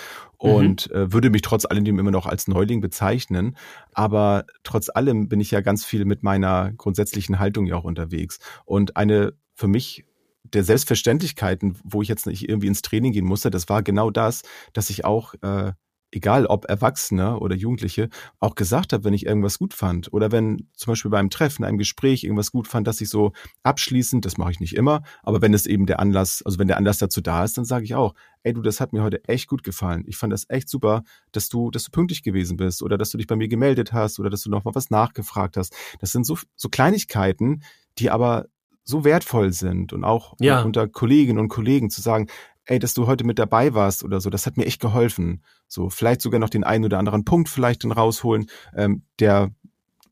mhm. 0.41 0.49
und 0.49 0.89
mhm. 0.89 0.95
äh, 0.95 1.13
würde 1.13 1.29
mich 1.29 1.41
trotz 1.41 1.65
alledem 1.65 1.99
immer 1.99 2.11
noch 2.11 2.25
als 2.25 2.47
Neuling 2.47 2.81
bezeichnen. 2.81 3.57
Aber 3.93 4.45
trotz 4.63 4.89
allem 4.89 5.29
bin 5.29 5.39
ich 5.39 5.51
ja 5.51 5.61
ganz 5.61 5.85
viel 5.85 6.05
mit 6.05 6.23
meiner 6.23 6.71
grundsätzlichen 6.73 7.39
Haltung 7.39 7.65
ja 7.65 7.75
auch 7.75 7.83
unterwegs. 7.83 8.39
Und 8.65 8.97
eine 8.97 9.33
für 9.53 9.67
mich 9.67 10.05
der 10.43 10.63
Selbstverständlichkeiten, 10.63 11.77
wo 11.83 12.01
ich 12.01 12.07
jetzt 12.07 12.25
nicht 12.25 12.47
irgendwie 12.47 12.67
ins 12.67 12.81
Training 12.81 13.11
gehen 13.11 13.25
musste, 13.25 13.51
das 13.51 13.67
war 13.67 13.83
genau 13.83 14.11
das, 14.11 14.43
dass 14.73 14.89
ich 14.89 15.03
auch 15.03 15.33
äh, 15.41 15.73
egal 16.11 16.45
ob 16.45 16.65
Erwachsene 16.69 17.39
oder 17.39 17.55
Jugendliche, 17.55 18.09
auch 18.39 18.55
gesagt 18.55 18.93
habe, 18.93 19.03
wenn 19.03 19.13
ich 19.13 19.25
irgendwas 19.25 19.59
gut 19.59 19.73
fand. 19.73 20.11
Oder 20.13 20.31
wenn 20.31 20.69
zum 20.73 20.91
Beispiel 20.91 21.11
beim 21.11 21.29
Treffen, 21.29 21.65
einem 21.65 21.77
Gespräch 21.77 22.23
irgendwas 22.23 22.51
gut 22.51 22.67
fand, 22.67 22.87
dass 22.87 23.01
ich 23.01 23.09
so 23.09 23.33
abschließend, 23.63 24.25
das 24.25 24.37
mache 24.37 24.51
ich 24.51 24.59
nicht 24.59 24.75
immer, 24.75 25.03
aber 25.23 25.41
wenn 25.41 25.53
es 25.53 25.65
eben 25.65 25.85
der 25.85 25.99
Anlass, 25.99 26.41
also 26.43 26.59
wenn 26.59 26.67
der 26.67 26.77
Anlass 26.77 26.97
dazu 26.97 27.21
da 27.21 27.43
ist, 27.43 27.57
dann 27.57 27.65
sage 27.65 27.83
ich 27.83 27.95
auch, 27.95 28.13
ey 28.43 28.53
du, 28.53 28.61
das 28.61 28.79
hat 28.79 28.93
mir 28.93 29.03
heute 29.03 29.23
echt 29.25 29.47
gut 29.47 29.63
gefallen. 29.63 30.03
Ich 30.07 30.17
fand 30.17 30.31
das 30.31 30.45
echt 30.49 30.69
super, 30.69 31.03
dass 31.31 31.49
du, 31.49 31.71
dass 31.71 31.83
du 31.83 31.91
pünktlich 31.91 32.23
gewesen 32.23 32.57
bist 32.57 32.81
oder 32.81 32.97
dass 32.97 33.09
du 33.09 33.17
dich 33.17 33.27
bei 33.27 33.35
mir 33.35 33.47
gemeldet 33.47 33.91
hast 33.93 34.19
oder 34.19 34.29
dass 34.29 34.41
du 34.41 34.49
noch 34.49 34.63
mal 34.63 34.75
was 34.75 34.89
nachgefragt 34.89 35.57
hast. 35.57 35.75
Das 35.99 36.11
sind 36.11 36.25
so, 36.25 36.37
so 36.55 36.69
Kleinigkeiten, 36.69 37.63
die 37.99 38.09
aber 38.09 38.45
so 38.87 39.03
wertvoll 39.03 39.51
sind 39.51 39.91
und 39.91 40.05
auch 40.05 40.33
ja. 40.39 40.61
unter 40.61 40.87
Kolleginnen 40.87 41.39
und 41.39 41.49
Kollegen 41.49 41.89
zu 41.89 42.01
sagen, 42.01 42.27
ey, 42.67 42.79
dass 42.79 42.93
du 42.93 43.07
heute 43.07 43.23
mit 43.23 43.39
dabei 43.39 43.73
warst 43.73 44.03
oder 44.03 44.21
so, 44.21 44.29
das 44.29 44.45
hat 44.45 44.57
mir 44.57 44.65
echt 44.65 44.81
geholfen. 44.81 45.43
So, 45.67 45.89
vielleicht 45.89 46.21
sogar 46.21 46.39
noch 46.39 46.49
den 46.49 46.63
einen 46.63 46.85
oder 46.85 46.99
anderen 46.99 47.25
Punkt 47.25 47.49
vielleicht 47.49 47.83
dann 47.83 47.91
rausholen, 47.91 48.47
ähm, 48.75 49.03
der, 49.19 49.51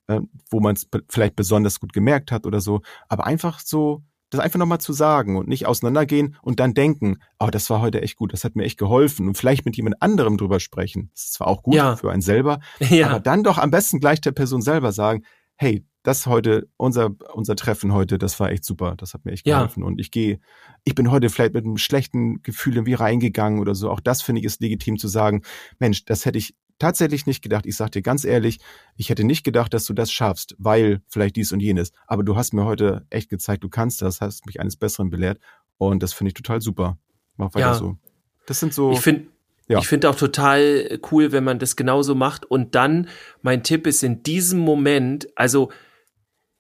äh, 0.07 0.21
wo 0.49 0.59
man 0.59 0.75
es 0.75 0.87
vielleicht 1.09 1.35
besonders 1.35 1.79
gut 1.79 1.93
gemerkt 1.93 2.31
hat 2.31 2.45
oder 2.45 2.61
so. 2.61 2.81
Aber 3.07 3.25
einfach 3.25 3.59
so, 3.59 4.03
das 4.29 4.39
einfach 4.39 4.59
nochmal 4.59 4.79
zu 4.79 4.93
sagen 4.93 5.37
und 5.37 5.47
nicht 5.47 5.65
auseinandergehen 5.65 6.35
und 6.41 6.59
dann 6.59 6.73
denken, 6.73 7.17
oh, 7.39 7.47
das 7.47 7.69
war 7.69 7.81
heute 7.81 8.01
echt 8.01 8.15
gut, 8.15 8.33
das 8.33 8.43
hat 8.43 8.55
mir 8.55 8.63
echt 8.63 8.79
geholfen 8.79 9.27
und 9.27 9.37
vielleicht 9.37 9.65
mit 9.65 9.77
jemand 9.77 10.01
anderem 10.01 10.37
drüber 10.37 10.59
sprechen. 10.59 11.09
Das 11.13 11.25
ist 11.25 11.33
zwar 11.33 11.47
auch 11.47 11.63
gut 11.63 11.75
ja. 11.75 11.95
für 11.95 12.11
einen 12.11 12.21
selber, 12.21 12.59
ja. 12.79 13.09
aber 13.09 13.19
dann 13.19 13.43
doch 13.43 13.57
am 13.57 13.71
besten 13.71 13.99
gleich 13.99 14.21
der 14.21 14.31
Person 14.31 14.61
selber 14.61 14.91
sagen, 14.91 15.23
hey, 15.55 15.85
das 16.03 16.27
heute, 16.27 16.69
unser, 16.77 17.09
unser 17.33 17.55
Treffen 17.55 17.91
heute, 17.91 18.19
das 18.19 18.39
war 18.39 18.51
echt 18.51 18.63
super. 18.63 18.95
Das 18.95 19.13
hat 19.13 19.25
mir 19.25 19.31
echt 19.31 19.43
geholfen. 19.43 19.81
Ja. 19.81 19.87
Und 19.87 19.99
ich 19.99 20.11
gehe, 20.11 20.39
ich 20.83 20.93
bin 20.93 21.09
heute 21.09 21.29
vielleicht 21.29 21.55
mit 21.55 21.65
einem 21.65 21.77
schlechten 21.77 22.43
Gefühl 22.43 22.75
irgendwie 22.75 22.93
reingegangen 22.93 23.59
oder 23.59 23.73
so. 23.73 23.89
Auch 23.89 23.99
das 23.99 24.21
finde 24.21 24.39
ich 24.39 24.45
ist 24.45 24.61
legitim 24.61 24.97
zu 24.97 25.07
sagen, 25.07 25.41
Mensch, 25.79 26.05
das 26.05 26.25
hätte 26.25 26.37
ich 26.37 26.55
tatsächlich 26.77 27.25
nicht 27.25 27.41
gedacht. 27.41 27.65
Ich 27.65 27.75
sag 27.75 27.91
dir 27.91 28.03
ganz 28.03 28.23
ehrlich, 28.23 28.59
ich 28.95 29.09
hätte 29.09 29.23
nicht 29.23 29.43
gedacht, 29.43 29.73
dass 29.73 29.85
du 29.85 29.93
das 29.93 30.11
schaffst, 30.11 30.55
weil 30.59 31.01
vielleicht 31.07 31.37
dies 31.37 31.51
und 31.51 31.59
jenes. 31.59 31.91
Aber 32.05 32.23
du 32.23 32.35
hast 32.35 32.53
mir 32.53 32.65
heute 32.65 33.07
echt 33.09 33.29
gezeigt, 33.29 33.63
du 33.63 33.69
kannst 33.69 34.03
das, 34.03 34.21
hast 34.21 34.45
mich 34.45 34.59
eines 34.59 34.75
Besseren 34.75 35.09
belehrt. 35.09 35.39
Und 35.77 36.03
das 36.03 36.13
finde 36.13 36.29
ich 36.29 36.33
total 36.35 36.61
super. 36.61 36.99
Mach 37.35 37.53
weiter 37.55 37.67
Ja. 37.67 37.73
so. 37.73 37.97
Das 38.45 38.59
sind 38.59 38.73
so. 38.75 38.91
Ich 38.91 38.99
finde 38.99 39.27
Ja. 39.67 39.79
ich 39.79 39.87
finde 39.87 40.09
auch 40.09 40.15
total 40.15 40.99
cool, 41.11 41.31
wenn 41.31 41.43
man 41.43 41.59
das 41.59 41.75
genauso 41.75 42.13
macht. 42.13 42.45
Und 42.45 42.75
dann, 42.75 43.09
mein 43.41 43.63
Tipp 43.63 43.87
ist 43.87 44.03
in 44.03 44.21
diesem 44.21 44.59
Moment, 44.59 45.27
also 45.35 45.71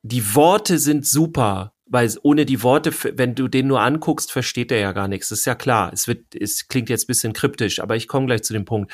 die 0.01 0.35
Worte 0.35 0.79
sind 0.79 1.05
super, 1.05 1.73
weil 1.85 2.11
ohne 2.23 2.45
die 2.45 2.63
Worte, 2.63 2.91
wenn 3.17 3.35
du 3.35 3.47
den 3.47 3.67
nur 3.67 3.81
anguckst, 3.81 4.31
versteht 4.31 4.71
er 4.71 4.79
ja 4.79 4.91
gar 4.91 5.07
nichts. 5.07 5.29
Das 5.29 5.39
ist 5.39 5.45
ja 5.45 5.55
klar. 5.55 5.91
Es 5.93 6.07
wird, 6.07 6.35
es 6.35 6.67
klingt 6.67 6.89
jetzt 6.89 7.07
bisschen 7.07 7.33
kryptisch, 7.33 7.79
aber 7.79 7.95
ich 7.95 8.07
komme 8.07 8.25
gleich 8.25 8.43
zu 8.43 8.53
dem 8.53 8.65
Punkt. 8.65 8.91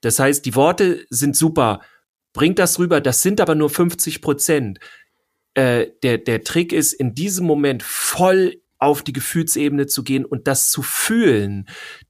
Das 0.00 0.18
heißt, 0.18 0.44
die 0.44 0.54
Worte 0.54 1.06
sind 1.10 1.36
super. 1.36 1.80
Bringt 2.32 2.58
das 2.58 2.78
rüber. 2.78 3.00
Das 3.00 3.22
sind 3.22 3.40
aber 3.40 3.54
nur 3.54 3.70
50 3.70 4.20
Prozent. 4.20 4.80
Äh, 5.54 5.86
der, 6.02 6.18
der 6.18 6.42
Trick 6.42 6.72
ist, 6.72 6.92
in 6.92 7.14
diesem 7.14 7.46
Moment 7.46 7.84
voll 7.84 8.60
auf 8.84 9.02
die 9.02 9.12
Gefühlsebene 9.12 9.86
zu 9.86 10.02
gehen 10.04 10.24
und 10.24 10.46
das 10.46 10.70
zu 10.70 10.82
fühlen. 10.82 11.66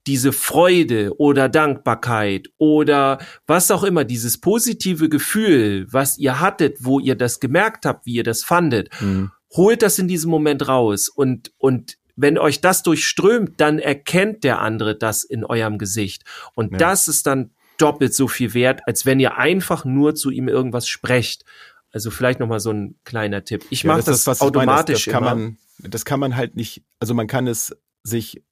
Diese 0.07 0.33
Freude 0.33 1.13
oder 1.19 1.49
Dankbarkeit 1.49 2.49
oder 2.59 3.19
was 3.47 3.71
auch 3.71 3.85
immer, 3.85 4.05
dieses 4.05 4.39
positive 4.39 5.09
Gefühl, 5.09 5.87
was 5.91 6.19
ihr 6.19 6.41
hattet, 6.41 6.79
wo 6.81 7.01
ihr 7.01 7.15
das 7.15 7.41
gemerkt 7.41 7.87
habt, 7.87 8.07
wie 8.07 8.15
ihr 8.15 8.25
das 8.25 8.45
fandet, 8.45 8.89
Mhm. 9.01 9.31
holt 9.57 9.83
das 9.83 9.99
in 9.99 10.09
diesem 10.09 10.31
Moment 10.31 10.69
raus 10.69 11.09
und, 11.09 11.53
und 11.59 11.97
wenn 12.17 12.39
euch 12.39 12.61
das 12.61 12.83
durchströmt, 12.85 13.61
dann 13.61 13.79
erkennt 13.81 14.45
der 14.45 14.61
andere 14.61 14.97
das 14.97 15.25
in 15.25 15.45
eurem 15.45 15.79
Gesicht. 15.79 16.23
Und 16.55 16.73
Ja. 16.73 16.79
das 16.79 17.09
ist 17.09 17.27
dann 17.27 17.51
doppelt 17.77 18.15
so 18.15 18.29
viel 18.29 18.55
wert, 18.55 18.83
als 18.87 19.05
wenn 19.05 19.19
ihr 19.19 19.37
einfach 19.37 19.85
nur 19.85 20.15
zu 20.15 20.31
ihm 20.31 20.47
irgendwas 20.49 20.87
sprecht. 20.87 21.45
Also 21.91 22.11
vielleicht 22.13 22.39
noch 22.39 22.47
mal 22.47 22.61
so 22.61 22.71
ein 22.71 22.95
kleiner 23.05 23.43
Tipp. 23.45 23.65
Ich 23.71 23.83
Ja, 23.83 23.89
mache 23.89 24.01
ist 24.01 24.09
das, 24.09 24.27
was 24.29 24.39
ich 24.39 24.43
meine. 24.43 24.59
automatisch 24.59 25.05
Das, 25.05 25.05
das 25.07 25.13
kann 25.13 25.23
immer. 25.25 25.35
man, 25.35 25.59
das 25.79 26.05
kann 26.05 26.21
man 26.21 26.37
halt 26.37 26.57
nicht, 26.57 26.85
also 27.01 27.15
man 27.15 27.27
kann 27.27 27.47
es 27.47 27.77
sich, 28.03 28.43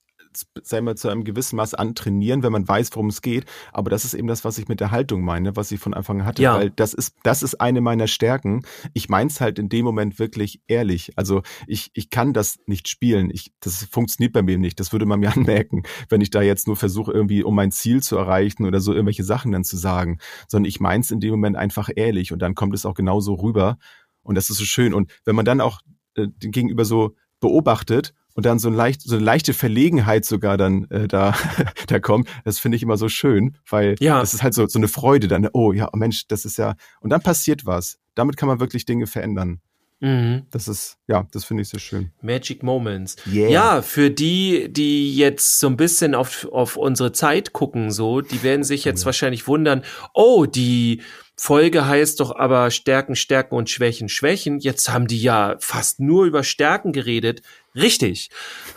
sagen 0.62 0.86
wir, 0.86 0.96
zu 0.96 1.08
einem 1.08 1.24
gewissen 1.24 1.56
Maß 1.56 1.74
antrainieren, 1.74 2.42
wenn 2.42 2.52
man 2.52 2.66
weiß, 2.66 2.90
worum 2.94 3.08
es 3.08 3.20
geht. 3.20 3.44
Aber 3.72 3.90
das 3.90 4.04
ist 4.04 4.14
eben 4.14 4.28
das, 4.28 4.44
was 4.44 4.58
ich 4.58 4.68
mit 4.68 4.80
der 4.80 4.90
Haltung 4.90 5.22
meine, 5.22 5.56
was 5.56 5.70
ich 5.72 5.80
von 5.80 5.92
Anfang 5.94 6.20
an 6.20 6.26
hatte. 6.26 6.42
Ja. 6.42 6.56
Weil 6.56 6.70
das 6.70 6.94
ist, 6.94 7.16
das 7.22 7.42
ist 7.42 7.60
eine 7.60 7.80
meiner 7.80 8.06
Stärken. 8.06 8.64
Ich 8.94 9.08
meins 9.08 9.40
halt 9.40 9.58
in 9.58 9.68
dem 9.68 9.84
Moment 9.84 10.18
wirklich 10.18 10.62
ehrlich. 10.66 11.12
Also 11.16 11.42
ich, 11.66 11.90
ich 11.94 12.10
kann 12.10 12.32
das 12.32 12.58
nicht 12.66 12.88
spielen. 12.88 13.30
Ich, 13.30 13.52
das 13.60 13.84
funktioniert 13.84 14.32
bei 14.32 14.42
mir 14.42 14.58
nicht. 14.58 14.80
Das 14.80 14.92
würde 14.92 15.06
man 15.06 15.20
mir 15.20 15.32
anmerken, 15.36 15.82
wenn 16.08 16.20
ich 16.20 16.30
da 16.30 16.42
jetzt 16.42 16.66
nur 16.66 16.76
versuche, 16.76 17.12
irgendwie 17.12 17.42
um 17.42 17.54
mein 17.54 17.70
Ziel 17.70 18.02
zu 18.02 18.16
erreichen 18.16 18.64
oder 18.64 18.80
so 18.80 18.92
irgendwelche 18.92 19.24
Sachen 19.24 19.52
dann 19.52 19.64
zu 19.64 19.76
sagen. 19.76 20.18
Sondern 20.48 20.68
ich 20.68 20.80
meins 20.80 21.10
in 21.10 21.20
dem 21.20 21.30
Moment 21.30 21.56
einfach 21.56 21.90
ehrlich 21.94 22.32
und 22.32 22.40
dann 22.40 22.54
kommt 22.54 22.74
es 22.74 22.86
auch 22.86 22.94
genauso 22.94 23.34
rüber. 23.34 23.78
Und 24.22 24.36
das 24.36 24.50
ist 24.50 24.58
so 24.58 24.64
schön. 24.64 24.94
Und 24.94 25.10
wenn 25.24 25.34
man 25.36 25.44
dann 25.44 25.60
auch 25.60 25.80
äh, 26.16 26.26
Gegenüber 26.40 26.84
so 26.84 27.14
beobachtet 27.40 28.14
und 28.34 28.46
dann 28.46 28.58
so, 28.58 28.68
ein 28.68 28.74
leicht, 28.74 29.02
so 29.02 29.16
eine 29.16 29.24
leichte 29.24 29.52
Verlegenheit 29.52 30.24
sogar 30.24 30.56
dann 30.56 30.84
äh, 30.90 31.06
da, 31.08 31.34
da 31.86 31.98
kommt, 32.00 32.28
das 32.44 32.58
finde 32.58 32.76
ich 32.76 32.82
immer 32.82 32.96
so 32.96 33.08
schön, 33.08 33.56
weil 33.68 33.96
Ja. 34.00 34.20
das 34.20 34.32
ist 34.34 34.42
halt 34.42 34.54
so, 34.54 34.66
so 34.66 34.78
eine 34.78 34.88
Freude 34.88 35.28
dann, 35.28 35.48
oh 35.52 35.72
ja, 35.72 35.90
Mensch, 35.94 36.26
das 36.28 36.44
ist 36.44 36.56
ja, 36.58 36.74
und 37.00 37.10
dann 37.10 37.20
passiert 37.20 37.66
was. 37.66 37.98
Damit 38.14 38.36
kann 38.36 38.46
man 38.48 38.60
wirklich 38.60 38.84
Dinge 38.84 39.06
verändern. 39.06 39.60
Mhm. 40.02 40.46
Das 40.50 40.66
ist, 40.66 40.98
ja, 41.06 41.28
das 41.30 41.44
finde 41.44 41.62
ich 41.62 41.68
sehr 41.68 41.78
schön. 41.78 42.10
Magic 42.20 42.64
Moments. 42.64 43.14
Yeah. 43.24 43.48
Ja, 43.48 43.82
für 43.82 44.10
die, 44.10 44.66
die 44.68 45.16
jetzt 45.16 45.60
so 45.60 45.68
ein 45.68 45.76
bisschen 45.76 46.16
auf, 46.16 46.48
auf 46.50 46.76
unsere 46.76 47.12
Zeit 47.12 47.52
gucken, 47.52 47.92
so, 47.92 48.20
die 48.20 48.42
werden 48.42 48.64
sich 48.64 48.84
jetzt 48.84 49.06
wahrscheinlich 49.06 49.46
wundern, 49.46 49.82
oh, 50.12 50.44
die 50.44 51.02
Folge 51.36 51.86
heißt 51.86 52.20
doch 52.20 52.36
aber 52.36 52.70
Stärken, 52.70 53.16
Stärken 53.16 53.54
und 53.54 53.70
Schwächen, 53.70 54.08
Schwächen. 54.08 54.58
Jetzt 54.58 54.90
haben 54.90 55.06
die 55.06 55.20
ja 55.20 55.56
fast 55.60 55.98
nur 55.98 56.24
über 56.24 56.44
Stärken 56.44 56.92
geredet. 56.92 57.42
Richtig. 57.74 58.30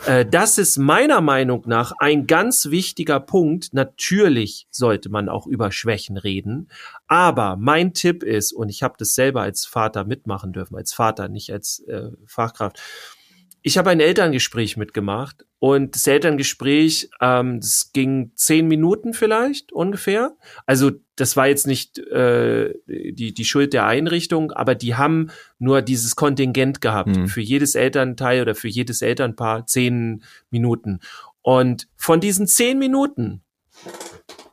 Äh, 0.06 0.24
das 0.24 0.58
ist 0.58 0.78
meiner 0.78 1.20
Meinung 1.20 1.64
nach 1.66 1.92
ein 1.98 2.26
ganz 2.26 2.70
wichtiger 2.70 3.20
Punkt. 3.20 3.72
Natürlich 3.72 4.66
sollte 4.70 5.10
man 5.10 5.28
auch 5.28 5.46
über 5.46 5.70
Schwächen 5.70 6.16
reden. 6.16 6.68
Aber 7.08 7.56
mein 7.56 7.94
Tipp 7.94 8.22
ist, 8.22 8.52
und 8.52 8.68
ich 8.68 8.82
habe 8.82 8.94
das 8.98 9.14
selber 9.14 9.42
als 9.42 9.64
Vater 9.64 10.04
mitmachen 10.04 10.52
dürfen, 10.52 10.76
als 10.76 10.92
Vater, 10.92 11.28
nicht 11.28 11.52
als 11.52 11.80
äh, 11.86 12.10
Fachkraft. 12.26 12.80
Ich 13.62 13.78
habe 13.78 13.90
ein 13.90 13.98
Elterngespräch 13.98 14.76
mitgemacht 14.76 15.44
und 15.58 15.96
das 15.96 16.06
Elterngespräch, 16.06 17.10
ähm, 17.20 17.58
das 17.58 17.90
ging 17.92 18.30
zehn 18.36 18.68
Minuten 18.68 19.12
vielleicht 19.12 19.72
ungefähr. 19.72 20.36
Also 20.66 20.92
das 21.16 21.36
war 21.36 21.48
jetzt 21.48 21.66
nicht 21.66 21.98
äh, 21.98 22.74
die, 22.86 23.34
die 23.34 23.44
Schuld 23.44 23.72
der 23.72 23.86
Einrichtung, 23.86 24.52
aber 24.52 24.76
die 24.76 24.94
haben 24.94 25.30
nur 25.58 25.82
dieses 25.82 26.14
Kontingent 26.14 26.80
gehabt. 26.80 27.16
Mhm. 27.16 27.26
Für 27.26 27.40
jedes 27.40 27.74
Elternteil 27.74 28.42
oder 28.42 28.54
für 28.54 28.68
jedes 28.68 29.02
Elternpaar 29.02 29.66
zehn 29.66 30.22
Minuten. 30.50 31.00
Und 31.42 31.88
von 31.96 32.20
diesen 32.20 32.46
zehn 32.46 32.78
Minuten 32.78 33.42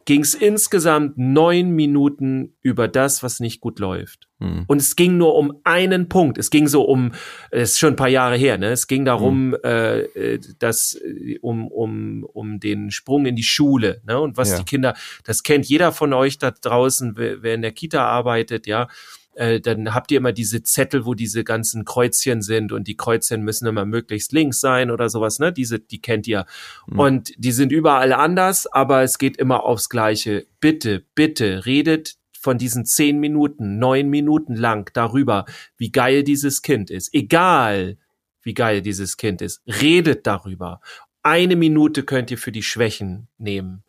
ging 0.06 0.22
es 0.22 0.34
insgesamt 0.34 1.18
neun 1.18 1.72
Minuten 1.72 2.56
über 2.62 2.88
das, 2.88 3.24
was 3.24 3.40
nicht 3.40 3.62
gut 3.62 3.80
läuft. 3.80 4.28
Hm. 4.40 4.66
Und 4.68 4.78
es 4.82 4.96
ging 4.96 5.18
nur 5.18 5.36
um 5.36 5.60
einen 5.64 6.10
Punkt. 6.10 6.38
Es 6.38 6.50
ging 6.50 6.68
so 6.68 6.84
um, 6.84 7.14
es 7.52 7.72
ist 7.72 7.80
schon 7.80 7.94
ein 7.94 7.96
paar 7.96 8.10
Jahre 8.10 8.36
her, 8.36 8.58
ne? 8.58 8.72
Es 8.72 8.88
ging 8.88 9.06
darum, 9.06 9.56
äh, 9.64 10.02
äh, 10.02 10.40
dass 10.60 10.96
äh, 10.96 11.38
um 11.42 11.68
um 11.68 12.24
um 12.24 12.60
den 12.60 12.92
Sprung 12.92 13.26
in 13.26 13.36
die 13.36 13.44
Schule, 13.44 14.02
ne? 14.06 14.20
Und 14.20 14.38
was 14.38 14.52
Ja. 14.52 14.58
die 14.60 14.66
Kinder, 14.66 14.94
das 15.24 15.44
kennt 15.44 15.66
jeder 15.66 15.92
von 15.92 16.14
euch 16.14 16.38
da 16.38 16.52
draußen, 16.52 17.14
wer, 17.16 17.42
wer 17.42 17.54
in 17.54 17.62
der 17.62 17.72
Kita 17.72 18.06
arbeitet, 18.06 18.68
ja. 18.68 18.88
Äh, 19.36 19.60
dann 19.60 19.94
habt 19.94 20.12
ihr 20.12 20.18
immer 20.18 20.32
diese 20.32 20.64
Zettel, 20.64 21.06
wo 21.06 21.14
diese 21.14 21.44
ganzen 21.44 21.86
Kreuzchen 21.86 22.42
sind 22.42 22.72
und 22.72 22.88
die 22.88 22.98
Kreuzchen 22.98 23.42
müssen 23.42 23.68
immer 23.68 23.86
möglichst 23.86 24.32
links 24.32 24.60
sein 24.60 24.92
oder 24.92 25.10
sowas, 25.10 25.40
ne? 25.40 25.52
Diese, 25.52 25.80
die 25.80 26.02
kennt 26.02 26.28
ihr. 26.28 26.46
Und 26.88 27.34
die 27.38 27.52
sind 27.52 27.72
überall 27.72 28.14
anders, 28.14 28.68
aber 28.68 29.02
es 29.04 29.18
geht 29.18 29.38
immer 29.38 29.64
aufs 29.64 29.90
Gleiche. 29.90 30.46
Bitte, 30.60 31.04
bitte, 31.16 31.66
redet 31.66 32.16
von 32.40 32.58
diesen 32.58 32.86
zehn 32.86 33.20
Minuten, 33.20 33.80
neun 33.80 34.10
Minuten 34.10 34.56
lang 34.56 34.92
darüber, 34.94 35.46
wie 35.78 35.92
geil 35.92 36.24
dieses 36.24 36.62
Kind 36.62 36.92
ist. 36.92 37.14
Egal, 37.14 37.98
wie 38.42 38.54
geil 38.54 38.82
dieses 38.82 39.18
Kind 39.18 39.42
ist. 39.42 39.62
Redet 39.66 40.28
darüber. 40.28 40.82
Eine 41.24 41.56
Minute 41.56 42.04
könnt 42.04 42.32
ihr 42.32 42.38
für 42.38 42.52
die 42.52 42.64
Schwächen 42.64 43.30
nehmen. 43.38 43.84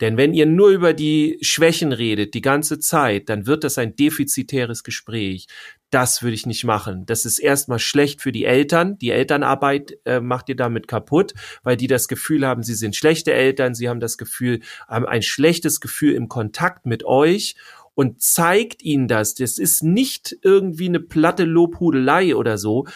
Denn 0.00 0.16
wenn 0.16 0.34
ihr 0.34 0.46
nur 0.46 0.70
über 0.70 0.92
die 0.92 1.38
Schwächen 1.42 1.92
redet, 1.92 2.34
die 2.34 2.40
ganze 2.40 2.78
Zeit, 2.78 3.28
dann 3.28 3.46
wird 3.46 3.64
das 3.64 3.78
ein 3.78 3.96
defizitäres 3.96 4.82
Gespräch. 4.84 5.46
Das 5.90 6.22
würde 6.22 6.34
ich 6.34 6.46
nicht 6.46 6.64
machen. 6.64 7.04
Das 7.04 7.26
ist 7.26 7.38
erstmal 7.38 7.78
schlecht 7.78 8.22
für 8.22 8.32
die 8.32 8.44
Eltern. 8.44 8.96
Die 8.98 9.10
Elternarbeit 9.10 9.98
äh, 10.04 10.20
macht 10.20 10.48
ihr 10.48 10.56
damit 10.56 10.88
kaputt, 10.88 11.34
weil 11.62 11.76
die 11.76 11.86
das 11.86 12.08
Gefühl 12.08 12.46
haben, 12.46 12.62
sie 12.62 12.74
sind 12.74 12.96
schlechte 12.96 13.32
Eltern, 13.32 13.74
sie 13.74 13.88
haben 13.88 14.00
das 14.00 14.16
Gefühl, 14.16 14.60
haben 14.88 15.04
ein 15.04 15.22
schlechtes 15.22 15.80
Gefühl 15.80 16.14
im 16.14 16.28
Kontakt 16.28 16.86
mit 16.86 17.04
euch 17.04 17.56
und 17.94 18.22
zeigt 18.22 18.82
ihnen 18.82 19.08
das. 19.08 19.34
Das 19.34 19.58
ist 19.58 19.82
nicht 19.82 20.36
irgendwie 20.42 20.88
eine 20.88 21.00
platte 21.00 21.44
Lobhudelei 21.44 22.36
oder 22.36 22.58
so. 22.58 22.86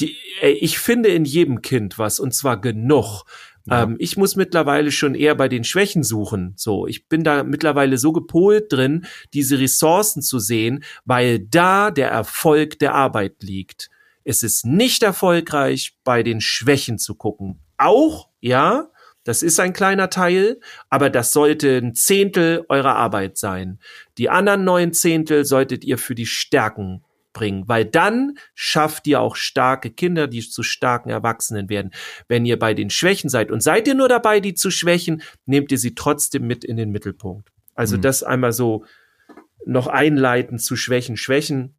Die, 0.00 0.16
äh, 0.40 0.50
ich 0.50 0.78
finde 0.78 1.10
in 1.10 1.24
jedem 1.24 1.62
Kind 1.62 1.98
was 1.98 2.18
und 2.18 2.34
zwar 2.34 2.60
genug. 2.60 3.24
Ähm, 3.70 3.96
ich 3.98 4.16
muss 4.16 4.36
mittlerweile 4.36 4.90
schon 4.90 5.14
eher 5.14 5.34
bei 5.34 5.48
den 5.48 5.64
Schwächen 5.64 6.02
suchen. 6.02 6.52
So, 6.56 6.86
ich 6.86 7.08
bin 7.08 7.24
da 7.24 7.44
mittlerweile 7.44 7.98
so 7.98 8.12
gepolt 8.12 8.72
drin, 8.72 9.06
diese 9.32 9.58
Ressourcen 9.58 10.22
zu 10.22 10.38
sehen, 10.38 10.84
weil 11.04 11.38
da 11.38 11.90
der 11.90 12.10
Erfolg 12.10 12.78
der 12.78 12.94
Arbeit 12.94 13.42
liegt. 13.42 13.90
Es 14.24 14.42
ist 14.42 14.64
nicht 14.64 15.02
erfolgreich, 15.02 15.96
bei 16.04 16.22
den 16.22 16.40
Schwächen 16.40 16.98
zu 16.98 17.14
gucken. 17.14 17.60
Auch, 17.76 18.28
ja, 18.40 18.88
das 19.22 19.42
ist 19.42 19.58
ein 19.58 19.72
kleiner 19.72 20.10
Teil, 20.10 20.60
aber 20.90 21.08
das 21.08 21.32
sollte 21.32 21.78
ein 21.78 21.94
Zehntel 21.94 22.64
eurer 22.68 22.96
Arbeit 22.96 23.38
sein. 23.38 23.78
Die 24.18 24.28
anderen 24.28 24.64
neun 24.64 24.92
Zehntel 24.92 25.46
solltet 25.46 25.84
ihr 25.84 25.96
für 25.96 26.14
die 26.14 26.26
Stärken 26.26 27.02
bringen, 27.34 27.64
weil 27.68 27.84
dann 27.84 28.38
schafft 28.54 29.06
ihr 29.06 29.20
auch 29.20 29.36
starke 29.36 29.90
Kinder, 29.90 30.26
die 30.26 30.40
zu 30.40 30.62
starken 30.62 31.10
Erwachsenen 31.10 31.68
werden. 31.68 31.90
Wenn 32.28 32.46
ihr 32.46 32.58
bei 32.58 32.72
den 32.72 32.88
Schwächen 32.88 33.28
seid 33.28 33.50
und 33.50 33.62
seid 33.62 33.86
ihr 33.86 33.94
nur 33.94 34.08
dabei, 34.08 34.40
die 34.40 34.54
zu 34.54 34.70
schwächen, 34.70 35.20
nehmt 35.44 35.70
ihr 35.70 35.78
sie 35.78 35.94
trotzdem 35.94 36.46
mit 36.46 36.64
in 36.64 36.78
den 36.78 36.90
Mittelpunkt. 36.90 37.50
Also 37.74 37.98
Mhm. 37.98 38.00
das 38.02 38.22
einmal 38.22 38.52
so 38.54 38.86
noch 39.66 39.86
einleiten 39.88 40.58
zu 40.58 40.76
Schwächen, 40.76 41.16
Schwächen. 41.18 41.74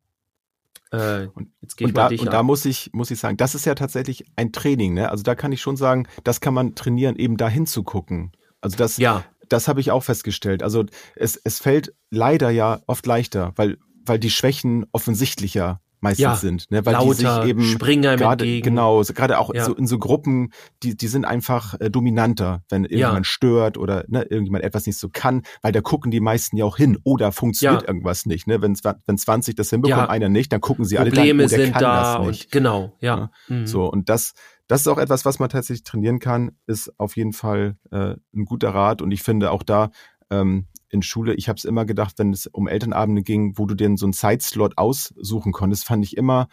Äh, 0.92 1.28
Und- 1.34 1.50
jetzt 1.62 1.78
gehe 1.78 1.88
ich 1.88 1.92
Und 1.94 1.98
da, 1.98 2.08
und 2.08 2.26
da 2.34 2.44
muss 2.44 2.66
ich, 2.66 2.92
muss 2.94 3.10
ich 3.12 3.20
sagen, 3.20 3.38
das 3.38 3.56
ist 3.56 3.66
ja 3.66 3.76
tatsächlich 3.76 4.26
ein 4.36 4.52
Training, 4.52 4.94
ne? 4.94 5.10
Also 5.10 5.24
da 5.24 5.34
kann 5.36 5.52
ich 5.52 5.62
schon 5.62 5.78
sagen, 5.78 6.08
das 6.24 6.42
kann 6.42 6.54
man 6.54 6.76
trainieren, 6.76 7.16
eben 7.16 7.38
dahin 7.38 7.66
zu 7.66 7.84
gucken. 7.84 8.32
Also 8.62 8.78
das, 8.78 8.98
ja, 8.98 9.24
das 9.50 9.68
habe 9.68 9.80
ich 9.80 9.92
auch 9.92 10.04
festgestellt. 10.04 10.64
Also 10.64 10.86
es, 11.16 11.40
es 11.44 11.60
fällt 11.60 11.94
leider 12.10 12.50
ja 12.50 12.82
oft 12.88 13.06
leichter, 13.06 13.54
weil, 13.56 13.78
weil 14.06 14.20
die 14.20 14.30
Schwächen 14.32 14.86
offensichtlicher 14.92 15.82
meistens 16.02 16.22
Ja, 16.22 16.36
sind, 16.36 16.70
ne? 16.70 16.86
Weil 16.86 16.94
lauter, 16.94 17.10
die 17.16 17.16
sich 17.16 17.50
eben 17.50 17.64
springen 17.64 18.06
einem 18.06 18.20
gerade 18.20 18.62
genau, 18.62 19.02
so, 19.02 19.14
gerade 19.14 19.40
auch 19.40 19.52
Ja. 19.56 19.64
so 19.66 19.74
in 19.74 19.88
so 19.88 19.98
Gruppen, 19.98 20.52
die 20.84 20.96
die 20.96 21.08
sind 21.08 21.26
einfach 21.26 21.74
äh, 21.80 21.90
dominanter, 21.90 22.64
wenn 22.70 22.84
irgendjemand 22.84 23.26
stört 23.26 23.78
oder 23.78 24.04
ne, 24.08 24.22
irgendjemand 24.24 24.64
etwas 24.64 24.86
nicht 24.86 25.00
so 25.00 25.10
kann, 25.12 25.42
weil 25.64 25.72
da 25.72 25.82
gucken 25.82 26.12
die 26.12 26.20
meisten 26.20 26.58
ja 26.58 26.66
auch 26.66 26.78
hin 26.78 27.00
oder 27.04 27.32
funktioniert 27.32 27.84
Ja. 27.84 27.88
irgendwas 27.88 28.26
nicht, 28.28 28.46
ne? 28.46 28.62
Wenn 28.62 28.78
wenn 29.08 29.18
20 29.18 29.56
das 29.56 29.70
hinbekommen, 29.72 30.06
Ja. 30.06 30.10
einer 30.10 30.30
nicht, 30.30 30.52
dann 30.54 30.62
gucken 30.62 30.86
sie 30.86 31.00
alle 31.00 31.10
Probleme 31.10 31.44
dann, 31.44 31.46
oh, 31.48 31.50
der 31.56 31.66
sind 31.66 31.74
kann 31.74 31.82
da 31.82 32.18
das 32.20 32.28
nicht. 32.28 32.44
und 32.46 32.52
genau, 32.52 32.98
ja. 33.00 33.32
Mhm. 33.48 33.66
So, 33.66 33.90
und 33.90 34.10
das, 34.10 34.34
das 34.68 34.82
ist 34.82 34.88
auch 34.88 35.00
etwas, 35.00 35.26
was 35.26 35.40
man 35.40 35.50
tatsächlich 35.50 35.84
trainieren 35.86 36.20
kann, 36.20 36.52
ist 36.68 36.92
auf 37.00 37.16
jeden 37.16 37.34
Fall 37.34 37.78
äh, 37.92 38.16
ein 38.36 38.46
guter 38.46 38.70
Rat. 38.76 39.02
Und 39.02 39.12
ich 39.12 39.24
finde 39.24 39.50
auch 39.50 39.64
da 39.64 39.90
ähm, 40.30 40.68
in 40.90 41.02
Schule, 41.02 41.34
ich 41.36 41.50
habe 41.50 41.58
es 41.58 41.66
immer 41.66 41.86
gedacht, 41.86 42.16
wenn 42.18 42.32
es 42.32 42.48
um 42.48 42.68
Elternabende 42.68 43.24
ging, 43.24 43.58
wo 43.58 43.66
du 43.66 43.76
dir 43.76 43.90
so 43.98 44.06
einen 44.06 44.14
Zeitslot 44.14 44.78
aussuchen 44.78 45.52
konntest, 45.52 45.86
fand 45.86 46.04
ich 46.04 46.18
immer, 46.18 46.48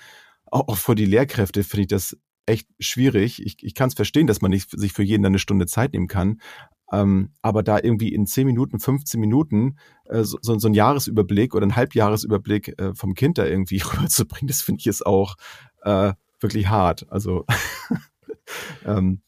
auch, 0.46 0.76
für 0.76 0.94
die 0.94 1.06
Lehrkräfte 1.06 1.64
finde 1.64 1.82
ich 1.82 1.88
das 1.88 2.16
echt 2.46 2.68
schwierig. 2.78 3.44
Ich, 3.44 3.56
ich 3.62 3.74
kann 3.74 3.88
es 3.88 3.94
verstehen, 3.94 4.26
dass 4.26 4.42
man 4.42 4.50
nicht 4.50 4.70
sich 4.70 4.92
für 4.92 5.02
jeden 5.02 5.24
eine 5.24 5.38
Stunde 5.38 5.66
Zeit 5.66 5.92
nehmen 5.92 6.08
kann. 6.08 6.40
Ähm, 6.92 7.30
aber 7.40 7.62
da 7.62 7.78
irgendwie 7.82 8.12
in 8.12 8.26
10 8.26 8.46
Minuten, 8.46 8.78
15 8.78 9.18
Minuten 9.18 9.78
äh, 10.04 10.24
so, 10.24 10.38
so 10.42 10.68
ein 10.68 10.74
Jahresüberblick 10.74 11.54
oder 11.54 11.66
ein 11.66 11.76
Halbjahresüberblick 11.76 12.78
äh, 12.78 12.94
vom 12.94 13.14
Kind 13.14 13.38
da 13.38 13.46
irgendwie 13.46 13.78
rüberzubringen, 13.92 14.48
das 14.48 14.60
finde 14.60 14.80
ich 14.80 14.84
jetzt 14.84 15.06
auch 15.06 15.36
äh, 15.82 16.12
wirklich 16.38 16.68
hart. 16.68 17.06
Also 17.10 17.46
ähm, 18.84 19.22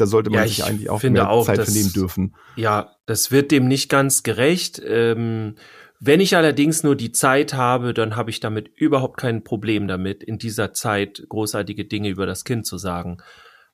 da 0.00 0.06
sollte 0.06 0.30
man 0.30 0.40
ja, 0.40 0.48
sich 0.48 0.64
eigentlich 0.64 0.90
auch 0.90 1.02
mehr 1.02 1.30
auch, 1.30 1.46
Zeit 1.46 1.58
das, 1.58 1.74
nehmen 1.74 1.92
dürfen. 1.92 2.34
Ja, 2.56 2.96
das 3.06 3.30
wird 3.30 3.50
dem 3.50 3.68
nicht 3.68 3.88
ganz 3.88 4.22
gerecht. 4.22 4.80
Ähm, 4.84 5.56
wenn 6.00 6.20
ich 6.20 6.34
allerdings 6.34 6.82
nur 6.82 6.96
die 6.96 7.12
Zeit 7.12 7.52
habe, 7.52 7.92
dann 7.92 8.16
habe 8.16 8.30
ich 8.30 8.40
damit 8.40 8.68
überhaupt 8.68 9.18
kein 9.18 9.44
Problem 9.44 9.86
damit, 9.86 10.22
in 10.22 10.38
dieser 10.38 10.72
Zeit 10.72 11.22
großartige 11.28 11.84
Dinge 11.84 12.08
über 12.08 12.24
das 12.24 12.44
Kind 12.44 12.66
zu 12.66 12.78
sagen. 12.78 13.18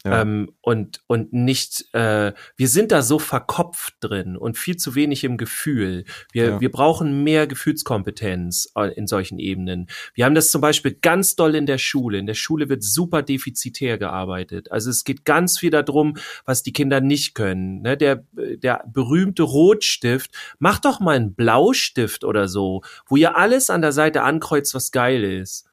Ja. 0.06 0.22
Ähm, 0.22 0.52
und, 0.60 1.00
und 1.08 1.32
nicht, 1.32 1.92
äh, 1.92 2.32
wir 2.56 2.68
sind 2.68 2.92
da 2.92 3.02
so 3.02 3.18
verkopft 3.18 3.94
drin 4.00 4.36
und 4.36 4.56
viel 4.56 4.76
zu 4.76 4.94
wenig 4.94 5.24
im 5.24 5.36
Gefühl. 5.36 6.04
Wir, 6.32 6.44
ja. 6.44 6.60
wir 6.60 6.70
brauchen 6.70 7.24
mehr 7.24 7.48
Gefühlskompetenz 7.48 8.70
äh, 8.76 8.94
in 8.94 9.08
solchen 9.08 9.40
Ebenen. 9.40 9.88
Wir 10.14 10.24
haben 10.24 10.36
das 10.36 10.52
zum 10.52 10.60
Beispiel 10.60 10.94
ganz 10.94 11.34
doll 11.34 11.56
in 11.56 11.66
der 11.66 11.78
Schule. 11.78 12.18
In 12.18 12.26
der 12.26 12.34
Schule 12.34 12.68
wird 12.68 12.84
super 12.84 13.22
defizitär 13.22 13.98
gearbeitet. 13.98 14.70
Also 14.70 14.90
es 14.90 15.02
geht 15.02 15.24
ganz 15.24 15.58
viel 15.58 15.70
darum, 15.70 16.16
was 16.44 16.62
die 16.62 16.72
Kinder 16.72 17.00
nicht 17.00 17.34
können. 17.34 17.82
Ne? 17.82 17.96
Der, 17.96 18.24
der 18.32 18.84
berühmte 18.86 19.42
Rotstift, 19.42 20.30
macht 20.60 20.84
doch 20.84 21.00
mal 21.00 21.16
einen 21.16 21.34
Blaustift 21.34 22.22
oder 22.22 22.46
so, 22.46 22.82
wo 23.08 23.16
ihr 23.16 23.36
alles 23.36 23.70
an 23.70 23.82
der 23.82 23.92
Seite 23.92 24.22
ankreuzt, 24.22 24.72
was 24.72 24.92
geil 24.92 25.24
ist. 25.24 25.65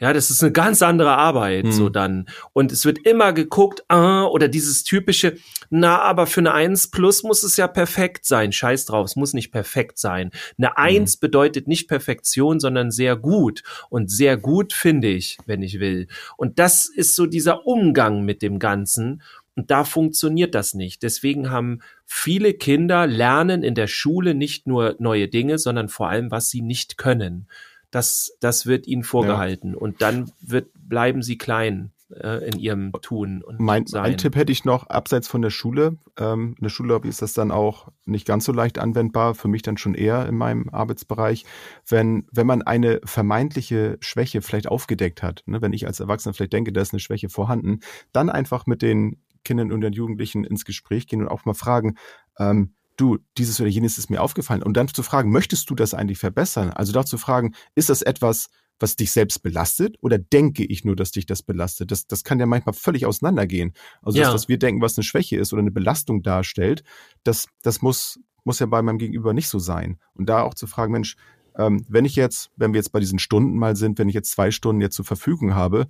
Ja, 0.00 0.14
das 0.14 0.30
ist 0.30 0.42
eine 0.42 0.50
ganz 0.50 0.80
andere 0.80 1.16
Arbeit, 1.18 1.64
hm. 1.64 1.72
so 1.72 1.90
dann. 1.90 2.26
Und 2.54 2.72
es 2.72 2.86
wird 2.86 3.06
immer 3.06 3.34
geguckt, 3.34 3.84
ah, 3.88 4.24
oder 4.24 4.48
dieses 4.48 4.82
typische, 4.82 5.36
na, 5.68 6.00
aber 6.00 6.26
für 6.26 6.40
eine 6.40 6.54
Eins 6.54 6.90
plus 6.90 7.22
muss 7.22 7.42
es 7.42 7.58
ja 7.58 7.68
perfekt 7.68 8.24
sein. 8.24 8.50
Scheiß 8.50 8.86
drauf, 8.86 9.04
es 9.04 9.16
muss 9.16 9.34
nicht 9.34 9.52
perfekt 9.52 9.98
sein. 9.98 10.30
Eine 10.56 10.68
hm. 10.68 10.74
Eins 10.76 11.14
hm. 11.14 11.20
bedeutet 11.20 11.68
nicht 11.68 11.86
Perfektion, 11.86 12.60
sondern 12.60 12.90
sehr 12.90 13.14
gut. 13.16 13.62
Und 13.90 14.10
sehr 14.10 14.38
gut 14.38 14.72
finde 14.72 15.08
ich, 15.08 15.36
wenn 15.44 15.62
ich 15.62 15.80
will. 15.80 16.08
Und 16.38 16.58
das 16.58 16.88
ist 16.88 17.14
so 17.14 17.26
dieser 17.26 17.66
Umgang 17.66 18.24
mit 18.24 18.40
dem 18.40 18.58
Ganzen. 18.58 19.20
Und 19.54 19.70
da 19.70 19.84
funktioniert 19.84 20.54
das 20.54 20.72
nicht. 20.72 21.02
Deswegen 21.02 21.50
haben 21.50 21.80
viele 22.06 22.54
Kinder 22.54 23.06
lernen 23.06 23.62
in 23.62 23.74
der 23.74 23.88
Schule 23.88 24.34
nicht 24.34 24.66
nur 24.66 24.96
neue 24.98 25.28
Dinge, 25.28 25.58
sondern 25.58 25.90
vor 25.90 26.08
allem, 26.08 26.30
was 26.30 26.48
sie 26.48 26.62
nicht 26.62 26.96
können 26.96 27.46
das, 27.90 28.36
das 28.40 28.66
wird 28.66 28.86
ihnen 28.86 29.04
vorgehalten. 29.04 29.72
Ja. 29.72 29.78
Und 29.78 30.02
dann 30.02 30.30
wird, 30.40 30.70
bleiben 30.74 31.22
sie 31.22 31.38
klein 31.38 31.92
äh, 32.14 32.46
in 32.48 32.58
ihrem 32.58 32.92
Tun 33.02 33.42
und 33.42 33.60
mein, 33.60 33.86
Sein. 33.86 34.04
Ein 34.04 34.18
Tipp 34.18 34.36
hätte 34.36 34.52
ich 34.52 34.64
noch, 34.64 34.88
abseits 34.88 35.28
von 35.28 35.42
der 35.42 35.50
Schule. 35.50 35.98
Ähm, 36.18 36.54
in 36.58 36.64
der 36.64 36.70
Schullobby 36.70 37.08
ist 37.08 37.22
das 37.22 37.32
dann 37.32 37.50
auch 37.50 37.88
nicht 38.04 38.26
ganz 38.26 38.44
so 38.44 38.52
leicht 38.52 38.78
anwendbar, 38.78 39.34
für 39.34 39.48
mich 39.48 39.62
dann 39.62 39.76
schon 39.76 39.94
eher 39.94 40.26
in 40.26 40.36
meinem 40.36 40.68
Arbeitsbereich. 40.70 41.44
Wenn, 41.86 42.26
wenn 42.32 42.46
man 42.46 42.62
eine 42.62 43.00
vermeintliche 43.04 43.96
Schwäche 44.00 44.42
vielleicht 44.42 44.68
aufgedeckt 44.68 45.22
hat, 45.22 45.42
ne, 45.46 45.62
wenn 45.62 45.72
ich 45.72 45.86
als 45.86 46.00
Erwachsener 46.00 46.34
vielleicht 46.34 46.52
denke, 46.52 46.72
da 46.72 46.80
ist 46.80 46.92
eine 46.92 47.00
Schwäche 47.00 47.28
vorhanden, 47.28 47.80
dann 48.12 48.30
einfach 48.30 48.66
mit 48.66 48.82
den 48.82 49.22
Kindern 49.44 49.72
und 49.72 49.80
den 49.80 49.92
Jugendlichen 49.92 50.44
ins 50.44 50.64
Gespräch 50.64 51.06
gehen 51.06 51.22
und 51.22 51.28
auch 51.28 51.44
mal 51.44 51.54
fragen, 51.54 51.96
ähm, 52.38 52.74
du, 52.96 53.18
dieses 53.38 53.60
oder 53.60 53.68
jenes 53.68 53.98
ist 53.98 54.10
mir 54.10 54.20
aufgefallen. 54.20 54.62
Und 54.62 54.76
dann 54.76 54.88
zu 54.88 55.02
fragen, 55.02 55.30
möchtest 55.30 55.70
du 55.70 55.74
das 55.74 55.94
eigentlich 55.94 56.18
verbessern? 56.18 56.70
Also 56.70 56.92
da 56.92 57.04
zu 57.04 57.18
fragen, 57.18 57.54
ist 57.74 57.88
das 57.88 58.02
etwas, 58.02 58.48
was 58.78 58.96
dich 58.96 59.12
selbst 59.12 59.42
belastet 59.42 59.96
oder 60.00 60.18
denke 60.18 60.64
ich 60.64 60.84
nur, 60.84 60.96
dass 60.96 61.10
dich 61.10 61.26
das 61.26 61.42
belastet? 61.42 61.90
Das, 61.90 62.06
das 62.06 62.24
kann 62.24 62.40
ja 62.40 62.46
manchmal 62.46 62.72
völlig 62.72 63.06
auseinandergehen. 63.06 63.74
Also 64.02 64.18
ja. 64.18 64.24
das, 64.24 64.34
was 64.34 64.48
wir 64.48 64.58
denken, 64.58 64.80
was 64.80 64.96
eine 64.96 65.04
Schwäche 65.04 65.36
ist 65.36 65.52
oder 65.52 65.60
eine 65.60 65.70
Belastung 65.70 66.22
darstellt, 66.22 66.82
das, 67.22 67.46
das 67.62 67.82
muss, 67.82 68.18
muss 68.44 68.58
ja 68.58 68.66
bei 68.66 68.82
meinem 68.82 68.98
Gegenüber 68.98 69.34
nicht 69.34 69.48
so 69.48 69.58
sein. 69.58 69.98
Und 70.14 70.26
da 70.28 70.42
auch 70.42 70.54
zu 70.54 70.66
fragen, 70.66 70.92
Mensch, 70.92 71.16
ähm, 71.56 71.84
wenn 71.88 72.04
ich 72.04 72.16
jetzt, 72.16 72.50
wenn 72.56 72.72
wir 72.72 72.78
jetzt 72.78 72.92
bei 72.92 73.00
diesen 73.00 73.18
Stunden 73.18 73.56
mal 73.56 73.76
sind, 73.76 73.98
wenn 73.98 74.08
ich 74.08 74.14
jetzt 74.14 74.30
zwei 74.30 74.50
Stunden 74.50 74.80
jetzt 74.80 74.96
zur 74.96 75.04
Verfügung 75.04 75.54
habe, 75.54 75.88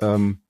ähm, 0.00 0.40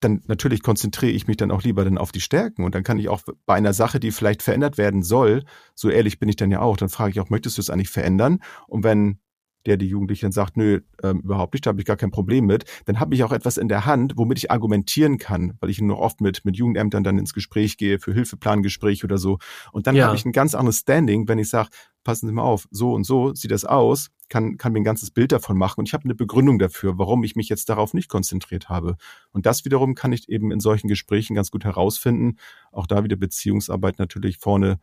dann 0.00 0.22
natürlich 0.26 0.62
konzentriere 0.62 1.12
ich 1.12 1.26
mich 1.26 1.36
dann 1.36 1.50
auch 1.50 1.62
lieber 1.62 1.84
dann 1.84 1.98
auf 1.98 2.12
die 2.12 2.20
Stärken 2.20 2.64
und 2.64 2.74
dann 2.74 2.82
kann 2.82 2.98
ich 2.98 3.08
auch 3.08 3.22
bei 3.46 3.54
einer 3.54 3.72
Sache, 3.72 3.98
die 4.00 4.12
vielleicht 4.12 4.42
verändert 4.42 4.78
werden 4.78 5.02
soll, 5.02 5.44
so 5.74 5.88
ehrlich 5.88 6.18
bin 6.18 6.28
ich 6.28 6.36
dann 6.36 6.50
ja 6.50 6.60
auch, 6.60 6.76
dann 6.76 6.88
frage 6.88 7.12
ich 7.12 7.20
auch, 7.20 7.30
möchtest 7.30 7.56
du 7.56 7.62
es 7.62 7.70
eigentlich 7.70 7.90
verändern? 7.90 8.40
Und 8.66 8.84
wenn 8.84 9.20
der 9.66 9.76
die 9.76 9.88
Jugendliche 9.88 10.26
dann 10.26 10.32
sagt, 10.32 10.56
nö, 10.56 10.80
ähm, 11.02 11.20
überhaupt 11.20 11.54
nicht, 11.54 11.66
da 11.66 11.70
habe 11.70 11.80
ich 11.80 11.86
gar 11.86 11.96
kein 11.96 12.10
Problem 12.10 12.46
mit, 12.46 12.64
dann 12.86 13.00
habe 13.00 13.14
ich 13.14 13.24
auch 13.24 13.32
etwas 13.32 13.56
in 13.56 13.68
der 13.68 13.86
Hand, 13.86 14.14
womit 14.16 14.38
ich 14.38 14.50
argumentieren 14.50 15.18
kann, 15.18 15.54
weil 15.60 15.70
ich 15.70 15.80
nur 15.80 15.98
oft 15.98 16.20
mit, 16.20 16.44
mit 16.44 16.56
Jugendämtern 16.56 17.04
dann 17.04 17.18
ins 17.18 17.34
Gespräch 17.34 17.76
gehe, 17.76 17.98
für 17.98 18.12
Hilfeplangespräch 18.12 19.04
oder 19.04 19.18
so. 19.18 19.38
Und 19.72 19.86
dann 19.86 19.96
ja. 19.96 20.06
habe 20.06 20.16
ich 20.16 20.24
ein 20.24 20.32
ganz 20.32 20.54
anderes 20.54 20.78
Standing, 20.78 21.28
wenn 21.28 21.38
ich 21.38 21.48
sage, 21.48 21.70
passen 22.04 22.28
Sie 22.28 22.32
mal 22.32 22.42
auf, 22.42 22.68
so 22.70 22.92
und 22.92 23.04
so 23.04 23.34
sieht 23.34 23.50
das 23.50 23.64
aus, 23.64 24.10
kann, 24.28 24.56
kann 24.56 24.72
mir 24.72 24.80
ein 24.80 24.84
ganzes 24.84 25.10
Bild 25.10 25.32
davon 25.32 25.56
machen 25.56 25.80
und 25.80 25.88
ich 25.88 25.92
habe 25.92 26.04
eine 26.04 26.14
Begründung 26.14 26.58
dafür, 26.58 26.98
warum 26.98 27.24
ich 27.24 27.36
mich 27.36 27.48
jetzt 27.48 27.68
darauf 27.68 27.94
nicht 27.94 28.08
konzentriert 28.08 28.68
habe. 28.68 28.96
Und 29.32 29.46
das 29.46 29.64
wiederum 29.64 29.94
kann 29.94 30.12
ich 30.12 30.28
eben 30.28 30.50
in 30.52 30.60
solchen 30.60 30.88
Gesprächen 30.88 31.34
ganz 31.34 31.50
gut 31.50 31.64
herausfinden. 31.64 32.36
Auch 32.72 32.86
da 32.86 33.04
wieder 33.04 33.16
Beziehungsarbeit 33.16 33.98
natürlich 33.98 34.38
vorne 34.38 34.78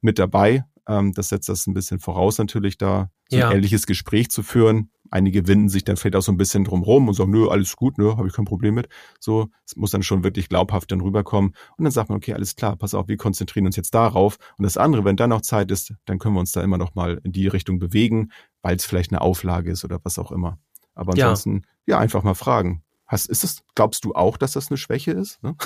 mit 0.00 0.18
dabei. 0.18 0.64
Ähm, 0.88 1.12
das 1.12 1.28
setzt 1.28 1.48
das 1.48 1.66
ein 1.66 1.74
bisschen 1.74 2.00
voraus, 2.00 2.38
natürlich 2.38 2.78
da 2.78 3.10
so 3.28 3.36
ein 3.36 3.40
ja. 3.40 3.52
ehrliches 3.52 3.86
Gespräch 3.86 4.30
zu 4.30 4.42
führen. 4.42 4.90
Einige 5.10 5.46
winden 5.46 5.68
sich 5.68 5.84
dann 5.84 5.96
vielleicht 5.96 6.16
auch 6.16 6.22
so 6.22 6.32
ein 6.32 6.36
bisschen 6.36 6.64
drum 6.64 6.82
rum 6.82 7.08
und 7.08 7.14
sagen, 7.14 7.30
nö, 7.30 7.48
alles 7.48 7.76
gut, 7.76 7.96
nö, 7.98 8.16
habe 8.16 8.26
ich 8.26 8.34
kein 8.34 8.44
Problem 8.44 8.74
mit. 8.74 8.88
So, 9.20 9.48
es 9.64 9.76
muss 9.76 9.90
dann 9.90 10.02
schon 10.02 10.22
wirklich 10.22 10.48
glaubhaft 10.48 10.90
dann 10.92 11.00
rüberkommen. 11.00 11.54
Und 11.76 11.84
dann 11.84 11.92
sagt 11.92 12.10
man, 12.10 12.16
okay, 12.16 12.34
alles 12.34 12.56
klar, 12.56 12.76
pass 12.76 12.94
auf, 12.94 13.08
wir 13.08 13.16
konzentrieren 13.16 13.66
uns 13.66 13.76
jetzt 13.76 13.94
darauf. 13.94 14.38
Und 14.58 14.64
das 14.64 14.76
andere, 14.76 15.04
wenn 15.04 15.16
dann 15.16 15.30
noch 15.30 15.42
Zeit 15.42 15.70
ist, 15.70 15.94
dann 16.04 16.18
können 16.18 16.34
wir 16.34 16.40
uns 16.40 16.52
da 16.52 16.62
immer 16.62 16.78
noch 16.78 16.94
mal 16.94 17.20
in 17.24 17.32
die 17.32 17.48
Richtung 17.48 17.78
bewegen, 17.78 18.32
weil 18.62 18.76
es 18.76 18.84
vielleicht 18.84 19.12
eine 19.12 19.20
Auflage 19.20 19.70
ist 19.70 19.84
oder 19.84 19.98
was 20.02 20.18
auch 20.18 20.30
immer. 20.30 20.58
Aber 20.94 21.12
ansonsten, 21.12 21.62
ja, 21.86 21.96
ja 21.96 21.98
einfach 22.00 22.22
mal 22.22 22.34
fragen. 22.34 22.82
Hast, 23.08 23.30
ist 23.30 23.42
das, 23.42 23.64
glaubst 23.74 24.04
du 24.04 24.14
auch, 24.14 24.36
dass 24.36 24.52
das 24.52 24.70
eine 24.70 24.76
Schwäche 24.76 25.12
ist? 25.12 25.42
Ne? 25.42 25.56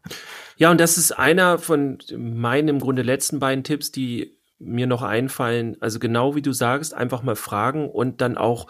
ja, 0.56 0.70
und 0.70 0.80
das 0.80 0.96
ist 0.96 1.12
einer 1.12 1.58
von 1.58 1.98
meinen 2.16 2.68
im 2.68 2.78
Grunde 2.78 3.02
letzten 3.02 3.40
beiden 3.40 3.64
Tipps, 3.64 3.90
die 3.90 4.38
mir 4.60 4.86
noch 4.86 5.02
einfallen. 5.02 5.76
Also 5.80 5.98
genau 5.98 6.36
wie 6.36 6.42
du 6.42 6.52
sagst, 6.52 6.94
einfach 6.94 7.22
mal 7.24 7.34
fragen 7.34 7.90
und 7.90 8.20
dann 8.20 8.38
auch 8.38 8.68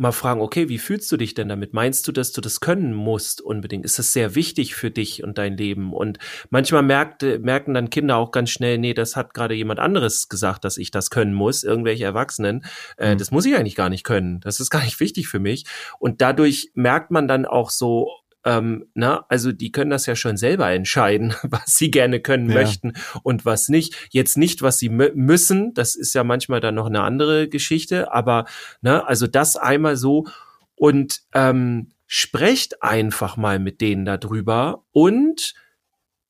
mal 0.00 0.12
fragen, 0.12 0.40
okay, 0.40 0.68
wie 0.68 0.78
fühlst 0.78 1.10
du 1.12 1.16
dich 1.16 1.34
denn 1.34 1.48
damit? 1.48 1.72
Meinst 1.74 2.08
du, 2.08 2.12
dass 2.12 2.32
du 2.32 2.40
das 2.40 2.60
können 2.60 2.92
musst 2.92 3.40
unbedingt? 3.40 3.84
Ist 3.84 3.98
das 3.98 4.12
sehr 4.12 4.34
wichtig 4.34 4.74
für 4.74 4.90
dich 4.90 5.22
und 5.22 5.38
dein 5.38 5.56
Leben? 5.56 5.92
Und 5.92 6.18
manchmal 6.50 6.82
merkt, 6.82 7.22
merken 7.22 7.74
dann 7.74 7.90
Kinder 7.90 8.16
auch 8.16 8.30
ganz 8.32 8.50
schnell, 8.50 8.78
nee, 8.78 8.94
das 8.94 9.16
hat 9.16 9.34
gerade 9.34 9.54
jemand 9.54 9.78
anderes 9.78 10.28
gesagt, 10.28 10.64
dass 10.64 10.78
ich 10.78 10.90
das 10.90 11.10
können 11.10 11.34
muss, 11.34 11.62
irgendwelche 11.62 12.04
Erwachsenen. 12.04 12.64
Äh, 12.96 13.14
mhm. 13.14 13.18
Das 13.18 13.30
muss 13.30 13.46
ich 13.46 13.54
eigentlich 13.54 13.76
gar 13.76 13.90
nicht 13.90 14.04
können. 14.04 14.40
Das 14.40 14.60
ist 14.60 14.70
gar 14.70 14.82
nicht 14.84 14.98
wichtig 15.00 15.28
für 15.28 15.38
mich. 15.38 15.64
Und 15.98 16.20
dadurch 16.20 16.70
merkt 16.74 17.10
man 17.10 17.28
dann 17.28 17.46
auch 17.46 17.70
so, 17.70 18.10
ähm, 18.44 18.86
na, 18.94 19.24
also 19.28 19.52
die 19.52 19.70
können 19.70 19.90
das 19.90 20.06
ja 20.06 20.16
schon 20.16 20.36
selber 20.36 20.70
entscheiden, 20.70 21.34
was 21.42 21.74
sie 21.76 21.90
gerne 21.90 22.20
können 22.20 22.48
ja. 22.48 22.54
möchten 22.54 22.94
und 23.22 23.44
was 23.44 23.68
nicht. 23.68 23.96
Jetzt 24.10 24.36
nicht, 24.36 24.62
was 24.62 24.78
sie 24.78 24.88
müssen, 24.88 25.74
das 25.74 25.96
ist 25.96 26.14
ja 26.14 26.24
manchmal 26.24 26.60
dann 26.60 26.74
noch 26.74 26.86
eine 26.86 27.02
andere 27.02 27.48
Geschichte, 27.48 28.12
aber 28.12 28.46
na, 28.80 29.04
also 29.04 29.26
das 29.26 29.56
einmal 29.56 29.96
so 29.96 30.26
und 30.74 31.20
ähm, 31.34 31.92
sprecht 32.06 32.82
einfach 32.82 33.36
mal 33.36 33.58
mit 33.58 33.80
denen 33.80 34.04
darüber 34.04 34.84
und 34.92 35.54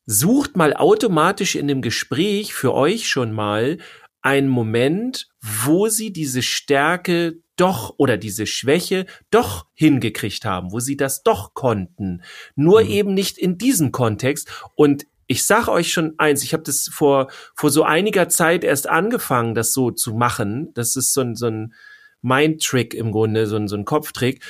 sucht 0.05 0.57
mal 0.57 0.75
automatisch 0.75 1.55
in 1.55 1.69
dem 1.69 1.83
Gespräch 1.83 2.53
für 2.53 2.75
euch 2.75 3.09
schon 3.09 3.33
mal 3.33 3.79
einen 4.23 4.49
Moment, 4.49 5.29
wo 5.41 5.89
sie 5.89 6.13
diese 6.13 6.43
Stärke 6.43 7.39
doch 7.61 7.95
oder 7.99 8.17
diese 8.17 8.47
Schwäche 8.47 9.07
doch 9.31 9.67
hingekriegt 9.75 10.45
haben, 10.45 10.73
wo 10.73 10.81
sie 10.81 10.97
das 10.97 11.23
doch 11.23 11.53
konnten. 11.55 12.23
Nur 12.57 12.83
mhm. 12.83 12.91
eben 12.91 13.15
nicht 13.15 13.39
in 13.39 13.59
diesem 13.59 13.93
Kontext. 13.93 14.51
Und 14.75 15.07
ich 15.27 15.45
sag 15.45 15.69
euch 15.69 15.93
schon 15.93 16.15
eins, 16.19 16.43
ich 16.43 16.55
habe 16.55 16.63
das 16.65 16.89
vor, 16.93 17.31
vor 17.55 17.71
so 17.71 17.85
einiger 17.85 18.29
Zeit 18.29 18.65
erst 18.65 18.89
angefangen, 18.89 19.55
das 19.55 19.73
so 19.73 19.91
zu 19.91 20.15
machen. 20.15 20.71
Das 20.75 20.97
ist 20.97 21.13
so 21.13 21.21
ein, 21.21 21.37
so 21.37 21.47
ein 21.47 21.75
Mind-Trick 22.23 22.95
im 22.95 23.13
Grunde, 23.13 23.47
so 23.47 23.57
ein, 23.57 23.69
so 23.69 23.77
ein 23.77 23.85
Kopftrick. 23.85 24.43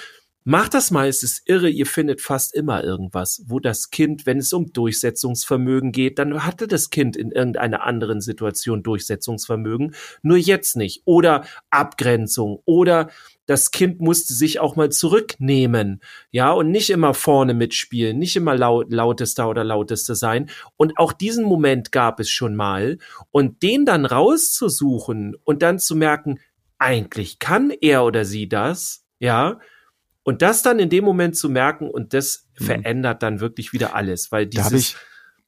Macht 0.44 0.72
das 0.72 0.90
mal, 0.90 1.06
es 1.06 1.22
ist 1.22 1.42
irre, 1.44 1.68
ihr 1.68 1.84
findet 1.84 2.22
fast 2.22 2.54
immer 2.54 2.82
irgendwas, 2.82 3.42
wo 3.46 3.60
das 3.60 3.90
Kind, 3.90 4.24
wenn 4.24 4.38
es 4.38 4.54
um 4.54 4.72
Durchsetzungsvermögen 4.72 5.92
geht, 5.92 6.18
dann 6.18 6.44
hatte 6.44 6.66
das 6.66 6.88
Kind 6.88 7.14
in 7.14 7.30
irgendeiner 7.30 7.82
anderen 7.82 8.22
Situation 8.22 8.82
Durchsetzungsvermögen, 8.82 9.94
nur 10.22 10.38
jetzt 10.38 10.76
nicht. 10.76 11.02
Oder 11.04 11.44
Abgrenzung 11.68 12.62
oder 12.64 13.10
das 13.44 13.70
Kind 13.70 14.00
musste 14.00 14.32
sich 14.32 14.60
auch 14.60 14.76
mal 14.76 14.90
zurücknehmen, 14.90 16.00
ja, 16.30 16.52
und 16.52 16.70
nicht 16.70 16.88
immer 16.88 17.12
vorne 17.12 17.52
mitspielen, 17.52 18.18
nicht 18.18 18.36
immer 18.36 18.56
laut, 18.56 18.90
lautester 18.90 19.48
oder 19.48 19.64
lautester 19.64 20.14
sein. 20.14 20.48
Und 20.76 20.96
auch 20.98 21.12
diesen 21.12 21.44
Moment 21.44 21.92
gab 21.92 22.18
es 22.18 22.30
schon 22.30 22.54
mal. 22.56 22.96
Und 23.30 23.62
den 23.62 23.84
dann 23.84 24.06
rauszusuchen 24.06 25.36
und 25.44 25.62
dann 25.62 25.78
zu 25.78 25.96
merken, 25.96 26.38
eigentlich 26.78 27.40
kann 27.40 27.72
er 27.80 28.04
oder 28.04 28.24
sie 28.24 28.48
das, 28.48 29.04
ja, 29.18 29.58
und 30.22 30.42
das 30.42 30.62
dann 30.62 30.78
in 30.78 30.90
dem 30.90 31.04
Moment 31.04 31.36
zu 31.36 31.48
merken 31.48 31.88
und 31.88 32.14
das 32.14 32.46
mhm. 32.58 32.64
verändert 32.64 33.22
dann 33.22 33.40
wirklich 33.40 33.72
wieder 33.72 33.94
alles, 33.94 34.30
weil 34.32 34.46
dieses, 34.46 34.96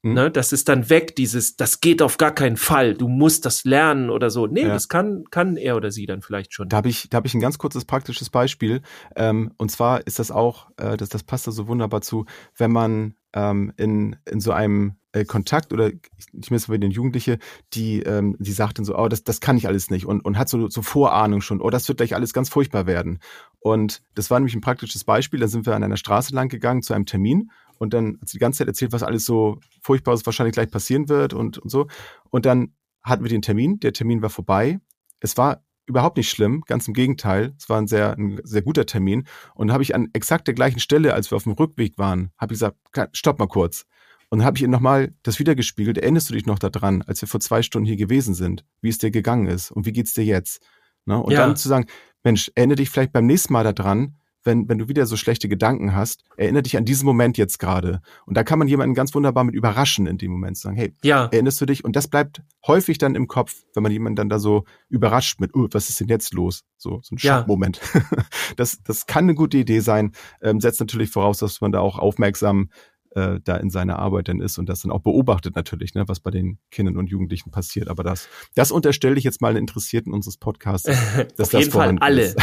hm? 0.05 0.15
Ne, 0.15 0.33
das 0.33 0.53
ist 0.53 0.69
dann 0.69 0.91
weg, 0.91 1.15
dieses, 1.15 1.55
das 1.55 1.81
geht 1.81 2.03
auf 2.03 2.19
gar 2.19 2.35
keinen 2.35 2.57
Fall, 2.57 2.95
du 2.95 3.07
musst 3.07 3.47
das 3.47 3.63
lernen 3.63 4.11
oder 4.11 4.31
so. 4.31 4.49
Nee, 4.49 4.63
ja. 4.63 4.69
das 4.69 4.89
kann, 4.89 5.25
kann 5.31 5.57
er 5.57 5.77
oder 5.77 5.93
sie 5.93 6.07
dann 6.07 6.23
vielleicht 6.23 6.53
schon. 6.53 6.69
Da 6.69 6.79
habe 6.79 6.89
ich, 6.89 7.09
da 7.09 7.23
ich 7.25 7.35
ein 7.35 7.41
ganz 7.41 7.57
kurzes 7.57 7.85
praktisches 7.85 8.29
Beispiel. 8.29 8.83
Ähm, 9.15 9.53
und 9.59 9.71
zwar 9.71 10.05
ist 10.05 10.19
das 10.19 10.33
auch, 10.33 10.71
äh, 10.77 10.97
das, 10.97 11.09
das 11.09 11.23
passt 11.23 11.47
da 11.47 11.53
so 11.53 11.69
wunderbar 11.69 12.01
zu, 12.01 12.27
wenn 12.57 12.73
man 12.73 13.15
ähm, 13.33 13.73
in, 13.77 14.17
in 14.29 14.41
so 14.41 14.51
einem 14.51 14.97
äh, 15.13 15.25
Kontakt 15.25 15.73
oder 15.73 15.91
ich 16.33 16.51
muss 16.51 16.67
bei 16.67 16.79
den 16.79 16.91
Jugendliche, 16.91 17.39
die, 17.75 18.01
ähm, 18.03 18.37
die 18.39 18.53
sagt 18.53 18.79
dann 18.79 18.85
so, 18.85 18.97
oh, 18.97 19.09
das, 19.09 19.25
das 19.25 19.41
kann 19.41 19.57
ich 19.57 19.67
alles 19.67 19.91
nicht 19.91 20.07
und, 20.07 20.25
und 20.25 20.39
hat 20.39 20.49
so, 20.49 20.69
so 20.69 20.83
Vorahnung 20.83 21.41
schon, 21.41 21.61
oh, 21.61 21.71
das 21.71 21.89
wird 21.89 21.99
gleich 21.99 22.15
alles 22.15 22.33
ganz 22.33 22.49
furchtbar 22.49 22.87
werden. 22.87 23.21
Und 23.61 24.03
das 24.15 24.31
war 24.31 24.41
nämlich 24.41 24.55
ein 24.55 24.61
praktisches 24.61 25.05
Beispiel, 25.05 25.41
da 25.41 25.49
sind 25.49 25.67
wir 25.67 25.77
an 25.77 25.85
einer 25.85 25.97
Straße 25.97 26.35
lang 26.35 26.49
gegangen 26.49 26.83
zu 26.83 26.95
einem 26.95 27.07
Termin 27.07 27.51
und 27.79 27.95
dann 27.95 28.19
hat 28.21 28.29
sie 28.29 28.39
die 28.39 28.41
ganze 28.41 28.59
Zeit 28.59 28.69
erzählt, 28.69 28.93
was 28.93 29.03
alles 29.03 29.25
so 29.25 29.59
Furchtbares 29.83 30.25
wahrscheinlich 30.25 30.55
gleich 30.55 30.71
passieren 30.71 31.09
wird 31.09 31.35
und, 31.35 31.59
und 31.59 31.69
so. 31.69 31.89
Und 32.31 32.47
dann 32.47 32.75
hatten 33.03 33.25
wir 33.25 33.29
den 33.29 33.43
Termin, 33.43 33.81
der 33.81 33.93
Termin 33.93 34.23
war 34.23 34.31
vorbei. 34.31 34.79
Es 35.21 35.37
war 35.37 35.65
überhaupt 35.87 36.17
nicht 36.17 36.31
schlimm, 36.31 36.63
ganz 36.67 36.87
im 36.87 36.95
Gegenteil. 36.95 37.55
Es 37.59 37.69
war 37.69 37.79
ein 37.79 37.89
sehr, 37.89 38.17
ein 38.17 38.41
sehr 38.45 38.63
guter 38.63 38.87
Termin. 38.87 39.25
Und 39.55 39.73
habe 39.73 39.83
ich 39.83 39.95
an 39.95 40.09
exakt 40.13 40.47
der 40.47 40.55
gleichen 40.55 40.79
Stelle, 40.79 41.15
als 41.15 41.31
wir 41.31 41.37
auf 41.37 41.43
dem 41.43 41.53
Rückweg 41.53 41.99
waren, 41.99 42.31
habe 42.39 42.55
ich 42.55 42.61
gesagt, 42.61 42.77
stopp 43.17 43.39
mal 43.39 43.49
kurz. 43.49 43.85
Und 44.33 44.39
dann 44.39 44.47
habe 44.47 44.57
ich 44.57 44.63
ihr 44.63 44.69
nochmal 44.69 45.13
das 45.25 45.39
wiedergespiegelt. 45.39 45.99
Erinnerst 45.99 46.31
du 46.31 46.33
dich 46.33 46.47
noch 46.47 46.59
daran, 46.59 47.03
als 47.03 47.21
wir 47.21 47.29
vor 47.29 47.41
zwei 47.41 47.61
Stunden 47.61 47.85
hier 47.85 47.99
gewesen 47.99 48.33
sind, 48.33 48.65
wie 48.81 48.89
es 48.89 48.97
dir 48.97 49.11
gegangen 49.11 49.47
ist 49.47 49.71
und 49.71 49.85
wie 49.85 49.93
geht's 49.93 50.15
dir 50.15 50.25
jetzt? 50.25 50.63
Ne? 51.05 51.23
Und 51.23 51.33
ja. 51.33 51.41
dann 51.41 51.55
zu 51.55 51.69
sagen, 51.69 51.85
Mensch, 52.25 52.51
erinnere 52.55 52.77
dich 52.77 52.89
vielleicht 52.89 53.13
beim 53.13 53.27
nächsten 53.27 53.53
Mal 53.53 53.71
daran, 53.71 54.17
wenn, 54.43 54.71
wenn 54.71 54.79
du 54.79 54.89
wieder 54.89 55.05
so 55.05 55.19
schlechte 55.19 55.51
Gedanken 55.51 55.95
hast, 55.95 56.25
erinnere 56.39 56.63
dich 56.63 56.79
an 56.79 56.87
diesen 56.87 57.05
Moment 57.05 57.37
jetzt 57.37 57.59
gerade. 57.59 58.01
Und 58.25 58.35
da 58.37 58.43
kann 58.43 58.59
man 58.59 58.69
jemanden 58.69 58.95
ganz 58.95 59.15
wunderbar 59.15 59.45
mit 59.45 59.55
überraschen 59.55 60.07
in 60.07 60.17
dem 60.17 60.33
Moment, 60.33 60.57
sagen, 60.57 60.77
hey, 60.77 60.95
ja. 61.05 61.27
erinnerst 61.27 61.61
du 61.61 61.67
dich? 61.67 61.85
Und 61.85 61.95
das 61.95 62.09
bleibt 62.09 62.41
häufig 62.67 62.97
dann 62.97 63.15
im 63.15 63.29
Kopf, 63.29 63.55
wenn 63.75 63.83
man 63.83 63.93
jemanden 63.93 64.17
dann 64.17 64.31
da 64.31 64.39
so 64.39 64.65
überrascht 64.89 65.41
mit, 65.41 65.55
oh, 65.55 65.69
was 65.73 65.91
ist 65.91 66.01
denn 66.01 66.09
jetzt 66.09 66.33
los? 66.33 66.65
So, 66.79 67.01
so 67.03 67.15
ein 67.15 67.19
Schockmoment. 67.19 67.81
Ja. 67.93 68.03
das, 68.57 68.83
das 68.83 69.07
kann 69.07 69.25
eine 69.25 69.35
gute 69.35 69.59
Idee 69.59 69.81
sein, 69.81 70.13
ähm, 70.41 70.59
setzt 70.59 70.81
natürlich 70.81 71.11
voraus, 71.11 71.39
dass 71.39 71.61
man 71.61 71.71
da 71.71 71.81
auch 71.81 71.99
aufmerksam 71.99 72.71
äh, 73.15 73.41
da 73.45 73.57
in 73.57 73.71
seiner 73.71 73.99
Arbeit 73.99 74.29
dann 74.29 74.41
ist 74.41 74.59
und 74.59 74.69
das 74.69 74.83
dann 74.83 74.91
auch 74.91 75.01
beobachtet 75.01 75.57
natürlich, 75.57 75.95
ne, 75.95 76.05
was 76.09 76.21
bei 76.21 76.31
den 76.31 76.59
Kindern 76.71 76.97
und 76.97 77.09
Jugendlichen 77.09 77.51
passiert. 77.51 77.89
Aber 77.89 78.03
das, 78.03 78.29
das 78.55 78.71
unterstelle 78.71 79.17
ich 79.17 79.25
jetzt 79.25 79.41
mal 79.41 79.55
den 79.55 79.63
Interessierten 79.63 80.13
unseres 80.13 80.37
Podcasts. 80.37 80.91
Dass 81.37 81.55
Auf 81.55 81.61
jeden 81.61 81.73
Fall 81.73 81.97
alle. 82.01 82.35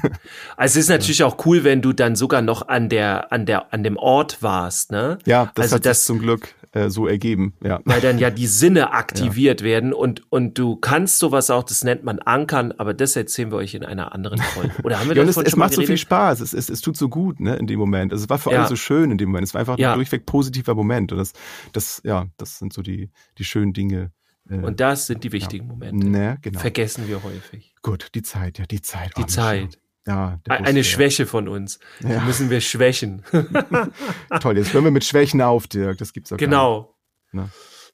also 0.56 0.78
es 0.78 0.84
ist 0.84 0.88
natürlich 0.88 1.18
ja. 1.18 1.26
auch 1.26 1.44
cool, 1.46 1.64
wenn 1.64 1.82
du 1.82 1.92
dann 1.92 2.16
sogar 2.16 2.42
noch 2.42 2.68
an 2.68 2.88
der, 2.88 3.32
an 3.32 3.46
der, 3.46 3.72
an 3.72 3.82
dem 3.82 3.96
Ort 3.96 4.42
warst, 4.42 4.92
ne? 4.92 5.18
Ja, 5.26 5.50
das 5.54 5.64
also 5.64 5.76
hat 5.76 5.86
das, 5.86 6.04
zum 6.04 6.18
Glück 6.18 6.54
äh, 6.72 6.90
so 6.90 7.06
ergeben, 7.06 7.54
ja. 7.62 7.80
Weil 7.84 8.00
dann 8.00 8.18
ja 8.18 8.30
die 8.30 8.46
Sinne 8.46 8.92
aktiviert 8.92 9.60
ja. 9.60 9.66
werden 9.66 9.92
und, 9.92 10.22
und 10.30 10.58
du 10.58 10.76
kannst 10.76 11.18
sowas 11.18 11.50
auch, 11.50 11.62
das 11.62 11.84
nennt 11.84 12.04
man 12.04 12.18
Ankern, 12.18 12.72
aber 12.76 12.94
das 12.94 13.16
erzählen 13.16 13.50
wir 13.50 13.56
euch 13.56 13.74
in 13.74 13.84
einer 13.84 14.12
anderen 14.12 14.38
Folge. 14.38 14.72
Oder 14.84 15.00
haben 15.00 15.08
wir 15.08 15.16
ja, 15.16 15.24
das 15.24 15.36
es, 15.36 15.44
es 15.44 15.56
macht 15.56 15.74
so 15.74 15.82
viel 15.82 15.96
Spaß, 15.96 16.40
es, 16.40 16.52
es, 16.52 16.68
es 16.68 16.80
tut 16.80 16.96
so 16.96 17.08
gut, 17.08 17.40
ne, 17.40 17.56
in 17.56 17.66
dem 17.66 17.78
Moment. 17.78 18.12
Also 18.12 18.24
es 18.24 18.30
war 18.30 18.38
für 18.38 18.50
ja. 18.50 18.60
alle 18.60 18.68
so 18.68 18.76
schön 18.76 19.10
in 19.10 19.18
dem 19.18 19.30
Moment. 19.30 19.46
Es 19.46 19.54
war 19.54 19.60
einfach 19.60 19.78
ja. 19.78 19.92
ein 19.92 19.98
durchweg 20.18 20.26
positiver 20.26 20.74
Moment. 20.74 21.12
Und 21.12 21.18
das, 21.18 21.32
das, 21.72 22.00
ja, 22.04 22.26
das 22.36 22.58
sind 22.58 22.72
so 22.72 22.82
die, 22.82 23.10
die 23.38 23.44
schönen 23.44 23.72
Dinge. 23.72 24.12
Äh, 24.48 24.56
und 24.56 24.80
das 24.80 25.06
sind 25.06 25.24
die 25.24 25.32
wichtigen 25.32 25.66
Momente. 25.66 26.06
Ne, 26.06 26.38
genau. 26.42 26.60
Vergessen 26.60 27.08
wir 27.08 27.22
häufig. 27.22 27.74
Gut, 27.82 28.08
die 28.14 28.22
Zeit, 28.22 28.58
ja, 28.58 28.66
die 28.66 28.82
Zeit. 28.82 29.12
Die 29.16 29.26
Zeit. 29.26 29.78
Ja, 30.06 30.40
eine 30.48 30.84
Schwäche 30.84 31.26
von 31.26 31.48
uns. 31.48 31.80
Ja. 32.00 32.20
Die 32.20 32.24
müssen 32.24 32.48
wir 32.48 32.62
schwächen. 32.62 33.22
Toll, 34.40 34.56
jetzt 34.56 34.72
hören 34.72 34.84
wir 34.84 34.90
mit 34.90 35.04
Schwächen 35.04 35.42
auf, 35.42 35.66
Dirk. 35.66 35.98
Das 35.98 36.14
gibt's 36.14 36.32
auch 36.32 36.38
Genau. 36.38 36.94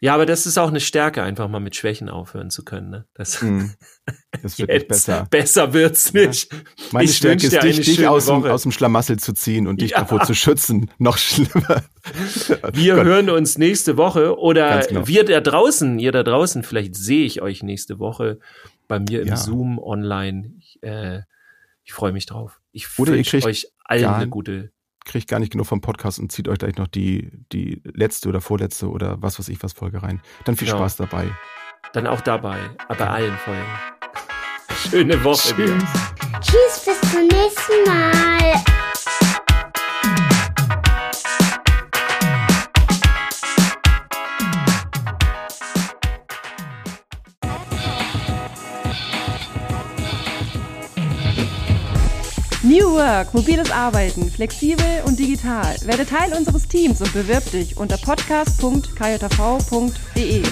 Ja, 0.00 0.14
aber 0.14 0.26
das 0.26 0.46
ist 0.46 0.58
auch 0.58 0.68
eine 0.68 0.80
Stärke, 0.80 1.22
einfach 1.22 1.48
mal 1.48 1.60
mit 1.60 1.76
Schwächen 1.76 2.08
aufhören 2.08 2.50
zu 2.50 2.64
können. 2.64 2.90
Ne? 2.90 3.06
Das, 3.14 3.40
mm, 3.40 3.70
das 4.42 4.58
wird 4.58 4.70
nicht 4.70 4.88
besser. 4.88 5.26
Besser 5.30 5.72
wird's 5.72 6.12
nicht. 6.12 6.52
Ja. 6.52 6.58
Meine 6.92 7.04
ich 7.04 7.16
Stärke 7.16 7.46
ist, 7.46 7.62
dich, 7.62 7.80
dich 7.80 8.06
aus, 8.06 8.26
dem, 8.26 8.44
aus 8.44 8.62
dem 8.62 8.72
Schlamassel 8.72 9.18
zu 9.18 9.32
ziehen 9.32 9.66
und 9.66 9.80
dich 9.80 9.92
ja. 9.92 10.00
davor 10.00 10.22
zu 10.22 10.34
schützen. 10.34 10.90
Noch 10.98 11.18
schlimmer. 11.18 11.84
Wir 12.72 12.96
Gott. 12.96 13.04
hören 13.04 13.30
uns 13.30 13.58
nächste 13.58 13.96
Woche 13.96 14.38
oder 14.38 14.80
genau. 14.80 15.06
wir 15.06 15.24
da 15.24 15.40
draußen, 15.40 15.98
ihr 15.98 16.12
da 16.12 16.22
draußen, 16.22 16.62
vielleicht 16.62 16.96
sehe 16.96 17.24
ich 17.24 17.40
euch 17.40 17.62
nächste 17.62 17.98
Woche 17.98 18.38
bei 18.88 18.98
mir 18.98 19.22
im 19.22 19.28
ja. 19.28 19.36
Zoom 19.36 19.78
online. 19.78 20.52
Ich, 20.58 20.82
äh, 20.82 21.22
ich 21.84 21.92
freue 21.92 22.12
mich 22.12 22.26
drauf. 22.26 22.60
Ich 22.72 22.98
wünsche 22.98 23.46
euch 23.46 23.68
allen 23.84 24.06
eine 24.06 24.28
gute 24.28 24.73
kriegt 25.04 25.28
gar 25.28 25.38
nicht 25.38 25.52
genug 25.52 25.66
vom 25.66 25.80
Podcast 25.80 26.18
und 26.18 26.32
zieht 26.32 26.48
euch 26.48 26.58
gleich 26.58 26.76
noch 26.76 26.88
die, 26.88 27.30
die 27.52 27.82
letzte 27.84 28.28
oder 28.28 28.40
vorletzte 28.40 28.88
oder 28.88 29.20
was 29.22 29.38
weiß 29.38 29.48
ich 29.48 29.62
was 29.62 29.72
Folge 29.72 30.02
rein. 30.02 30.20
Dann 30.44 30.56
viel 30.56 30.66
genau. 30.66 30.78
Spaß 30.78 30.96
dabei. 30.96 31.30
Dann 31.92 32.06
auch 32.06 32.20
dabei, 32.20 32.58
aber 32.88 33.10
allen 33.10 33.36
Folgen. 33.38 33.62
Schöne 34.90 35.22
Woche. 35.22 35.54
Tschüss. 35.54 35.84
Tschüss, 36.40 36.84
bis 36.84 37.10
zum 37.10 37.26
nächsten 37.26 37.84
Mal. 37.86 38.93
New 52.74 52.96
Work, 52.96 53.32
mobiles 53.34 53.70
Arbeiten, 53.70 54.28
flexibel 54.28 55.04
und 55.06 55.16
digital. 55.16 55.76
Werde 55.84 56.04
Teil 56.04 56.32
unseres 56.32 56.66
Teams 56.66 57.00
und 57.00 57.12
bewirb 57.12 57.48
dich 57.52 57.76
unter 57.76 57.96
podcast.kjv.de. 57.98 60.42